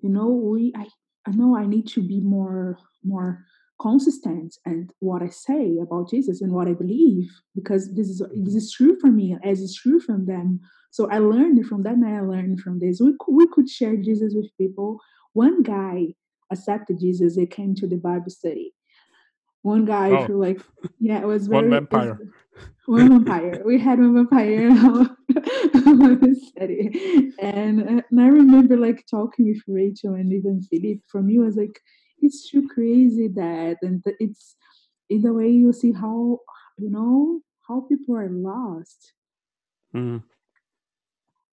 you 0.00 0.08
know 0.08 0.28
we 0.28 0.72
I, 0.76 0.86
I 1.26 1.30
know 1.32 1.56
I 1.56 1.66
need 1.66 1.88
to 1.88 2.02
be 2.02 2.20
more 2.20 2.78
more 3.04 3.44
consistent 3.80 4.56
and 4.64 4.90
what 5.00 5.22
I 5.22 5.28
say 5.28 5.76
about 5.82 6.08
Jesus 6.10 6.40
and 6.40 6.52
what 6.52 6.68
I 6.68 6.72
believe 6.72 7.28
because 7.54 7.94
this 7.94 8.08
is 8.08 8.22
this 8.34 8.54
is 8.54 8.72
true 8.72 8.98
for 9.00 9.08
me 9.08 9.36
as 9.44 9.60
it's 9.60 9.74
true 9.74 10.00
from 10.00 10.26
them. 10.26 10.60
So 10.90 11.10
I 11.10 11.18
learned 11.18 11.66
from 11.66 11.82
that 11.82 11.98
night. 11.98 12.16
I 12.16 12.20
learned 12.20 12.60
from 12.60 12.78
this. 12.78 13.00
We 13.00 13.14
we 13.28 13.46
could 13.48 13.68
share 13.68 13.96
Jesus 13.96 14.32
with 14.34 14.56
people. 14.58 15.00
One 15.32 15.62
guy 15.62 16.14
accepted 16.50 17.00
Jesus. 17.00 17.36
They 17.36 17.46
came 17.46 17.74
to 17.76 17.86
the 17.86 17.96
Bible 17.96 18.30
study. 18.30 18.72
One 19.62 19.84
guy 19.84 20.10
oh. 20.10 20.24
who 20.24 20.40
like 20.40 20.60
yeah 21.00 21.20
it 21.20 21.26
was 21.26 21.48
very 21.48 21.62
one 21.62 21.70
vampire. 21.70 22.14
Was, 22.14 22.28
one 22.86 23.08
vampire. 23.08 23.62
We 23.64 23.78
had 23.78 23.98
one 23.98 24.14
vampire 24.14 24.70
on 24.70 26.20
the 26.20 26.40
study. 26.48 27.32
And, 27.40 27.80
uh, 27.82 28.02
and 28.10 28.20
I 28.20 28.26
remember 28.26 28.76
like 28.76 29.04
talking 29.10 29.48
with 29.48 29.62
Rachel 29.66 30.14
and 30.14 30.32
even 30.32 30.62
Philip. 30.62 31.00
For 31.08 31.22
me, 31.22 31.38
was 31.38 31.56
like, 31.56 31.80
it's 32.20 32.50
too 32.50 32.68
crazy 32.68 33.28
that, 33.28 33.76
and 33.82 34.02
it's 34.20 34.56
in 35.10 35.22
the 35.22 35.32
way 35.32 35.48
you 35.48 35.72
see 35.72 35.92
how, 35.92 36.38
you 36.78 36.90
know, 36.90 37.40
how 37.68 37.82
people 37.82 38.16
are 38.16 38.30
lost. 38.30 39.12
Mm. 39.94 40.22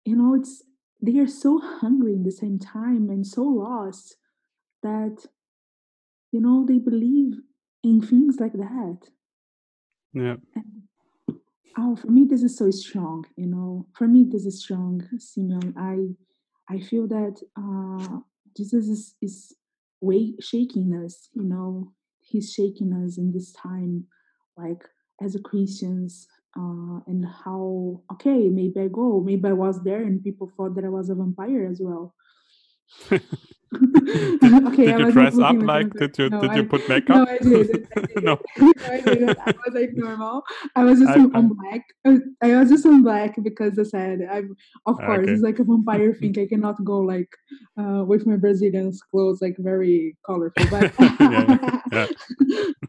You 0.05 0.17
know, 0.17 0.35
it's, 0.35 0.63
they 1.03 1.19
are 1.19 1.27
so 1.29 1.59
hungry 1.59 2.13
in 2.13 2.25
the 2.25 2.33
same 2.33 2.59
time 2.59 3.09
and 3.11 3.27
so 3.27 3.43
lost 3.43 4.17
that, 4.83 5.27
you 6.33 6.41
know, 6.41 6.65
they 6.67 6.79
believe 6.79 7.35
in 7.83 8.01
things 8.01 8.39
like 8.39 8.53
that 8.53 8.99
Yeah. 10.13 10.37
Oh, 11.79 11.97
for 11.97 12.09
me, 12.09 12.27
this 12.29 12.43
is 12.43 12.57
so 12.57 12.71
strong. 12.71 13.25
You 13.37 13.47
know, 13.47 13.87
for 13.95 14.07
me, 14.09 14.27
this 14.31 14.47
is 14.47 14.63
strong, 14.63 15.03
Simeon. 15.19 15.75
I 15.77 16.75
I 16.75 16.81
feel 16.81 17.07
that 17.09 17.41
uh, 17.57 18.19
Jesus 18.57 18.87
is, 18.89 19.15
is 19.23 19.55
way 20.01 20.35
shaking 20.41 20.95
us. 21.05 21.29
You 21.35 21.45
know, 21.45 21.93
He's 22.21 22.53
shaking 22.53 22.93
us 22.93 23.19
in 23.19 23.33
this 23.33 23.53
time, 23.53 24.07
like 24.57 24.85
as 25.23 25.35
a 25.35 25.41
Christians, 25.41 26.29
uh, 26.59 27.01
and 27.07 27.25
how 27.45 28.03
okay, 28.13 28.49
maybe 28.49 28.81
I 28.81 28.89
go, 28.89 29.21
maybe 29.25 29.49
I 29.49 29.53
was 29.53 29.83
there, 29.85 30.03
and 30.03 30.23
people 30.23 30.51
thought 30.57 30.75
that 30.77 30.85
I 30.85 30.89
was 30.91 31.11
a 31.11 31.15
vampire 31.15 31.67
as 31.71 31.81
well. 31.83 32.15
okay, 33.73 34.87
did 34.87 34.99
you 34.99 35.13
dress 35.13 35.39
up 35.39 35.57
like? 35.63 35.93
Did 35.95 36.19
you 36.19 36.29
no, 36.29 36.41
did 36.41 36.51
I, 36.51 36.57
you 36.57 36.65
put 36.65 36.89
makeup? 36.89 37.17
No, 37.17 37.33
I 37.33 37.39
did. 37.39 37.89
I 37.97 38.01
did. 38.07 38.25
no. 38.25 38.41
no, 38.59 38.73
I 38.85 39.01
didn't. 39.01 39.39
I 39.39 39.55
was 39.65 39.75
like 39.75 39.91
normal. 39.95 40.43
I 40.75 40.85
was 40.85 40.99
just 40.99 41.11
I, 41.11 41.21
on 41.21 41.55
black. 41.55 41.83
I 42.43 42.57
was 42.57 42.69
just 42.69 42.85
in 42.85 43.03
black 43.03 43.37
because 43.43 43.79
I 43.79 43.85
said, 43.85 44.29
"I'm 44.31 44.57
of 44.87 44.97
course 44.97 45.21
okay. 45.21 45.33
it's 45.33 45.43
like 45.43 45.61
a 45.61 45.65
vampire 45.65 46.13
thing. 46.15 46.37
I 46.39 46.47
cannot 46.47 46.85
go 46.85 46.99
like 46.99 47.31
uh, 47.79 48.05
with 48.05 48.27
my 48.27 48.37
Brazilian 48.37 48.93
clothes, 49.11 49.41
like 49.41 49.57
very 49.59 50.17
colorful." 50.27 50.67
But 50.69 50.93
yeah, 50.99 51.81
yeah. 51.93 52.07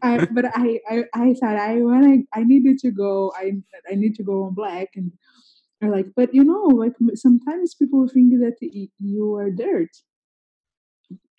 I, 0.02 0.26
but 0.32 0.46
I, 0.46 0.80
I 0.90 1.04
I 1.14 1.34
said 1.34 1.58
I 1.58 1.76
when 1.76 2.26
I 2.34 2.40
I 2.40 2.42
needed 2.44 2.78
to 2.78 2.90
go. 2.90 3.32
I 3.36 3.52
I 3.88 3.94
need 3.94 4.16
to 4.16 4.22
go 4.22 4.44
on 4.44 4.54
black 4.54 4.90
and. 4.96 5.12
Like, 5.84 6.06
but 6.14 6.32
you 6.32 6.44
know, 6.44 6.62
like 6.66 6.92
sometimes 7.16 7.74
people 7.74 8.06
think 8.06 8.34
that 8.34 8.54
you 9.00 9.34
are 9.34 9.50
dirt 9.50 9.90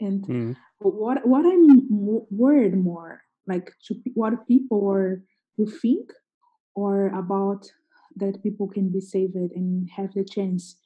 and 0.04 0.28
mm. 0.28 0.56
what 0.80 1.26
what 1.26 1.46
I'm 1.46 1.88
worried 2.30 2.76
more, 2.76 3.22
like 3.48 3.72
to 3.88 3.96
what 4.14 4.48
people 4.48 4.90
are 4.90 5.24
who 5.58 5.66
think, 5.66 6.12
or 6.76 7.08
about 7.08 7.72
that 8.16 8.44
people 8.44 8.68
can 8.68 8.90
be 8.90 9.02
saved 9.02 9.36
and 9.36 9.90
have 9.96 10.14
the 10.14 10.24
chance 10.24 10.78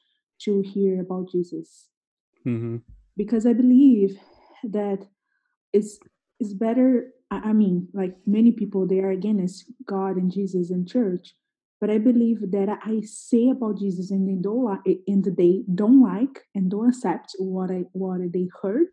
to 0.41 0.61
hear 0.61 1.01
about 1.01 1.31
Jesus. 1.31 1.89
Mm-hmm. 2.45 2.77
Because 3.15 3.45
I 3.45 3.53
believe 3.53 4.17
that 4.63 5.05
it's 5.73 5.99
it's 6.39 6.53
better. 6.53 7.11
I 7.29 7.51
mean, 7.51 7.89
like 7.93 8.15
many 8.25 8.51
people, 8.51 8.87
they 8.87 8.99
are 8.99 9.11
against 9.11 9.65
God 9.85 10.15
and 10.15 10.31
Jesus 10.31 10.69
and 10.69 10.87
church. 10.87 11.33
But 11.81 11.89
I 11.89 11.97
believe 11.97 12.51
that 12.51 12.69
I 12.69 13.01
say 13.03 13.49
about 13.49 13.77
Jesus 13.77 14.09
and 14.11 14.27
they 14.27 14.41
don't 14.41 14.63
like, 14.63 14.99
and 15.07 15.23
they 15.23 15.63
don't 15.75 16.01
like 16.01 16.45
and 16.55 16.71
don't 16.71 16.89
accept 16.89 17.35
what 17.37 17.69
I 17.69 17.83
what 17.91 18.21
they 18.31 18.47
heard 18.61 18.87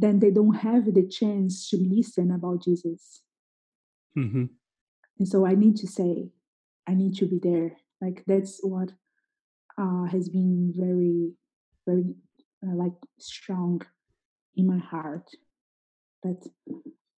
then 0.00 0.18
they 0.18 0.30
don't 0.30 0.54
have 0.54 0.86
the 0.94 1.06
chance 1.06 1.68
to 1.68 1.76
listen 1.76 2.30
about 2.30 2.64
Jesus. 2.64 3.20
Mm-hmm. 4.16 4.46
And 5.18 5.28
so 5.28 5.46
I 5.46 5.54
need 5.54 5.76
to 5.76 5.86
say, 5.86 6.30
I 6.86 6.94
need 6.94 7.14
to 7.16 7.26
be 7.26 7.38
there. 7.38 7.76
Like 8.00 8.24
that's 8.26 8.60
what 8.62 8.92
uh, 9.76 10.04
has 10.04 10.30
been 10.30 10.72
very, 10.74 11.32
very 11.86 12.14
uh, 12.66 12.74
like 12.74 12.94
strong 13.18 13.82
in 14.56 14.66
my 14.66 14.78
heart. 14.78 15.28
That 16.22 16.48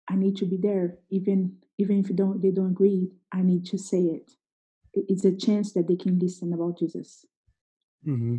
I 0.08 0.16
need 0.16 0.36
to 0.38 0.46
be 0.46 0.56
there, 0.56 0.98
even 1.10 1.58
even 1.78 2.00
if 2.00 2.08
they 2.08 2.14
don't 2.14 2.42
they 2.42 2.50
don't 2.50 2.72
agree. 2.72 3.12
I 3.30 3.42
need 3.42 3.64
to 3.66 3.78
say 3.78 4.00
it. 4.00 4.32
It's 4.94 5.24
a 5.24 5.34
chance 5.34 5.72
that 5.74 5.86
they 5.86 5.96
can 5.96 6.18
listen 6.18 6.52
about 6.52 6.78
Jesus. 6.80 7.24
Mm-hmm. 8.06 8.38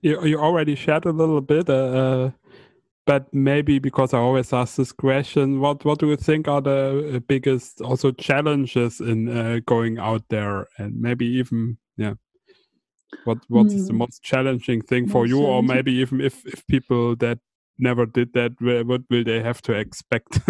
You 0.00 0.24
you 0.24 0.38
already 0.38 0.76
shared 0.76 1.06
a 1.06 1.12
little 1.12 1.40
bit. 1.40 1.68
Uh, 1.68 1.72
uh 1.72 2.30
but 3.06 3.32
maybe 3.32 3.78
because 3.78 4.14
I 4.14 4.18
always 4.18 4.52
ask 4.52 4.76
this 4.76 4.92
question, 4.92 5.60
what 5.60 5.84
what 5.84 5.98
do 5.98 6.08
you 6.08 6.16
think 6.16 6.48
are 6.48 6.60
the 6.60 7.16
uh, 7.16 7.18
biggest 7.20 7.80
also 7.80 8.12
challenges 8.12 9.00
in 9.00 9.28
uh, 9.28 9.60
going 9.66 9.98
out 9.98 10.22
there, 10.28 10.66
and 10.78 11.00
maybe 11.00 11.26
even 11.26 11.78
yeah, 11.96 12.14
what 13.24 13.38
what 13.48 13.66
mm. 13.66 13.74
is 13.74 13.86
the 13.86 13.92
hmm. 13.92 13.98
most 13.98 14.22
challenging 14.22 14.80
thing 14.80 15.04
most 15.04 15.12
for 15.12 15.26
you, 15.26 15.44
or 15.44 15.62
maybe 15.62 15.92
even 15.92 16.20
if 16.20 16.46
if 16.46 16.66
people 16.66 17.16
that 17.16 17.38
never 17.78 18.06
did 18.06 18.32
that, 18.32 18.52
what 18.60 19.02
will 19.10 19.24
they 19.24 19.40
have 19.40 19.60
to 19.62 19.72
expect? 19.72 20.40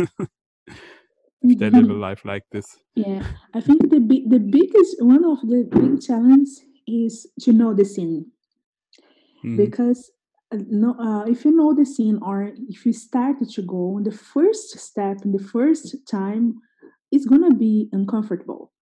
if 1.44 1.59
they 1.59 1.70
live 1.70 1.84
a 1.84 1.88
mm-hmm. 1.88 2.00
life 2.00 2.24
like 2.24 2.44
this. 2.52 2.78
Yeah, 2.94 3.22
I 3.52 3.61
think 3.61 3.90
the 3.90 4.00
big, 4.00 4.30
the 4.30 4.38
biggest 4.38 4.96
one 5.02 5.24
of 5.24 5.40
the 5.42 5.68
big 5.70 6.00
challenges 6.00 6.62
is 6.86 7.26
to 7.40 7.52
know 7.52 7.74
the 7.74 7.84
scene, 7.84 8.26
mm. 9.44 9.57
because 9.57 10.11
no, 10.68 10.94
uh, 10.98 11.24
if 11.24 11.44
you 11.44 11.52
know 11.52 11.74
the 11.74 11.84
scene 11.84 12.18
or 12.22 12.52
if 12.68 12.86
you 12.86 12.92
started 12.92 13.48
to 13.50 13.62
go, 13.62 14.00
the 14.02 14.12
first 14.12 14.78
step, 14.78 15.18
the 15.24 15.42
first 15.42 15.96
time, 16.11 16.61
it's 17.12 17.26
gonna 17.26 17.55
be 17.55 17.88
uncomfortable. 17.92 18.72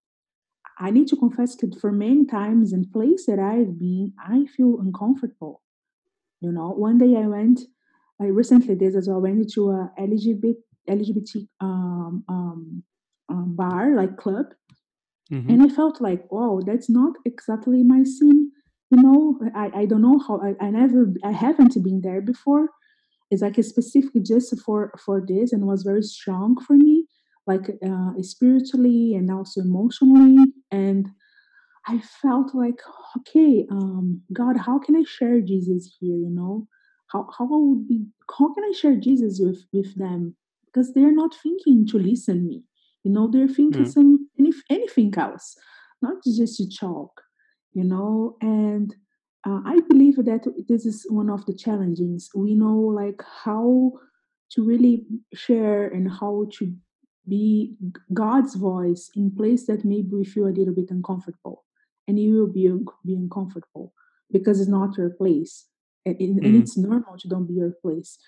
I 0.78 0.90
need 0.90 1.08
to 1.08 1.16
confess 1.16 1.56
that 1.56 1.78
for 1.80 1.92
many 1.92 2.24
times 2.24 2.72
and 2.72 2.90
places 2.90 3.26
that 3.26 3.38
I've 3.38 3.78
been, 3.78 4.12
I 4.18 4.46
feel 4.46 4.78
uncomfortable. 4.80 5.62
You 6.40 6.52
know, 6.52 6.70
one 6.70 6.98
day 6.98 7.16
I 7.16 7.26
went, 7.26 7.60
I 8.20 8.26
recently 8.26 8.74
did 8.74 8.96
as 8.96 9.08
well, 9.08 9.20
went 9.20 9.52
to 9.52 9.70
a 9.70 9.90
LGBT 9.98 10.54
LGBT 10.88 11.48
um, 11.60 12.24
um, 12.28 12.82
um, 13.28 13.54
bar 13.54 13.94
like 13.94 14.16
club, 14.16 14.46
mm-hmm. 15.30 15.48
and 15.48 15.62
I 15.62 15.68
felt 15.68 16.00
like, 16.00 16.30
wow, 16.32 16.60
that's 16.64 16.90
not 16.90 17.14
exactly 17.24 17.82
my 17.82 18.02
scene 18.04 18.51
you 18.92 19.02
know 19.02 19.38
i, 19.54 19.70
I 19.80 19.84
don't 19.86 20.02
know 20.02 20.18
how 20.26 20.40
I, 20.48 20.66
I 20.66 20.70
never 20.70 21.00
i 21.24 21.32
haven't 21.32 21.74
been 21.82 22.00
there 22.02 22.20
before. 22.20 22.68
It's 23.30 23.40
like 23.40 23.56
a 23.56 23.62
specific 23.62 24.24
just 24.26 24.54
for 24.64 24.92
for 25.04 25.22
this 25.26 25.52
and 25.52 25.66
was 25.66 25.82
very 25.90 26.02
strong 26.02 26.50
for 26.66 26.76
me 26.76 27.06
like 27.46 27.66
uh, 27.90 28.10
spiritually 28.20 29.14
and 29.16 29.30
also 29.30 29.62
emotionally. 29.62 30.36
And 30.70 31.08
i 31.88 31.98
felt 32.22 32.54
like 32.54 32.80
okay 33.18 33.66
um 33.76 34.22
god 34.32 34.56
how 34.66 34.78
can 34.78 34.94
i 34.94 35.04
share 35.16 35.40
jesus 35.40 35.96
here 35.98 36.18
you 36.26 36.32
know? 36.38 36.68
How 37.12 37.26
how 37.36 37.46
would 37.50 37.88
be 37.88 37.98
how 38.38 38.52
can 38.54 38.64
i 38.70 38.72
share 38.80 38.96
jesus 38.96 39.40
with 39.44 39.60
with 39.72 39.90
them? 40.02 40.36
Because 40.66 40.92
they're 40.92 41.18
not 41.22 41.34
thinking 41.42 41.86
to 41.88 41.96
listen 41.98 42.38
me 42.46 42.58
you 43.04 43.10
know 43.14 43.26
they're 43.30 43.48
thinking 43.48 43.84
mm. 43.84 43.92
some 43.96 44.28
any, 44.38 44.52
anything 44.70 45.12
else 45.16 45.56
not 46.00 46.16
just 46.24 46.56
to 46.58 46.66
talk 46.84 47.12
you 47.74 47.84
know 47.84 48.36
and 48.40 48.94
uh, 49.46 49.60
i 49.66 49.80
believe 49.88 50.16
that 50.16 50.46
this 50.68 50.86
is 50.86 51.06
one 51.08 51.30
of 51.30 51.44
the 51.46 51.54
challenges. 51.54 52.30
We 52.34 52.54
know 52.54 52.78
like 52.78 53.20
how 53.44 53.92
to 54.52 54.64
really 54.64 55.04
share 55.34 55.88
and 55.88 56.10
how 56.10 56.46
to 56.58 56.74
be 57.28 57.76
god's 58.12 58.54
voice 58.56 59.10
in 59.14 59.34
place 59.34 59.66
that 59.66 59.84
maybe 59.84 60.10
we 60.12 60.24
feel 60.24 60.46
a 60.46 60.58
little 60.58 60.74
bit 60.74 60.90
uncomfortable 60.90 61.64
and 62.08 62.18
you 62.18 62.34
will 62.34 62.52
be, 62.52 62.68
be 63.06 63.14
uncomfortable 63.14 63.92
because 64.30 64.60
it's 64.60 64.68
not 64.68 64.96
your 64.98 65.10
place 65.10 65.66
and, 66.04 66.20
and 66.20 66.40
mm. 66.40 66.60
it's 66.60 66.76
normal 66.76 67.16
to 67.16 67.28
don't 67.28 67.46
be 67.46 67.54
your 67.54 67.74
place. 67.80 68.18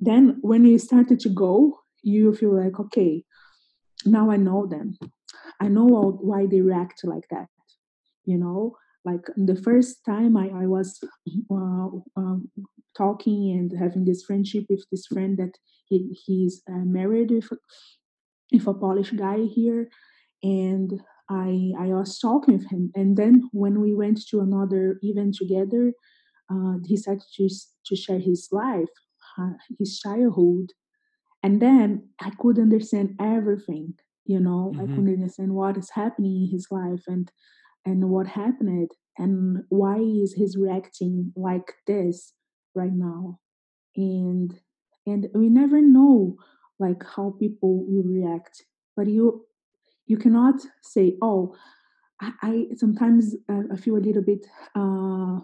Then 0.00 0.38
when 0.40 0.64
you 0.64 0.78
started 0.78 1.20
to 1.20 1.28
go 1.28 1.78
you 2.02 2.34
feel 2.34 2.56
like 2.56 2.80
okay 2.80 3.24
now 4.06 4.30
i 4.30 4.36
know 4.36 4.66
them. 4.66 4.98
I 5.60 5.68
know 5.68 6.18
why 6.20 6.46
they 6.46 6.60
react 6.60 7.04
like 7.04 7.28
that 7.30 7.48
you 8.24 8.38
know 8.38 8.76
like 9.04 9.26
the 9.36 9.56
first 9.56 10.04
time 10.04 10.36
I, 10.36 10.48
I 10.48 10.66
was 10.66 10.98
uh, 11.50 11.88
uh, 12.16 12.36
talking 12.96 13.50
and 13.52 13.72
having 13.78 14.04
this 14.04 14.24
friendship 14.24 14.66
with 14.68 14.84
this 14.90 15.06
friend 15.06 15.38
that 15.38 15.56
he, 15.86 16.16
he's 16.26 16.62
uh, 16.70 16.84
married 16.84 17.30
with, 17.30 17.48
with 18.52 18.66
a 18.66 18.74
Polish 18.74 19.10
guy 19.12 19.44
here, 19.44 19.88
and 20.42 21.00
I 21.30 21.72
I 21.78 21.86
was 21.88 22.18
talking 22.18 22.58
with 22.58 22.68
him, 22.70 22.90
and 22.94 23.16
then 23.16 23.48
when 23.52 23.80
we 23.80 23.94
went 23.94 24.20
to 24.28 24.40
another 24.40 24.98
event 25.02 25.36
together, 25.36 25.92
uh, 26.52 26.74
he 26.84 26.96
started 26.96 27.24
to 27.36 27.48
to 27.86 27.96
share 27.96 28.18
his 28.18 28.48
life, 28.52 28.88
uh, 29.38 29.52
his 29.78 29.98
childhood, 29.98 30.72
and 31.42 31.62
then 31.62 32.08
I 32.20 32.30
could 32.38 32.58
understand 32.58 33.16
everything. 33.20 33.94
You 34.26 34.40
know, 34.40 34.72
mm-hmm. 34.74 34.80
I 34.80 34.94
could 34.94 35.08
understand 35.08 35.54
what 35.54 35.78
is 35.78 35.90
happening 35.90 36.44
in 36.44 36.50
his 36.50 36.66
life, 36.70 37.04
and 37.06 37.30
and 37.84 38.10
what 38.10 38.26
happened 38.26 38.90
and 39.18 39.64
why 39.68 39.98
is 39.98 40.34
he 40.34 40.46
reacting 40.56 41.32
like 41.36 41.74
this 41.86 42.34
right 42.74 42.92
now? 42.92 43.38
And 43.96 44.58
and 45.06 45.28
we 45.34 45.48
never 45.48 45.80
know 45.80 46.36
like 46.78 47.02
how 47.16 47.34
people 47.38 47.84
will 47.86 48.04
react 48.04 48.64
but 48.96 49.06
you 49.06 49.44
you 50.06 50.16
cannot 50.16 50.60
say 50.82 51.16
oh 51.22 51.54
i, 52.20 52.32
I 52.42 52.66
sometimes 52.76 53.34
uh, 53.48 53.62
i 53.72 53.76
feel 53.76 53.96
a 53.96 54.06
little 54.06 54.22
bit 54.22 54.46
uh 54.74 55.40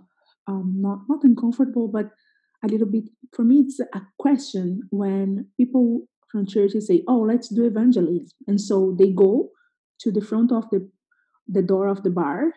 um 0.48 0.74
not 0.78 1.00
not 1.08 1.24
uncomfortable 1.24 1.88
but 1.88 2.10
a 2.64 2.68
little 2.68 2.86
bit 2.86 3.04
for 3.34 3.44
me 3.44 3.60
it's 3.60 3.80
a 3.80 4.02
question 4.18 4.82
when 4.90 5.46
people 5.56 6.08
from 6.30 6.46
churches 6.46 6.86
say 6.86 7.02
oh 7.06 7.20
let's 7.20 7.48
do 7.48 7.64
evangelism 7.66 8.28
and 8.46 8.60
so 8.60 8.94
they 8.98 9.10
go 9.10 9.50
to 10.00 10.10
the 10.10 10.20
front 10.20 10.52
of 10.52 10.68
the 10.70 10.88
the 11.48 11.62
door 11.62 11.88
of 11.88 12.02
the 12.02 12.10
bar 12.10 12.52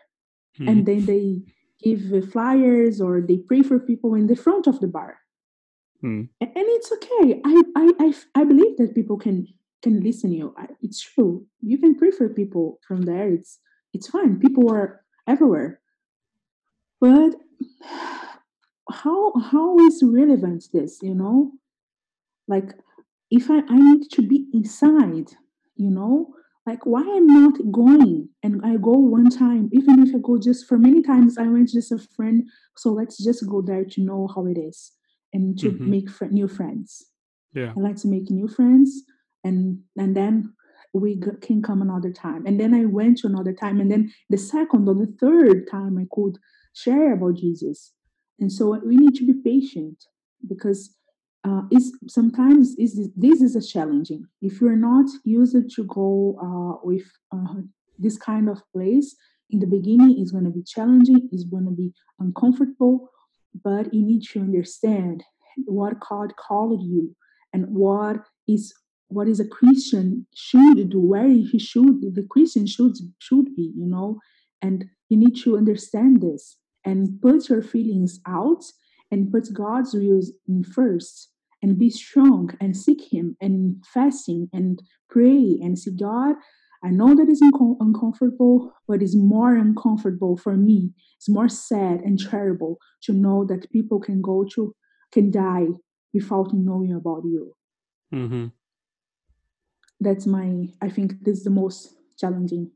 mm. 0.59 0.67
and 0.69 0.85
then 0.85 1.05
they 1.05 1.41
give 1.83 2.31
flyers 2.31 2.99
or 2.99 3.21
they 3.21 3.37
pray 3.37 3.61
for 3.61 3.79
people 3.79 4.15
in 4.15 4.27
the 4.27 4.35
front 4.35 4.67
of 4.67 4.79
the 4.79 4.87
bar 4.87 5.17
mm. 6.03 6.27
and 6.41 6.51
it's 6.55 6.91
okay 6.91 7.39
I, 7.45 7.63
I 7.75 7.91
i 7.99 8.13
i 8.35 8.43
believe 8.43 8.77
that 8.77 8.95
people 8.95 9.17
can 9.17 9.47
can 9.81 10.01
listen 10.01 10.31
to 10.31 10.35
you. 10.35 10.55
It's 10.81 11.01
true. 11.01 11.45
You 11.61 11.77
can 11.77 11.95
pray 11.95 12.11
for 12.11 12.29
people 12.29 12.79
from 12.87 13.03
there. 13.03 13.29
It's 13.29 13.59
it's 13.93 14.09
fine. 14.09 14.39
People 14.39 14.71
are 14.71 15.01
everywhere. 15.27 15.79
But 16.99 17.35
how 18.91 19.33
how 19.51 19.79
is 19.79 20.03
relevant 20.03 20.65
this, 20.73 20.99
you 21.01 21.15
know? 21.15 21.51
Like 22.47 22.73
if 23.31 23.49
I, 23.49 23.59
I 23.69 23.77
need 23.77 24.09
to 24.11 24.21
be 24.21 24.47
inside, 24.53 25.31
you 25.75 25.91
know, 25.91 26.33
like 26.66 26.86
why 26.86 27.01
I'm 27.01 27.28
not 27.28 27.55
going 27.72 28.30
and 28.43 28.62
I 28.64 28.76
go 28.78 28.91
one 28.91 29.30
time, 29.30 29.70
even 29.72 30.03
if 30.03 30.14
I 30.14 30.20
go 30.22 30.38
just 30.38 30.68
for 30.68 30.78
many 30.78 31.01
times, 31.01 31.38
I 31.38 31.47
went 31.47 31.70
just 31.70 31.91
a 31.91 31.97
friend. 32.16 32.43
So 32.78 32.91
let's 32.91 33.24
just 33.24 33.47
go 33.47 33.62
there 33.62 33.86
to 33.86 34.01
know 34.01 34.30
how 34.34 34.45
it 34.45 34.57
is 34.57 34.91
and 35.34 35.57
to 35.60 35.72
mm-hmm. 35.72 35.89
make 35.89 36.10
fr- 36.10 36.26
new 36.26 36.47
friends. 36.47 37.05
Yeah. 37.53 37.74
I 37.76 37.80
like 37.80 37.95
to 37.97 38.07
make 38.07 38.30
new 38.30 38.47
friends 38.47 39.03
and 39.43 39.80
and 39.97 40.16
then 40.16 40.53
we 40.93 41.16
g- 41.16 41.32
can 41.41 41.62
come 41.62 41.82
another 41.82 42.12
time. 42.12 42.45
And 42.45 42.60
then 42.60 42.74
I 42.74 42.86
went 42.86 43.20
to 43.20 43.28
another 43.28 43.53
time. 43.53 43.80
And 43.80 43.91
then 43.91 44.12
the 44.30 44.38
second 44.38 44.88
or 44.88 44.95
the 44.95 45.14
third 45.20 45.68
time 45.70 45.97
I 45.97 46.05
could 46.12 46.38
share 46.74 47.14
about 47.14 47.36
Jesus. 47.36 47.93
And 48.39 48.51
so 48.51 48.80
we 48.86 48.95
need 48.95 49.16
to 49.16 49.26
be 49.26 49.34
patient 49.34 50.05
because 50.47 50.95
uh, 51.49 51.61
is 51.71 51.97
sometimes 52.07 52.75
is 52.77 53.09
this, 53.15 53.41
is 53.41 53.55
a 53.55 53.65
challenging. 53.65 54.25
If 54.41 54.61
you're 54.61 54.75
not 54.75 55.05
used 55.23 55.75
to 55.75 55.83
go 55.85 56.37
uh, 56.47 56.79
with 56.83 57.07
uh, 57.31 57.61
this 57.97 58.17
kind 58.17 58.49
of 58.49 58.61
place 58.73 59.15
in 59.49 59.59
the 59.59 59.67
beginning, 59.67 60.15
it's 60.19 60.31
going 60.31 60.43
to 60.45 60.51
be 60.51 60.63
challenging. 60.63 61.29
It's 61.31 61.45
going 61.45 61.65
to 61.65 61.71
be 61.71 61.91
uncomfortable, 62.19 63.09
but 63.63 63.93
you 63.93 64.03
need 64.05 64.23
to 64.31 64.39
understand 64.39 65.23
what 65.65 65.99
God 65.99 66.35
called 66.35 66.81
you 66.83 67.15
and 67.53 67.65
what 67.67 68.17
is 68.47 68.73
what 69.07 69.27
is 69.27 69.39
a 69.39 69.47
Christian 69.47 70.27
should 70.35 70.89
do, 70.89 70.99
where 70.99 71.27
he 71.27 71.57
should 71.57 72.01
the 72.01 72.27
Christian 72.29 72.67
should 72.67 72.95
should 73.17 73.55
be, 73.55 73.73
you 73.75 73.87
know, 73.87 74.19
and 74.61 74.85
you 75.09 75.17
need 75.17 75.35
to 75.43 75.57
understand 75.57 76.21
this 76.21 76.57
and 76.85 77.19
put 77.21 77.49
your 77.49 77.63
feelings 77.63 78.19
out 78.27 78.63
and 79.11 79.31
put 79.31 79.51
God's 79.53 79.93
wills 79.95 80.31
in 80.47 80.63
first 80.63 81.29
and 81.62 81.78
be 81.78 81.89
strong 81.89 82.51
and 82.60 82.76
seek 82.76 83.12
Him 83.12 83.36
and 83.41 83.84
fasting 83.86 84.49
and 84.53 84.82
pray 85.10 85.60
and 85.62 85.78
see 85.78 85.91
God. 85.91 86.36
I 86.84 86.89
know 86.89 87.14
that 87.16 87.28
is 87.30 87.41
unco- 87.41 87.78
uncomfortable, 87.80 88.74
but 88.88 89.01
it's 89.01 89.16
more 89.16 89.55
uncomfortable 89.55 90.38
for 90.38 90.55
me. 90.55 90.93
It's 91.18 91.28
more 91.28 91.49
sad 91.49 91.99
and 92.01 92.18
terrible 92.18 92.78
to 93.03 93.14
know 93.14 93.45
that 93.45 93.70
people 93.72 93.99
can 93.99 94.22
go 94.22 94.45
to, 94.55 94.74
can 95.12 95.30
die 95.30 95.68
without 96.14 96.53
knowing 96.53 96.93
about 96.93 97.24
you. 97.26 97.53
Mm-hmm. 98.14 98.47
That's 99.99 100.26
my, 100.26 100.70
I 100.82 100.89
think 100.89 101.24
this 101.24 101.39
is 101.39 101.43
the 101.43 101.49
most 101.49 101.95
challenging. 102.18 102.72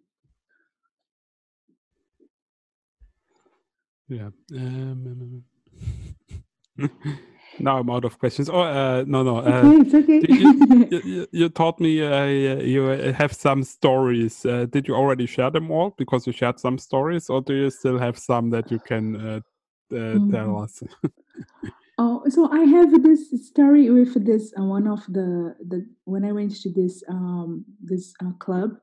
Yeah. 4.10 4.30
Um, 4.54 5.44
now 7.60 7.80
I'm 7.80 7.90
out 7.90 8.06
of 8.06 8.20
questions. 8.20 8.50
Oh, 8.50 8.62
uh, 8.62 9.04
no, 9.08 9.24
no. 9.24 9.38
Uh, 9.38 9.62
okay, 9.64 9.78
it's 9.80 9.94
okay. 9.94 10.22
you, 10.92 11.02
you, 11.04 11.28
you, 11.32 11.50
taught 11.50 11.80
me 11.80 12.02
uh, 12.02 12.26
you 12.26 12.84
have 12.86 13.34
some 13.34 13.64
stories. 13.64 14.46
Uh, 14.46 14.66
did 14.70 14.88
you 14.88 14.96
already 14.96 15.26
share 15.26 15.52
them 15.52 15.72
all? 15.72 15.94
Because 15.98 16.26
you 16.28 16.34
shared 16.34 16.60
some 16.60 16.78
stories, 16.78 17.30
or 17.30 17.42
do 17.42 17.54
you 17.54 17.70
still 17.70 17.98
have 17.98 18.18
some 18.18 18.50
that 18.52 18.72
you 18.72 18.80
can 18.80 19.16
uh, 19.16 19.40
mm. 19.92 20.32
tell 20.32 20.58
us? 20.58 20.84
oh, 21.98 22.24
so 22.30 22.52
I 22.52 22.62
have 22.62 23.04
this 23.04 23.30
story 23.48 23.90
with 23.90 24.26
this 24.26 24.54
uh, 24.60 24.64
one 24.64 24.88
of 24.88 25.06
the 25.08 25.56
the 25.68 25.86
when 26.06 26.26
I 26.26 26.32
went 26.32 26.56
to 26.62 26.72
this 26.72 27.04
um, 27.08 27.66
this 27.82 28.14
club, 28.40 28.78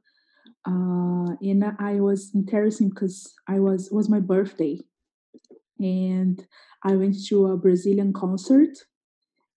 uh 0.66 1.34
and 1.40 1.64
I 1.78 2.00
was 2.00 2.30
interesting 2.34 2.90
because 2.90 3.32
I 3.48 3.60
was 3.60 3.90
was 3.90 4.08
my 4.08 4.20
birthday 4.20 4.78
and 5.80 6.46
I 6.84 6.96
went 6.96 7.16
to 7.26 7.46
a 7.46 7.56
Brazilian 7.56 8.12
concert 8.12 8.76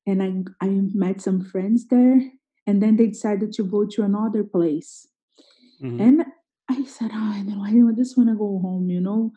and 0.05 0.21
I, 0.21 0.65
I 0.65 0.69
met 0.93 1.21
some 1.21 1.43
friends 1.43 1.87
there 1.87 2.21
and 2.67 2.81
then 2.81 2.97
they 2.97 3.07
decided 3.07 3.53
to 3.53 3.63
go 3.63 3.85
to 3.85 4.03
another 4.03 4.43
place. 4.43 5.07
Mm-hmm. 5.81 6.01
And 6.01 6.25
I 6.69 6.83
said, 6.85 7.11
oh, 7.13 7.43
know, 7.43 7.63
I 7.63 7.93
just 7.95 8.17
want 8.17 8.29
to 8.29 8.35
go 8.35 8.59
home, 8.59 8.89
you 8.89 9.01
know. 9.01 9.31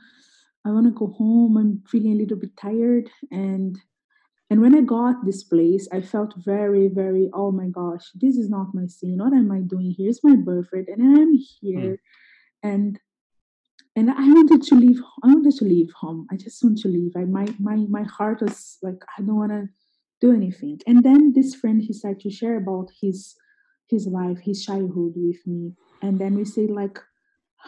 I 0.65 0.71
want 0.71 0.87
to 0.87 0.93
go 0.93 1.09
home. 1.13 1.57
I'm 1.57 1.83
feeling 1.89 2.13
a 2.13 2.17
little 2.17 2.39
bit 2.39 2.57
tired 2.57 3.09
and 3.31 3.79
and 4.49 4.61
when 4.61 4.77
I 4.77 4.83
got 4.83 5.25
this 5.25 5.43
place, 5.43 5.89
I 5.93 6.01
felt 6.01 6.35
very, 6.37 6.89
very, 6.89 7.29
oh 7.35 7.51
my 7.51 7.67
gosh, 7.67 8.11
this 8.15 8.37
is 8.37 8.49
not 8.49 8.75
my 8.75 8.87
scene. 8.87 9.19
What 9.19 9.33
am 9.33 9.51
I 9.51 9.61
doing 9.61 9.91
here? 9.91 10.11
It's 10.11 10.23
my 10.23 10.37
birthday, 10.37 10.85
and 10.89 11.19
I'm 11.19 11.35
here. 11.35 11.93
Mm. 11.93 11.99
And 12.63 13.01
and 13.97 14.11
I 14.11 14.29
wanted 14.29 14.63
to 14.63 14.75
leave. 14.75 15.01
I 15.25 15.29
wanted 15.29 15.57
to 15.57 15.65
leave 15.65 15.91
home. 15.93 16.27
I 16.31 16.37
just 16.37 16.63
want 16.63 16.79
to 16.79 16.89
leave. 16.89 17.13
I 17.17 17.25
my 17.25 17.47
my 17.59 17.77
my 17.89 18.03
heart 18.03 18.43
was 18.43 18.77
like 18.83 19.03
I 19.19 19.23
don't 19.23 19.37
want 19.37 19.53
to 19.53 19.69
do 20.21 20.33
anything. 20.35 20.81
And 20.87 21.03
then 21.03 21.33
this 21.35 21.55
friend 21.55 21.83
he 21.83 21.93
started 21.93 22.21
to 22.21 22.31
share 22.31 22.59
about 22.59 22.91
his 23.01 23.35
his 23.89 24.07
life, 24.07 24.39
his 24.43 24.65
childhood 24.65 25.15
with 25.17 25.47
me, 25.47 25.73
and 26.03 26.19
then 26.19 26.35
we 26.35 26.45
stayed 26.45 26.71
like 26.71 26.99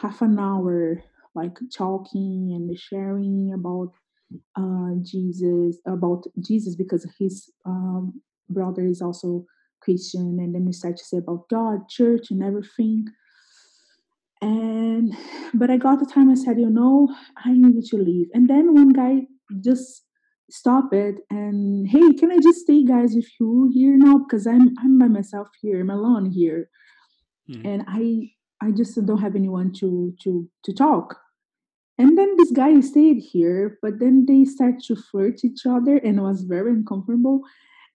half 0.02 0.20
an 0.22 0.38
hour 0.38 1.02
like 1.34 1.58
talking 1.76 2.52
and 2.54 2.78
sharing 2.78 3.52
about 3.54 3.92
uh, 4.56 4.94
Jesus 5.02 5.78
about 5.86 6.24
Jesus 6.40 6.74
because 6.76 7.06
his 7.18 7.50
um, 7.64 8.20
brother 8.50 8.84
is 8.84 9.00
also 9.00 9.46
Christian, 9.80 10.38
and 10.40 10.54
then 10.54 10.66
we 10.66 10.72
started 10.72 10.98
to 10.98 11.04
say 11.04 11.18
about 11.18 11.48
God, 11.48 11.88
church, 11.88 12.30
and 12.30 12.42
everything 12.42 13.06
and 14.41 15.14
but 15.55 15.70
i 15.70 15.76
got 15.76 15.99
the 15.99 16.07
time 16.07 16.30
i 16.30 16.34
said 16.34 16.59
you 16.59 16.70
know 16.70 17.09
i 17.45 17.53
needed 17.53 17.84
to 17.84 17.97
leave. 17.97 18.28
And 18.34 18.49
then 18.49 18.74
one 18.74 18.93
guy 18.93 19.26
just 19.61 20.05
stopped 20.51 20.95
it 20.95 21.16
and 21.30 21.86
hey 21.89 22.12
can 22.14 22.32
i 22.32 22.39
just 22.39 22.61
stay 22.61 22.84
guys 22.84 23.14
with 23.14 23.28
you 23.41 23.70
here 23.72 23.97
now? 23.97 24.18
Because 24.18 24.47
i'm 24.47 24.74
i'm 24.78 24.99
by 24.99 25.09
myself 25.09 25.49
here 25.61 25.80
i'm 25.80 25.91
alone 25.91 26.30
here. 26.30 26.70
Mm. 27.51 27.64
and 27.64 27.84
i 27.89 28.30
i 28.66 28.70
just 28.70 28.95
don't 29.07 29.18
have 29.18 29.36
anyone 29.36 29.72
to 29.74 30.14
to 30.22 30.49
to 30.64 30.72
talk. 30.72 31.16
And 32.01 32.16
then 32.16 32.36
this 32.36 32.53
guy 32.53 32.78
stayed 32.80 33.18
here 33.18 33.78
but 33.82 33.99
then 33.99 34.24
they 34.26 34.45
start 34.45 34.80
to 34.84 34.95
flirt 34.95 35.45
each 35.45 35.66
other 35.66 35.97
and 35.97 36.18
it 36.18 36.22
was 36.22 36.43
very 36.43 36.70
uncomfortable 36.70 37.41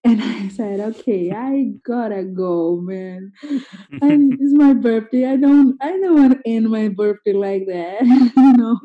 and 0.05 0.21
I 0.21 0.49
said, 0.49 0.79
okay, 0.81 1.31
I 1.31 1.71
gotta 1.85 2.23
go, 2.23 2.81
man. 2.81 3.31
and 4.01 4.33
it's 4.33 4.53
my 4.53 4.73
birthday. 4.73 5.25
I 5.25 5.37
don't 5.37 5.77
I 5.81 5.91
don't 5.91 6.19
want 6.19 6.33
to 6.33 6.49
end 6.49 6.69
my 6.69 6.89
birthday 6.89 7.33
like 7.33 7.65
that, 7.67 8.01
you 8.35 8.53
know. 8.53 8.79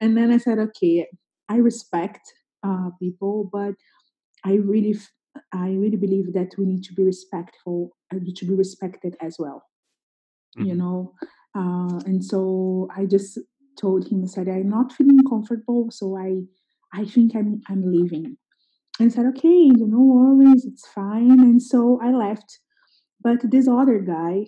And 0.00 0.16
then 0.16 0.32
I 0.32 0.38
said, 0.38 0.58
okay, 0.58 1.06
I 1.48 1.56
respect 1.56 2.32
uh, 2.62 2.90
people, 2.98 3.50
but 3.52 3.74
I 4.44 4.54
really 4.54 4.96
I 5.52 5.68
really 5.70 5.96
believe 5.96 6.32
that 6.32 6.54
we 6.56 6.64
need 6.64 6.84
to 6.84 6.94
be 6.94 7.04
respectful 7.04 7.96
and 8.10 8.22
uh, 8.22 8.32
to 8.36 8.44
be 8.46 8.54
respected 8.54 9.16
as 9.20 9.36
well. 9.38 9.64
Mm-hmm. 10.56 10.68
You 10.68 10.74
know. 10.76 11.14
Uh, 11.54 12.00
and 12.06 12.24
so 12.24 12.88
I 12.94 13.04
just 13.04 13.38
told 13.78 14.08
him, 14.08 14.22
I 14.24 14.26
said, 14.26 14.48
I'm 14.48 14.68
not 14.68 14.92
feeling 14.92 15.20
comfortable, 15.28 15.90
so 15.90 16.16
I 16.16 16.44
I 16.94 17.04
think 17.04 17.34
I'm 17.36 17.60
I'm 17.68 17.92
leaving 17.92 18.38
and 18.98 19.12
said, 19.12 19.26
okay, 19.26 19.68
no 19.68 20.00
worries, 20.00 20.64
it's 20.64 20.86
fine. 20.88 21.40
And 21.40 21.62
so 21.62 22.00
I 22.02 22.10
left. 22.12 22.60
But 23.22 23.50
this 23.50 23.68
other 23.68 23.98
guy, 24.00 24.46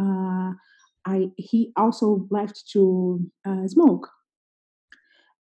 uh, 0.00 0.52
I 1.06 1.30
he 1.36 1.72
also 1.76 2.26
left 2.30 2.68
to 2.72 3.20
uh, 3.46 3.66
smoke. 3.68 4.08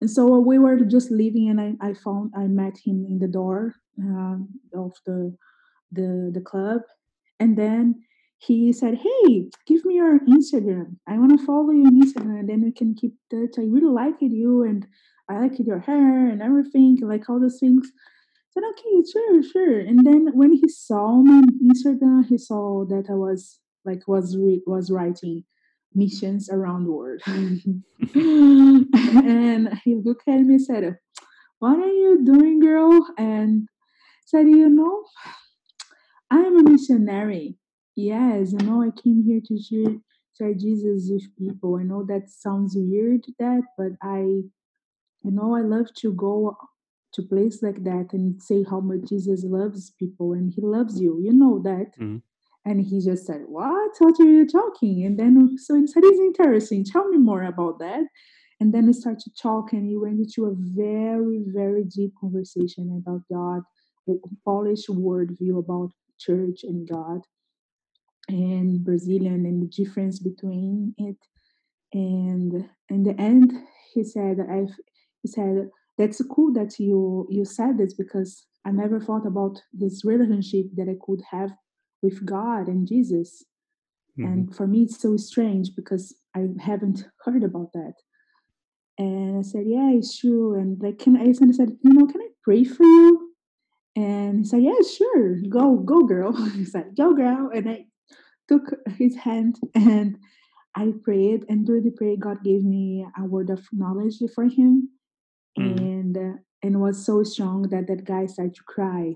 And 0.00 0.10
so 0.10 0.38
we 0.38 0.58
were 0.58 0.78
just 0.80 1.10
leaving, 1.10 1.48
and 1.48 1.60
I, 1.60 1.74
I 1.80 1.94
found 1.94 2.32
I 2.36 2.46
met 2.48 2.76
him 2.84 3.06
in 3.08 3.18
the 3.20 3.28
door 3.28 3.74
uh, 4.02 4.36
of 4.74 4.92
the 5.06 5.36
the 5.92 6.30
the 6.34 6.40
club, 6.40 6.82
and 7.38 7.56
then 7.56 8.02
he 8.38 8.72
said, 8.72 8.96
"Hey, 8.96 9.50
give 9.66 9.84
me 9.84 9.94
your 9.96 10.18
Instagram. 10.20 10.96
I 11.06 11.18
want 11.18 11.38
to 11.38 11.46
follow 11.46 11.70
you 11.70 11.86
on 11.86 12.02
Instagram, 12.02 12.40
and 12.40 12.48
then 12.48 12.62
we 12.62 12.72
can 12.72 12.94
keep 12.94 13.14
touch. 13.30 13.58
I 13.58 13.62
really 13.62 13.92
liked 13.92 14.22
you, 14.22 14.64
and 14.64 14.86
I 15.28 15.40
liked 15.40 15.60
your 15.60 15.78
hair 15.80 16.26
and 16.28 16.42
everything, 16.42 16.98
like 17.02 17.28
all 17.30 17.40
those 17.40 17.60
things." 17.60 17.92
Said, 18.52 18.62
okay, 18.70 19.02
sure, 19.10 19.42
sure. 19.42 19.80
And 19.80 20.06
then 20.06 20.30
when 20.34 20.52
he 20.52 20.68
saw 20.68 21.16
my 21.16 21.42
Instagram, 21.62 22.26
he 22.26 22.38
saw 22.38 22.84
that 22.86 23.06
I 23.08 23.14
was 23.14 23.58
like 23.84 24.06
was 24.06 24.36
re- 24.36 24.62
was 24.66 24.90
writing 24.90 25.44
missions 25.94 26.48
around 26.50 26.84
the 26.84 26.92
world. 26.92 27.22
and 27.26 27.84
he 29.84 29.96
looked 29.96 30.28
at 30.28 30.40
me 30.40 30.54
and 30.54 30.62
said, 30.62 30.98
What 31.58 31.78
are 31.78 31.92
you 31.92 32.24
doing, 32.24 32.60
girl? 32.60 33.06
And 33.16 33.68
said, 34.26 34.48
You 34.48 34.68
know, 34.68 35.04
I 36.30 36.40
am 36.40 36.58
a 36.58 36.70
missionary. 36.70 37.56
Yes, 37.94 38.52
you 38.52 38.58
know, 38.58 38.82
I 38.82 38.90
came 38.90 39.24
here 39.26 39.40
to 39.46 39.58
share, 39.58 39.96
share 40.36 40.54
Jesus 40.54 41.08
with 41.10 41.36
people. 41.38 41.76
I 41.76 41.82
know 41.82 42.04
that 42.04 42.30
sounds 42.30 42.74
weird, 42.76 43.24
that, 43.38 43.62
but 43.76 43.92
I, 44.02 44.20
you 44.20 45.30
know, 45.30 45.54
I 45.54 45.60
love 45.60 45.92
to 45.96 46.12
go 46.12 46.56
to 47.14 47.22
place 47.22 47.62
like 47.62 47.84
that 47.84 48.08
and 48.12 48.42
say 48.42 48.64
how 48.68 48.80
much 48.80 49.08
Jesus 49.08 49.44
loves 49.44 49.90
people 49.98 50.32
and 50.32 50.52
he 50.54 50.62
loves 50.62 51.00
you. 51.00 51.20
You 51.22 51.32
know 51.32 51.60
that. 51.62 51.92
Mm-hmm. 51.98 52.18
And 52.64 52.80
he 52.80 53.00
just 53.00 53.26
said, 53.26 53.42
What? 53.48 53.92
What 53.98 54.20
are 54.20 54.24
you 54.24 54.46
talking? 54.46 55.04
And 55.04 55.18
then 55.18 55.58
so 55.58 55.74
he 55.74 55.86
said, 55.86 56.04
It's 56.04 56.20
interesting. 56.20 56.84
Tell 56.84 57.08
me 57.08 57.18
more 57.18 57.42
about 57.42 57.78
that. 57.80 58.04
And 58.60 58.72
then 58.72 58.86
we 58.86 58.92
started 58.92 59.20
to 59.24 59.30
talk, 59.42 59.72
and 59.72 59.88
he 59.88 59.96
went 59.96 60.20
into 60.20 60.46
a 60.46 60.54
very, 60.54 61.42
very 61.48 61.82
deep 61.82 62.12
conversation 62.20 63.02
about 63.04 63.22
God, 63.28 63.62
a 64.08 64.12
Polish 64.44 64.86
worldview 64.86 65.58
about 65.58 65.90
church 66.20 66.60
and 66.62 66.88
God, 66.88 67.22
and 68.28 68.84
Brazilian 68.84 69.46
and 69.46 69.62
the 69.62 69.66
difference 69.66 70.20
between 70.20 70.94
it. 70.96 71.16
And 71.92 72.68
in 72.88 73.02
the 73.02 73.20
end, 73.20 73.52
he 73.92 74.04
said, 74.04 74.38
"I've," 74.38 74.76
he 75.22 75.28
said, 75.28 75.68
"That's 76.02 76.22
cool 76.34 76.52
that 76.54 76.78
you 76.78 77.26
you 77.30 77.44
said 77.44 77.78
this 77.78 77.94
because 77.94 78.46
I 78.64 78.70
never 78.70 79.00
thought 79.00 79.26
about 79.26 79.62
this 79.72 80.04
relationship 80.04 80.66
that 80.76 80.88
I 80.88 80.96
could 81.00 81.22
have 81.30 81.52
with 82.02 82.24
God 82.26 82.68
and 82.68 82.86
Jesus." 82.86 83.44
Mm-hmm. 84.18 84.32
And 84.32 84.56
for 84.56 84.66
me, 84.66 84.82
it's 84.82 85.00
so 85.00 85.16
strange 85.16 85.70
because 85.74 86.14
I 86.36 86.48
haven't 86.60 87.06
heard 87.24 87.44
about 87.44 87.72
that. 87.72 87.94
And 88.98 89.38
I 89.38 89.42
said, 89.42 89.64
Yeah, 89.66 89.90
it's 89.90 90.18
true. 90.18 90.54
And 90.54 90.80
like, 90.82 90.98
can 90.98 91.16
I, 91.16 91.24
I 91.30 91.32
said, 91.32 91.76
You 91.82 91.92
know, 91.92 92.06
can 92.06 92.20
I 92.20 92.28
pray 92.44 92.64
for 92.64 92.84
you? 92.84 93.32
And 93.96 94.40
he 94.40 94.44
said, 94.44 94.62
Yeah, 94.62 94.80
sure. 94.96 95.36
Go, 95.48 95.76
go, 95.76 96.02
girl. 96.02 96.32
he 96.52 96.64
said, 96.64 96.96
Go, 96.96 97.14
girl. 97.14 97.50
And 97.54 97.68
I 97.68 97.86
took 98.48 98.74
his 98.98 99.16
hand 99.16 99.58
and 99.74 100.18
I 100.74 100.92
prayed. 101.02 101.44
And 101.48 101.66
during 101.66 101.84
the 101.84 101.90
prayer, 101.90 102.16
God 102.18 102.44
gave 102.44 102.64
me 102.64 103.06
a 103.18 103.24
word 103.24 103.50
of 103.50 103.66
knowledge 103.72 104.22
for 104.34 104.44
him. 104.44 104.90
Mm. 105.58 105.78
And, 105.78 106.16
uh, 106.16 106.38
and 106.62 106.80
was 106.80 107.04
so 107.04 107.22
strong 107.22 107.62
that 107.70 107.86
that 107.88 108.04
guy 108.04 108.26
started 108.26 108.54
to 108.54 108.62
cry. 108.64 109.14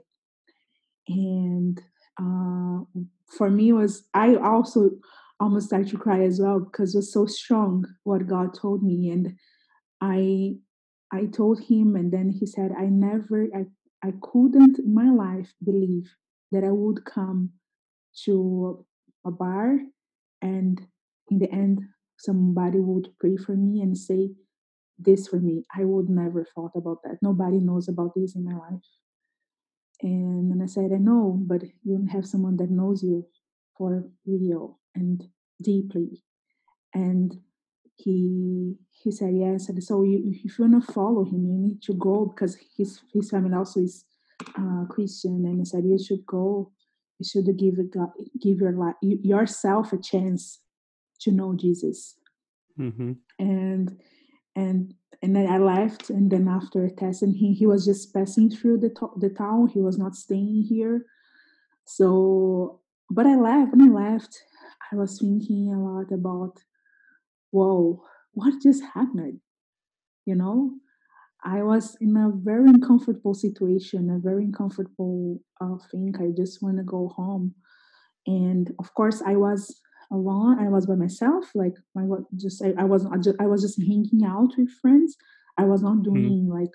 And 1.09 1.81
uh, 2.21 2.85
for 3.37 3.51
me, 3.51 3.73
was 3.73 4.05
I 4.15 4.37
also 4.37 4.91
almost 5.39 5.67
started 5.67 5.89
to 5.89 5.99
cry 5.99 6.23
as 6.23 6.41
well 6.41 6.61
because 6.61 6.95
it 6.95 6.99
was 6.99 7.13
so 7.13 7.27
strong 7.27 7.87
what 8.05 8.27
God 8.27 8.55
told 8.55 8.83
me. 8.83 9.11
And 9.11 9.37
I 10.01 10.57
I 11.13 11.27
told 11.27 11.61
him, 11.61 11.95
and 11.95 12.13
then 12.13 12.31
he 12.31 12.47
said, 12.47 12.73
I 12.77 12.87
never, 12.87 13.47
I, 13.55 13.67
I 14.07 14.13
couldn't 14.21 14.79
in 14.79 14.93
my 14.93 15.09
life 15.09 15.55
believe 15.65 16.15
that 16.51 16.65
I 16.65 16.73
would 16.73 17.05
come 17.05 17.51
to 18.25 18.85
a 19.25 19.31
bar 19.31 19.79
and 20.43 20.81
in 21.31 21.39
the 21.39 21.51
end 21.51 21.81
somebody 22.19 22.81
would 22.81 23.09
pray 23.19 23.37
for 23.37 23.53
me 23.53 23.81
and 23.83 23.97
say 23.97 24.31
this 24.99 25.29
for 25.29 25.39
me. 25.39 25.65
I 25.77 25.85
would 25.85 26.09
never 26.09 26.45
thought 26.55 26.73
about 26.75 27.03
that. 27.05 27.19
Nobody 27.23 27.59
knows 27.59 27.89
about 27.89 28.13
this 28.15 28.35
in 28.35 28.45
my 28.45 28.57
life. 28.57 28.85
And 30.03 30.51
then 30.51 30.61
I 30.63 30.67
said, 30.67 30.91
I 30.93 30.99
know, 30.99 31.39
but 31.41 31.63
you 31.83 32.07
have 32.11 32.27
someone 32.27 32.57
that 32.59 32.71
knows 32.71 33.03
you 33.03 33.27
for 33.77 34.05
real 34.27 34.79
and 34.95 35.29
deeply. 35.63 36.23
And 36.95 37.39
he 37.97 38.77
he 38.91 39.11
said 39.11 39.35
yes 39.35 39.69
and 39.69 39.83
so 39.83 40.03
you, 40.03 40.21
if 40.45 40.59
you 40.59 40.65
want 40.67 40.87
to 40.87 40.93
follow 40.93 41.25
him 41.25 41.47
you 41.47 41.59
need 41.59 41.83
to 41.83 41.95
go 41.95 42.27
because 42.27 42.57
his 42.77 43.01
his 43.13 43.31
family 43.31 43.55
also 43.55 43.81
is 43.81 44.05
uh, 44.59 44.85
christian 44.89 45.45
and 45.47 45.59
he 45.59 45.65
said 45.65 45.83
you 45.85 45.99
should 45.99 46.25
go 46.27 46.71
you 47.19 47.27
should 47.27 47.47
give 47.59 47.77
God, 47.91 48.11
give 48.41 48.59
your 48.59 48.73
life 48.73 48.97
yourself 49.01 49.95
a 49.95 49.99
chance 49.99 50.61
to 51.21 51.33
know 51.33 51.55
jesus 51.55 52.19
mm-hmm. 52.79 53.13
and 53.39 53.99
and 54.57 54.95
and 55.23 55.37
then 55.37 55.49
I 55.49 55.59
left, 55.59 56.11
and 56.11 56.31
then 56.31 56.49
after 56.49 56.85
a 56.85 56.91
testing, 56.91 57.33
he 57.35 57.55
he 57.55 57.67
was 57.67 57.85
just 57.87 58.15
passing 58.15 58.51
through 58.51 58.79
the 58.81 58.91
to- 58.91 59.15
the 59.19 59.31
town. 59.31 59.69
He 59.69 59.81
was 59.81 59.99
not 59.99 60.17
staying 60.17 60.65
here, 60.69 61.07
so. 61.85 62.81
But 63.11 63.27
I 63.27 63.37
left. 63.37 63.73
When 63.73 63.83
I 63.91 63.93
left, 64.13 64.43
I 64.93 64.97
was 64.97 65.21
thinking 65.21 65.73
a 65.73 65.81
lot 65.81 66.13
about 66.13 66.59
whoa, 67.51 68.03
what 68.33 68.63
just 68.63 68.83
happened? 68.95 69.41
You 70.27 70.35
know, 70.37 70.73
I 71.45 71.63
was 71.63 71.97
in 72.01 72.17
a 72.17 72.31
very 72.35 72.69
uncomfortable 72.71 73.35
situation, 73.35 74.11
a 74.11 74.19
very 74.19 74.45
uncomfortable 74.45 75.41
uh, 75.61 75.79
thing. 75.91 76.15
I 76.21 76.33
just 76.37 76.63
want 76.63 76.79
to 76.79 76.85
go 76.85 77.09
home. 77.11 77.55
And 78.27 78.73
of 78.79 78.95
course, 78.95 79.23
I 79.27 79.37
was 79.37 79.81
alone. 80.11 80.59
I 80.59 80.69
was 80.69 80.87
by 80.87 80.95
myself. 80.95 81.45
Like 81.55 81.75
I 81.97 82.03
was 82.03 82.25
just, 82.37 82.63
I, 82.63 82.75
I 82.79 82.85
was, 82.85 83.07
I, 83.07 83.17
just, 83.19 83.37
I 83.41 83.47
was 83.47 83.63
just 83.63 83.81
hanging 83.81 84.25
out 84.25 84.53
with 84.57 84.71
friends. 84.81 85.17
I 85.59 85.65
was 85.65 85.83
not 85.83 85.97
mm-hmm. 85.97 86.15
doing 86.15 86.49
mm. 86.49 86.61
like 86.61 86.75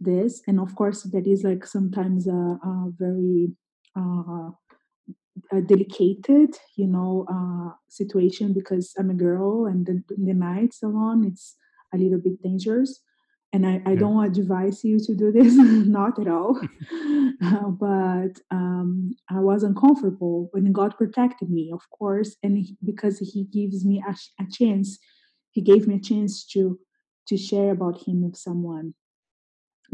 this. 0.00 0.42
And 0.46 0.60
of 0.60 0.74
course, 0.74 1.02
that 1.02 1.26
is 1.26 1.44
like 1.44 1.66
sometimes 1.66 2.26
a, 2.26 2.32
a 2.32 2.90
very 2.98 3.52
uh, 3.96 4.50
a 5.52 5.60
delicate, 5.60 6.58
you 6.76 6.86
know, 6.86 7.26
uh, 7.30 7.74
situation 7.88 8.52
because 8.52 8.92
I'm 8.98 9.10
a 9.10 9.14
girl 9.14 9.66
and 9.66 9.86
the, 9.86 10.02
the 10.08 10.34
night 10.34 10.74
alone 10.82 11.24
it's 11.26 11.56
a 11.92 11.98
little 11.98 12.18
bit 12.18 12.42
dangerous. 12.42 13.00
And 13.54 13.64
I, 13.64 13.80
I 13.86 13.92
yeah. 13.92 14.00
don't 14.00 14.24
advise 14.24 14.84
you 14.84 14.98
to 14.98 15.14
do 15.14 15.30
this, 15.30 15.54
not 15.98 16.18
at 16.18 16.28
all. 16.28 16.60
uh, 17.44 17.70
but 17.70 18.40
um, 18.50 19.14
I 19.30 19.38
was 19.38 19.62
uncomfortable 19.62 20.48
when 20.50 20.72
God 20.72 20.96
protected 20.98 21.50
me, 21.50 21.70
of 21.72 21.88
course, 21.90 22.36
and 22.42 22.58
he, 22.58 22.76
because 22.84 23.18
He 23.20 23.44
gives 23.44 23.84
me 23.84 24.02
a, 24.06 24.14
a 24.42 24.46
chance, 24.50 24.98
He 25.52 25.60
gave 25.62 25.86
me 25.86 25.96
a 25.96 26.00
chance 26.00 26.44
to 26.52 26.78
to 27.28 27.36
share 27.36 27.70
about 27.70 28.06
Him 28.06 28.22
with 28.24 28.36
someone 28.36 28.94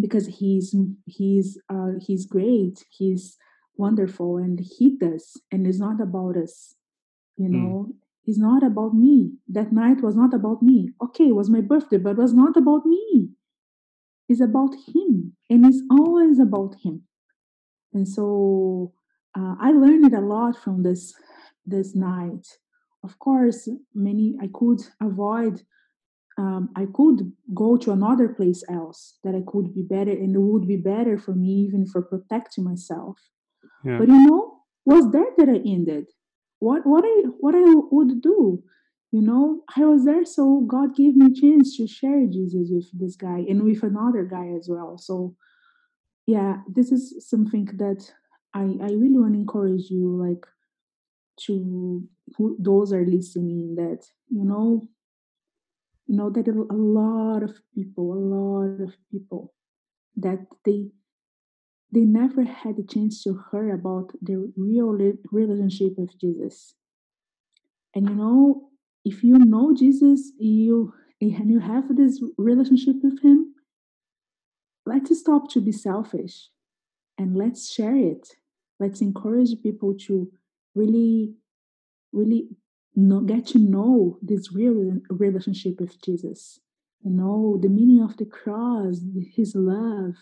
because 0.01 0.27
He's 0.27 0.75
He's 1.07 1.59
uh, 1.69 1.93
He's 2.01 2.25
great. 2.27 2.85
He's 2.91 3.37
wonderful 3.77 4.37
and 4.37 4.61
he 4.61 4.97
does 4.99 5.41
and 5.51 5.67
it's 5.67 5.81
not 5.81 6.01
about 6.01 6.37
us 6.37 6.75
you 7.37 7.49
hmm. 7.49 7.53
know 7.53 7.87
mm. 7.89 7.95
it's 8.27 8.39
not 8.39 8.63
about 8.63 8.95
me 8.95 9.33
that 9.49 9.73
night 9.73 10.03
was 10.03 10.15
not 10.15 10.35
about 10.35 10.63
me 10.63 10.91
okay 11.03 11.29
it 11.29 11.35
was 11.41 11.49
my 11.49 11.63
birthday 11.63 11.97
but 11.97 12.11
it 12.11 12.19
was 12.19 12.35
not 12.35 12.57
about 12.57 12.85
me 12.85 13.31
it's 14.31 14.41
about 14.41 14.75
him 14.95 15.35
and 15.51 15.67
it's 15.67 15.83
always 15.91 16.39
about 16.39 16.75
him 16.83 17.03
and 17.93 18.09
so 18.09 18.93
uh, 19.39 19.55
i 19.61 19.71
learned 19.73 20.15
a 20.15 20.21
lot 20.21 20.57
from 20.57 20.83
this 20.83 21.03
this 21.67 21.95
night 21.95 22.47
of 23.05 23.19
course 23.19 23.69
many 23.95 24.37
i 24.41 24.49
could 24.55 24.81
avoid 25.03 25.63
um, 26.39 26.71
i 26.77 26.87
could 26.95 27.33
go 27.55 27.77
to 27.77 27.93
another 27.93 28.29
place 28.29 28.63
else 28.71 29.19
that 29.25 29.35
i 29.35 29.43
could 29.47 29.75
be 29.75 29.83
better 29.83 30.13
and 30.23 30.35
it 30.35 30.45
would 30.49 30.67
be 30.67 30.77
better 30.77 31.19
for 31.19 31.35
me 31.35 31.51
even 31.67 31.87
for 31.87 32.01
protecting 32.01 32.65
myself 32.65 33.19
yeah. 33.85 33.99
But 33.99 34.09
you 34.09 34.27
know, 34.27 34.59
was 34.85 35.11
there 35.13 35.27
that 35.39 35.49
I 35.49 35.57
ended. 35.69 36.07
What 36.59 36.87
what 36.87 37.05
I 37.05 37.23
what 37.41 37.55
I 37.55 37.65
would 37.91 38.21
do, 38.21 38.63
you 39.13 39.23
know, 39.23 39.63
I 39.77 39.85
was 39.85 40.05
there, 40.05 40.25
so 40.25 40.65
God 40.69 40.95
gave 40.95 41.17
me 41.17 41.33
chance 41.33 41.77
to 41.77 41.87
share 41.87 42.27
Jesus 42.27 42.71
with 42.71 42.87
this 42.93 43.17
guy 43.17 43.45
and 43.49 43.65
with 43.65 43.83
another 43.83 44.25
guy 44.25 44.49
as 44.59 44.69
well. 44.69 44.99
So 44.99 45.35
yeah, 46.27 46.59
this 46.69 46.93
is 46.93 47.29
something 47.29 47.67
that 47.79 48.13
I 48.55 48.61
I 48.61 48.91
really 48.93 49.19
want 49.19 49.35
to 49.35 49.41
encourage 49.41 49.91
you, 49.91 50.17
like 50.17 50.47
to 51.47 52.07
who 52.37 52.57
those 52.61 52.93
are 52.93 53.05
listening 53.05 53.75
that 53.77 54.05
you 54.29 54.45
know 54.45 54.89
you 56.07 56.17
know 56.17 56.31
that 56.31 56.47
a 56.49 56.75
lot 56.75 57.43
of 57.43 57.59
people 57.75 58.13
a 58.13 58.23
lot 58.37 58.81
of 58.83 58.95
people 59.11 59.55
that 60.17 60.47
they 60.65 60.91
they 61.93 62.01
never 62.01 62.45
had 62.45 62.79
a 62.79 62.85
chance 62.85 63.23
to 63.25 63.43
hear 63.51 63.75
about 63.75 64.13
the 64.23 64.53
real 64.57 64.93
relationship 65.33 65.95
with 65.97 66.19
Jesus. 66.21 66.75
And 67.95 68.09
you 68.09 68.15
know, 68.15 68.70
if 69.05 69.23
you 69.25 69.39
know 69.39 69.75
Jesus, 69.75 70.33
you 70.39 70.95
and 71.21 71.51
you 71.51 71.61
have 71.61 71.97
this 71.97 72.23
relationship 72.39 72.97
with 73.03 73.23
him, 73.23 73.55
let's 74.87 75.19
stop 75.19 75.51
to 75.51 75.61
be 75.61 75.73
selfish 75.73 76.49
and 77.19 77.37
let's 77.37 77.71
share 77.71 77.97
it. 77.97 78.37
Let's 78.79 79.03
encourage 79.03 79.63
people 79.63 79.95
to 80.07 80.31
really, 80.75 81.35
really 82.13 82.49
know, 82.97 83.21
get 83.21 83.47
to 83.49 83.59
know 83.59 84.19
this 84.23 84.53
real 84.53 84.99
relationship 85.11 85.81
with 85.81 86.01
Jesus. 86.03 86.61
You 87.05 87.11
know, 87.11 87.59
the 87.61 87.69
meaning 87.69 88.03
of 88.03 88.17
the 88.17 88.25
cross, 88.25 89.01
his 89.35 89.55
love, 89.55 90.15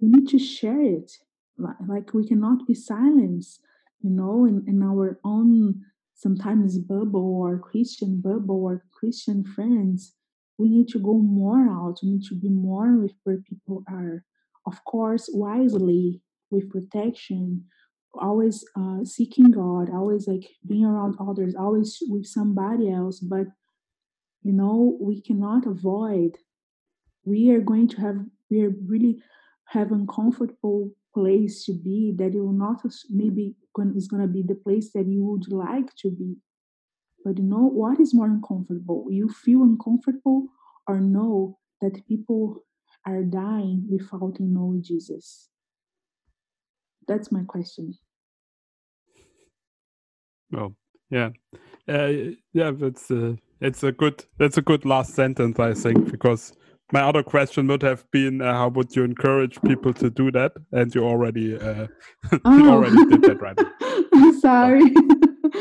we 0.00 0.08
need 0.08 0.28
to 0.28 0.38
share 0.38 0.80
it 0.80 1.12
like 1.58 2.14
we 2.14 2.26
cannot 2.26 2.66
be 2.66 2.74
silenced 2.74 3.60
you 4.00 4.10
know 4.10 4.44
in, 4.44 4.64
in 4.66 4.82
our 4.82 5.18
own 5.24 5.84
sometimes 6.18 6.78
bubble 6.78 7.36
or 7.42 7.58
christian 7.58 8.20
bubble 8.20 8.62
or 8.64 8.84
christian 8.92 9.44
friends. 9.44 10.14
We 10.58 10.68
need 10.68 10.88
to 10.88 10.98
go 10.98 11.14
more 11.18 11.68
out. 11.70 12.00
We 12.02 12.10
need 12.10 12.24
to 12.24 12.34
be 12.34 12.48
more 12.50 12.98
with 12.98 13.12
where 13.22 13.38
people 13.38 13.84
are. 13.88 14.24
Of 14.66 14.84
course 14.84 15.30
wisely 15.32 16.20
with 16.50 16.70
protection 16.70 17.64
always 18.20 18.64
uh, 18.76 19.04
seeking 19.04 19.50
god 19.52 19.90
always 19.90 20.26
like 20.26 20.46
being 20.66 20.84
around 20.84 21.14
others 21.20 21.54
always 21.54 21.98
with 22.08 22.26
somebody 22.26 22.90
else. 22.90 23.20
But 23.20 23.46
you 24.42 24.52
know 24.52 24.98
we 25.00 25.20
cannot 25.22 25.66
avoid. 25.66 26.32
We 27.24 27.50
are 27.52 27.60
going 27.60 27.88
to 27.90 28.00
have 28.00 28.18
we 28.50 28.62
are 28.64 28.74
really 28.86 29.22
have 29.66 29.92
uncomfortable 29.92 30.90
place 31.14 31.64
to 31.64 31.72
be 31.72 32.14
that 32.18 32.32
you 32.32 32.52
not 32.52 32.82
maybe 33.10 33.54
is 33.94 34.08
going 34.08 34.22
to 34.22 34.28
be 34.28 34.42
the 34.42 34.54
place 34.54 34.90
that 34.92 35.06
you 35.06 35.24
would 35.24 35.50
like 35.50 35.94
to 35.96 36.10
be. 36.10 36.36
But 37.24 37.38
you 37.38 37.44
know 37.44 37.66
what 37.66 38.00
is 38.00 38.14
more 38.14 38.26
uncomfortable? 38.26 39.06
You 39.10 39.28
feel 39.28 39.62
uncomfortable 39.62 40.48
or 40.86 41.00
know 41.00 41.58
that 41.80 42.06
people 42.06 42.64
are 43.06 43.22
dying 43.22 43.86
without 43.90 44.40
knowing 44.40 44.82
jesus? 44.82 45.48
That's 47.06 47.32
my 47.32 47.42
question. 47.44 47.94
Well 50.50 50.74
yeah. 51.10 51.30
Uh, 51.88 52.32
yeah 52.52 52.70
that's 52.70 53.10
uh, 53.10 53.34
it's 53.60 53.82
a 53.82 53.92
good 53.92 54.24
that's 54.38 54.58
a 54.58 54.62
good 54.62 54.84
last 54.84 55.14
sentence 55.14 55.58
i 55.58 55.72
think 55.72 56.10
because 56.10 56.52
my 56.92 57.02
other 57.02 57.22
question 57.22 57.66
would 57.68 57.82
have 57.82 58.10
been 58.10 58.40
uh, 58.40 58.54
how 58.54 58.68
would 58.68 58.96
you 58.96 59.04
encourage 59.04 59.60
people 59.62 59.92
to 59.94 60.10
do 60.10 60.30
that? 60.32 60.52
And 60.72 60.94
you 60.94 61.04
already 61.04 61.58
uh, 61.58 61.86
oh. 62.44 62.58
you 62.58 62.70
already 62.70 63.04
did 63.06 63.22
that 63.22 63.40
right? 63.40 63.58
I'm 64.14 64.40
sorry. 64.40 64.84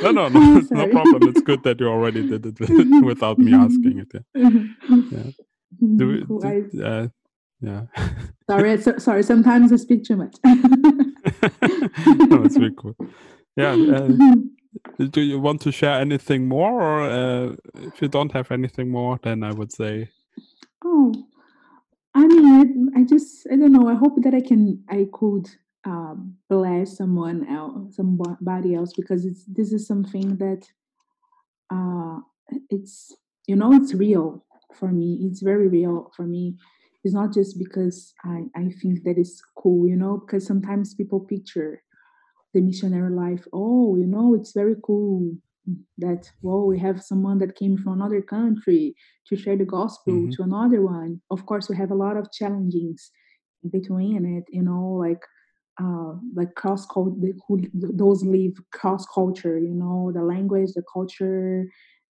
No 0.01 0.11
no 0.11 0.29
no 0.29 0.59
no 0.71 0.87
problem. 0.89 1.29
It's 1.29 1.41
good 1.41 1.63
that 1.63 1.79
you 1.79 1.87
already 1.87 2.27
did 2.27 2.45
it 2.45 3.03
without 3.03 3.39
me 3.39 3.53
asking 3.53 3.99
it 3.99 4.23
yeah, 4.35 4.49
yeah. 5.11 5.23
Do, 5.97 6.23
do, 6.23 6.83
uh, 6.83 7.07
yeah. 7.61 7.83
Sorry 8.49 8.81
so, 8.81 8.97
sorry 8.97 9.23
sometimes 9.23 9.73
i 9.73 9.75
speak 9.75 10.03
too 10.03 10.15
much. 10.15 10.35
No 10.43 12.43
it's 12.43 12.57
really 12.57 12.75
cool. 12.77 12.95
Yeah 13.55 13.73
uh, 13.73 14.35
do 15.09 15.21
you 15.21 15.39
want 15.39 15.61
to 15.61 15.71
share 15.71 15.99
anything 15.99 16.47
more? 16.47 16.81
Or 16.81 17.01
uh, 17.01 17.55
if 17.75 18.01
you 18.01 18.07
don't 18.07 18.31
have 18.31 18.51
anything 18.51 18.89
more 18.89 19.19
then 19.23 19.43
i 19.43 19.51
would 19.51 19.71
say 19.71 20.09
Oh, 20.83 21.13
I 22.15 22.27
mean, 22.27 22.91
I, 22.95 23.01
I 23.01 23.03
just 23.03 23.47
I 23.51 23.55
don't 23.55 23.71
know. 23.71 23.87
I 23.89 23.95
hope 23.95 24.21
that 24.23 24.33
I 24.33 24.41
can 24.41 24.83
I 24.89 25.07
could 25.13 25.47
uh, 25.85 26.15
bless 26.49 26.97
someone 26.97 27.47
else, 27.47 27.95
somebody 27.95 28.75
else, 28.75 28.93
because 28.95 29.25
it's 29.25 29.45
this 29.45 29.71
is 29.73 29.87
something 29.87 30.37
that 30.37 30.67
uh, 31.71 32.19
it's 32.69 33.15
you 33.47 33.55
know 33.55 33.73
it's 33.73 33.93
real 33.93 34.45
for 34.75 34.89
me. 34.91 35.19
It's 35.21 35.41
very 35.41 35.67
real 35.67 36.11
for 36.15 36.23
me. 36.23 36.57
It's 37.03 37.13
not 37.13 37.33
just 37.33 37.57
because 37.57 38.13
I 38.23 38.45
I 38.55 38.69
think 38.81 39.03
that 39.03 39.17
it's 39.17 39.41
cool, 39.57 39.87
you 39.87 39.95
know, 39.95 40.17
because 40.17 40.45
sometimes 40.45 40.93
people 40.95 41.19
picture 41.21 41.83
the 42.53 42.61
missionary 42.61 43.11
life. 43.11 43.47
Oh, 43.53 43.97
you 43.97 44.07
know, 44.07 44.35
it's 44.35 44.53
very 44.53 44.75
cool 44.83 45.35
that 45.97 46.29
well 46.41 46.65
we 46.65 46.79
have 46.79 47.01
someone 47.01 47.39
that 47.39 47.55
came 47.55 47.77
from 47.77 47.93
another 47.93 48.21
country 48.21 48.95
to 49.27 49.35
share 49.35 49.57
the 49.57 49.65
gospel 49.65 50.13
mm-hmm. 50.13 50.31
to 50.31 50.43
another 50.43 50.81
one. 50.81 51.21
Of 51.29 51.45
course 51.45 51.69
we 51.69 51.75
have 51.77 51.91
a 51.91 51.95
lot 51.95 52.17
of 52.17 52.31
challenges 52.31 53.11
between 53.71 54.25
it 54.37 54.45
you 54.49 54.61
know 54.61 54.97
like 54.99 55.23
uh, 55.81 56.13
like 56.35 56.55
cross 56.55 56.85
culture 56.85 57.13
those 57.73 58.23
live 58.23 58.53
cross 58.71 59.05
culture 59.05 59.59
you 59.59 59.75
know 59.75 60.11
the 60.13 60.23
language 60.23 60.71
the 60.73 60.83
culture 60.91 61.65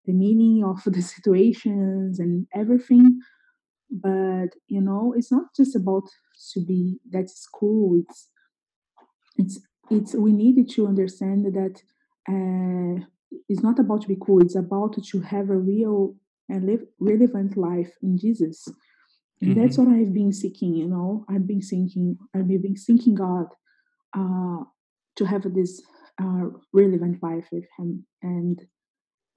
the 0.08 0.14
meaning 0.14 0.64
of 0.64 0.82
the 0.86 1.02
situations 1.16 2.20
and 2.20 2.48
everything. 2.56 3.20
But 3.92 4.50
you 4.68 4.82
know 4.82 5.14
it's 5.16 5.32
not 5.32 5.56
just 5.56 5.76
about 5.76 6.04
to 6.54 6.66
be 6.66 7.00
that's 7.10 7.48
cool 7.48 8.02
it's 8.02 8.30
it's 9.38 9.60
it's 9.90 10.14
we 10.14 10.34
needed 10.34 10.70
to 10.72 10.88
understand 10.88 11.46
that 11.46 11.82
uh, 12.30 13.06
it's 13.50 13.64
not 13.64 13.80
about 13.80 14.02
to 14.02 14.08
be 14.08 14.18
cool 14.22 14.42
it's 14.42 14.56
about 14.56 14.96
to 15.04 15.20
have 15.22 15.50
a 15.50 15.58
real 15.58 16.16
and 16.50 16.66
live 16.66 16.82
relevant 17.00 17.58
life 17.58 17.92
in 18.02 18.18
jesus 18.18 18.68
and 19.42 19.52
mm-hmm. 19.52 19.62
that's 19.62 19.78
what 19.78 19.88
i've 19.88 20.14
been 20.14 20.32
seeking 20.32 20.74
you 20.74 20.88
know 20.88 21.26
i've 21.30 21.48
been 21.48 21.62
seeking 21.62 22.18
i've 22.36 22.48
been 22.48 22.78
seeking 22.78 23.16
god 23.16 23.48
uh, 24.18 24.64
to 25.16 25.26
have 25.26 25.44
this 25.54 25.82
uh, 26.22 26.46
relevant 26.74 27.22
life 27.22 27.48
with 27.52 27.66
him 27.78 28.06
and 28.24 28.62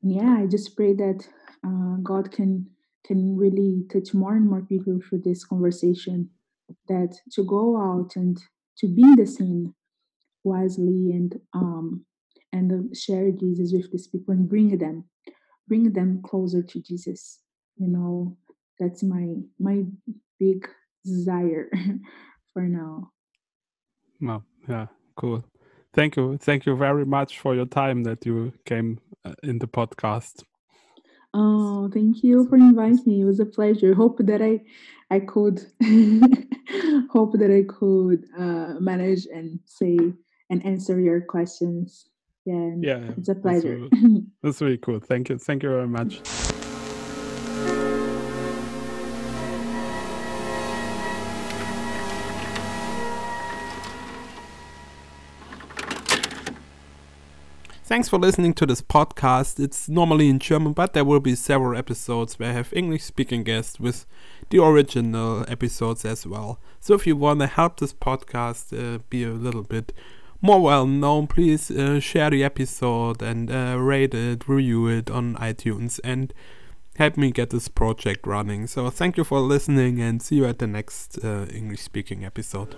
yeah 0.02 0.36
i 0.38 0.46
just 0.46 0.76
pray 0.76 0.94
that 0.94 1.26
uh, 1.66 1.96
god 2.02 2.30
can 2.30 2.66
can 3.04 3.36
really 3.36 3.82
touch 3.92 4.14
more 4.14 4.34
and 4.34 4.48
more 4.48 4.62
people 4.62 4.98
through 5.08 5.20
this 5.24 5.44
conversation 5.44 6.30
that 6.88 7.16
to 7.32 7.44
go 7.44 7.76
out 7.76 8.12
and 8.16 8.38
to 8.78 8.86
be 8.86 9.02
in 9.02 9.16
the 9.16 9.26
scene 9.26 9.74
wisely 10.44 11.10
and 11.12 11.40
um, 11.54 12.04
and 12.52 12.96
share 12.96 13.30
Jesus 13.30 13.72
with 13.72 13.90
these 13.90 14.08
people 14.08 14.34
and 14.34 14.48
bring 14.48 14.76
them, 14.78 15.04
bring 15.68 15.92
them 15.92 16.22
closer 16.22 16.62
to 16.62 16.80
Jesus. 16.80 17.40
You 17.76 17.88
know, 17.88 18.36
that's 18.78 19.02
my 19.02 19.34
my 19.58 19.84
big 20.38 20.68
desire 21.04 21.70
for 22.52 22.62
now. 22.62 23.12
Well, 24.20 24.44
yeah, 24.68 24.86
cool. 25.16 25.44
Thank 25.92 26.16
you, 26.16 26.38
thank 26.38 26.66
you 26.66 26.76
very 26.76 27.04
much 27.04 27.38
for 27.38 27.54
your 27.54 27.66
time 27.66 28.04
that 28.04 28.24
you 28.24 28.52
came 28.64 29.00
uh, 29.24 29.32
in 29.42 29.58
the 29.58 29.66
podcast. 29.66 30.44
Oh, 31.32 31.88
thank 31.92 32.22
you 32.22 32.46
for 32.48 32.56
inviting 32.56 33.02
me. 33.06 33.20
It 33.22 33.24
was 33.24 33.40
a 33.40 33.46
pleasure. 33.46 33.94
Hope 33.94 34.18
that 34.18 34.42
I, 34.42 34.60
I 35.10 35.20
could, 35.20 35.60
hope 37.10 37.32
that 37.38 37.50
I 37.50 37.62
could 37.72 38.24
uh, 38.36 38.80
manage 38.80 39.26
and 39.26 39.60
say 39.64 39.98
and 40.48 40.64
answer 40.66 41.00
your 41.00 41.20
questions 41.20 42.09
yeah, 42.50 42.98
yeah 43.00 43.10
it's 43.16 43.28
a 43.28 43.34
pleasure. 43.34 43.80
That's 43.80 44.02
really, 44.02 44.22
that's 44.42 44.62
really 44.62 44.78
cool. 44.78 45.00
Thank 45.00 45.28
you. 45.28 45.38
Thank 45.38 45.62
you 45.62 45.68
very 45.68 45.88
much. 45.88 46.20
Thanks 57.90 58.08
for 58.08 58.20
listening 58.20 58.54
to 58.54 58.66
this 58.66 58.82
podcast. 58.82 59.58
It's 59.58 59.88
normally 59.88 60.28
in 60.28 60.38
German, 60.38 60.74
but 60.74 60.92
there 60.92 61.04
will 61.04 61.18
be 61.18 61.34
several 61.34 61.76
episodes 61.76 62.38
where 62.38 62.50
I 62.50 62.52
have 62.52 62.72
English 62.72 63.02
speaking 63.02 63.42
guests 63.42 63.80
with 63.80 64.06
the 64.50 64.62
original 64.62 65.44
episodes 65.48 66.04
as 66.04 66.24
well. 66.24 66.60
So 66.78 66.94
if 66.94 67.04
you 67.04 67.16
want 67.16 67.40
to 67.40 67.48
help 67.48 67.80
this 67.80 67.92
podcast 67.92 68.72
uh, 68.72 69.00
be 69.10 69.24
a 69.24 69.30
little 69.30 69.64
bit 69.64 69.92
more 70.40 70.60
well 70.60 70.86
known, 70.86 71.26
please 71.26 71.70
uh, 71.70 72.00
share 72.00 72.30
the 72.30 72.44
episode 72.44 73.22
and 73.22 73.50
uh, 73.50 73.76
rate 73.78 74.14
it, 74.14 74.48
review 74.48 74.88
it 74.88 75.10
on 75.10 75.34
iTunes, 75.36 76.00
and 76.02 76.32
help 76.96 77.16
me 77.16 77.30
get 77.30 77.50
this 77.50 77.68
project 77.68 78.26
running. 78.26 78.66
So, 78.66 78.90
thank 78.90 79.16
you 79.16 79.24
for 79.24 79.40
listening 79.40 80.00
and 80.00 80.22
see 80.22 80.36
you 80.36 80.46
at 80.46 80.58
the 80.58 80.66
next 80.66 81.18
uh, 81.24 81.46
English 81.52 81.80
speaking 81.80 82.24
episode. 82.24 82.76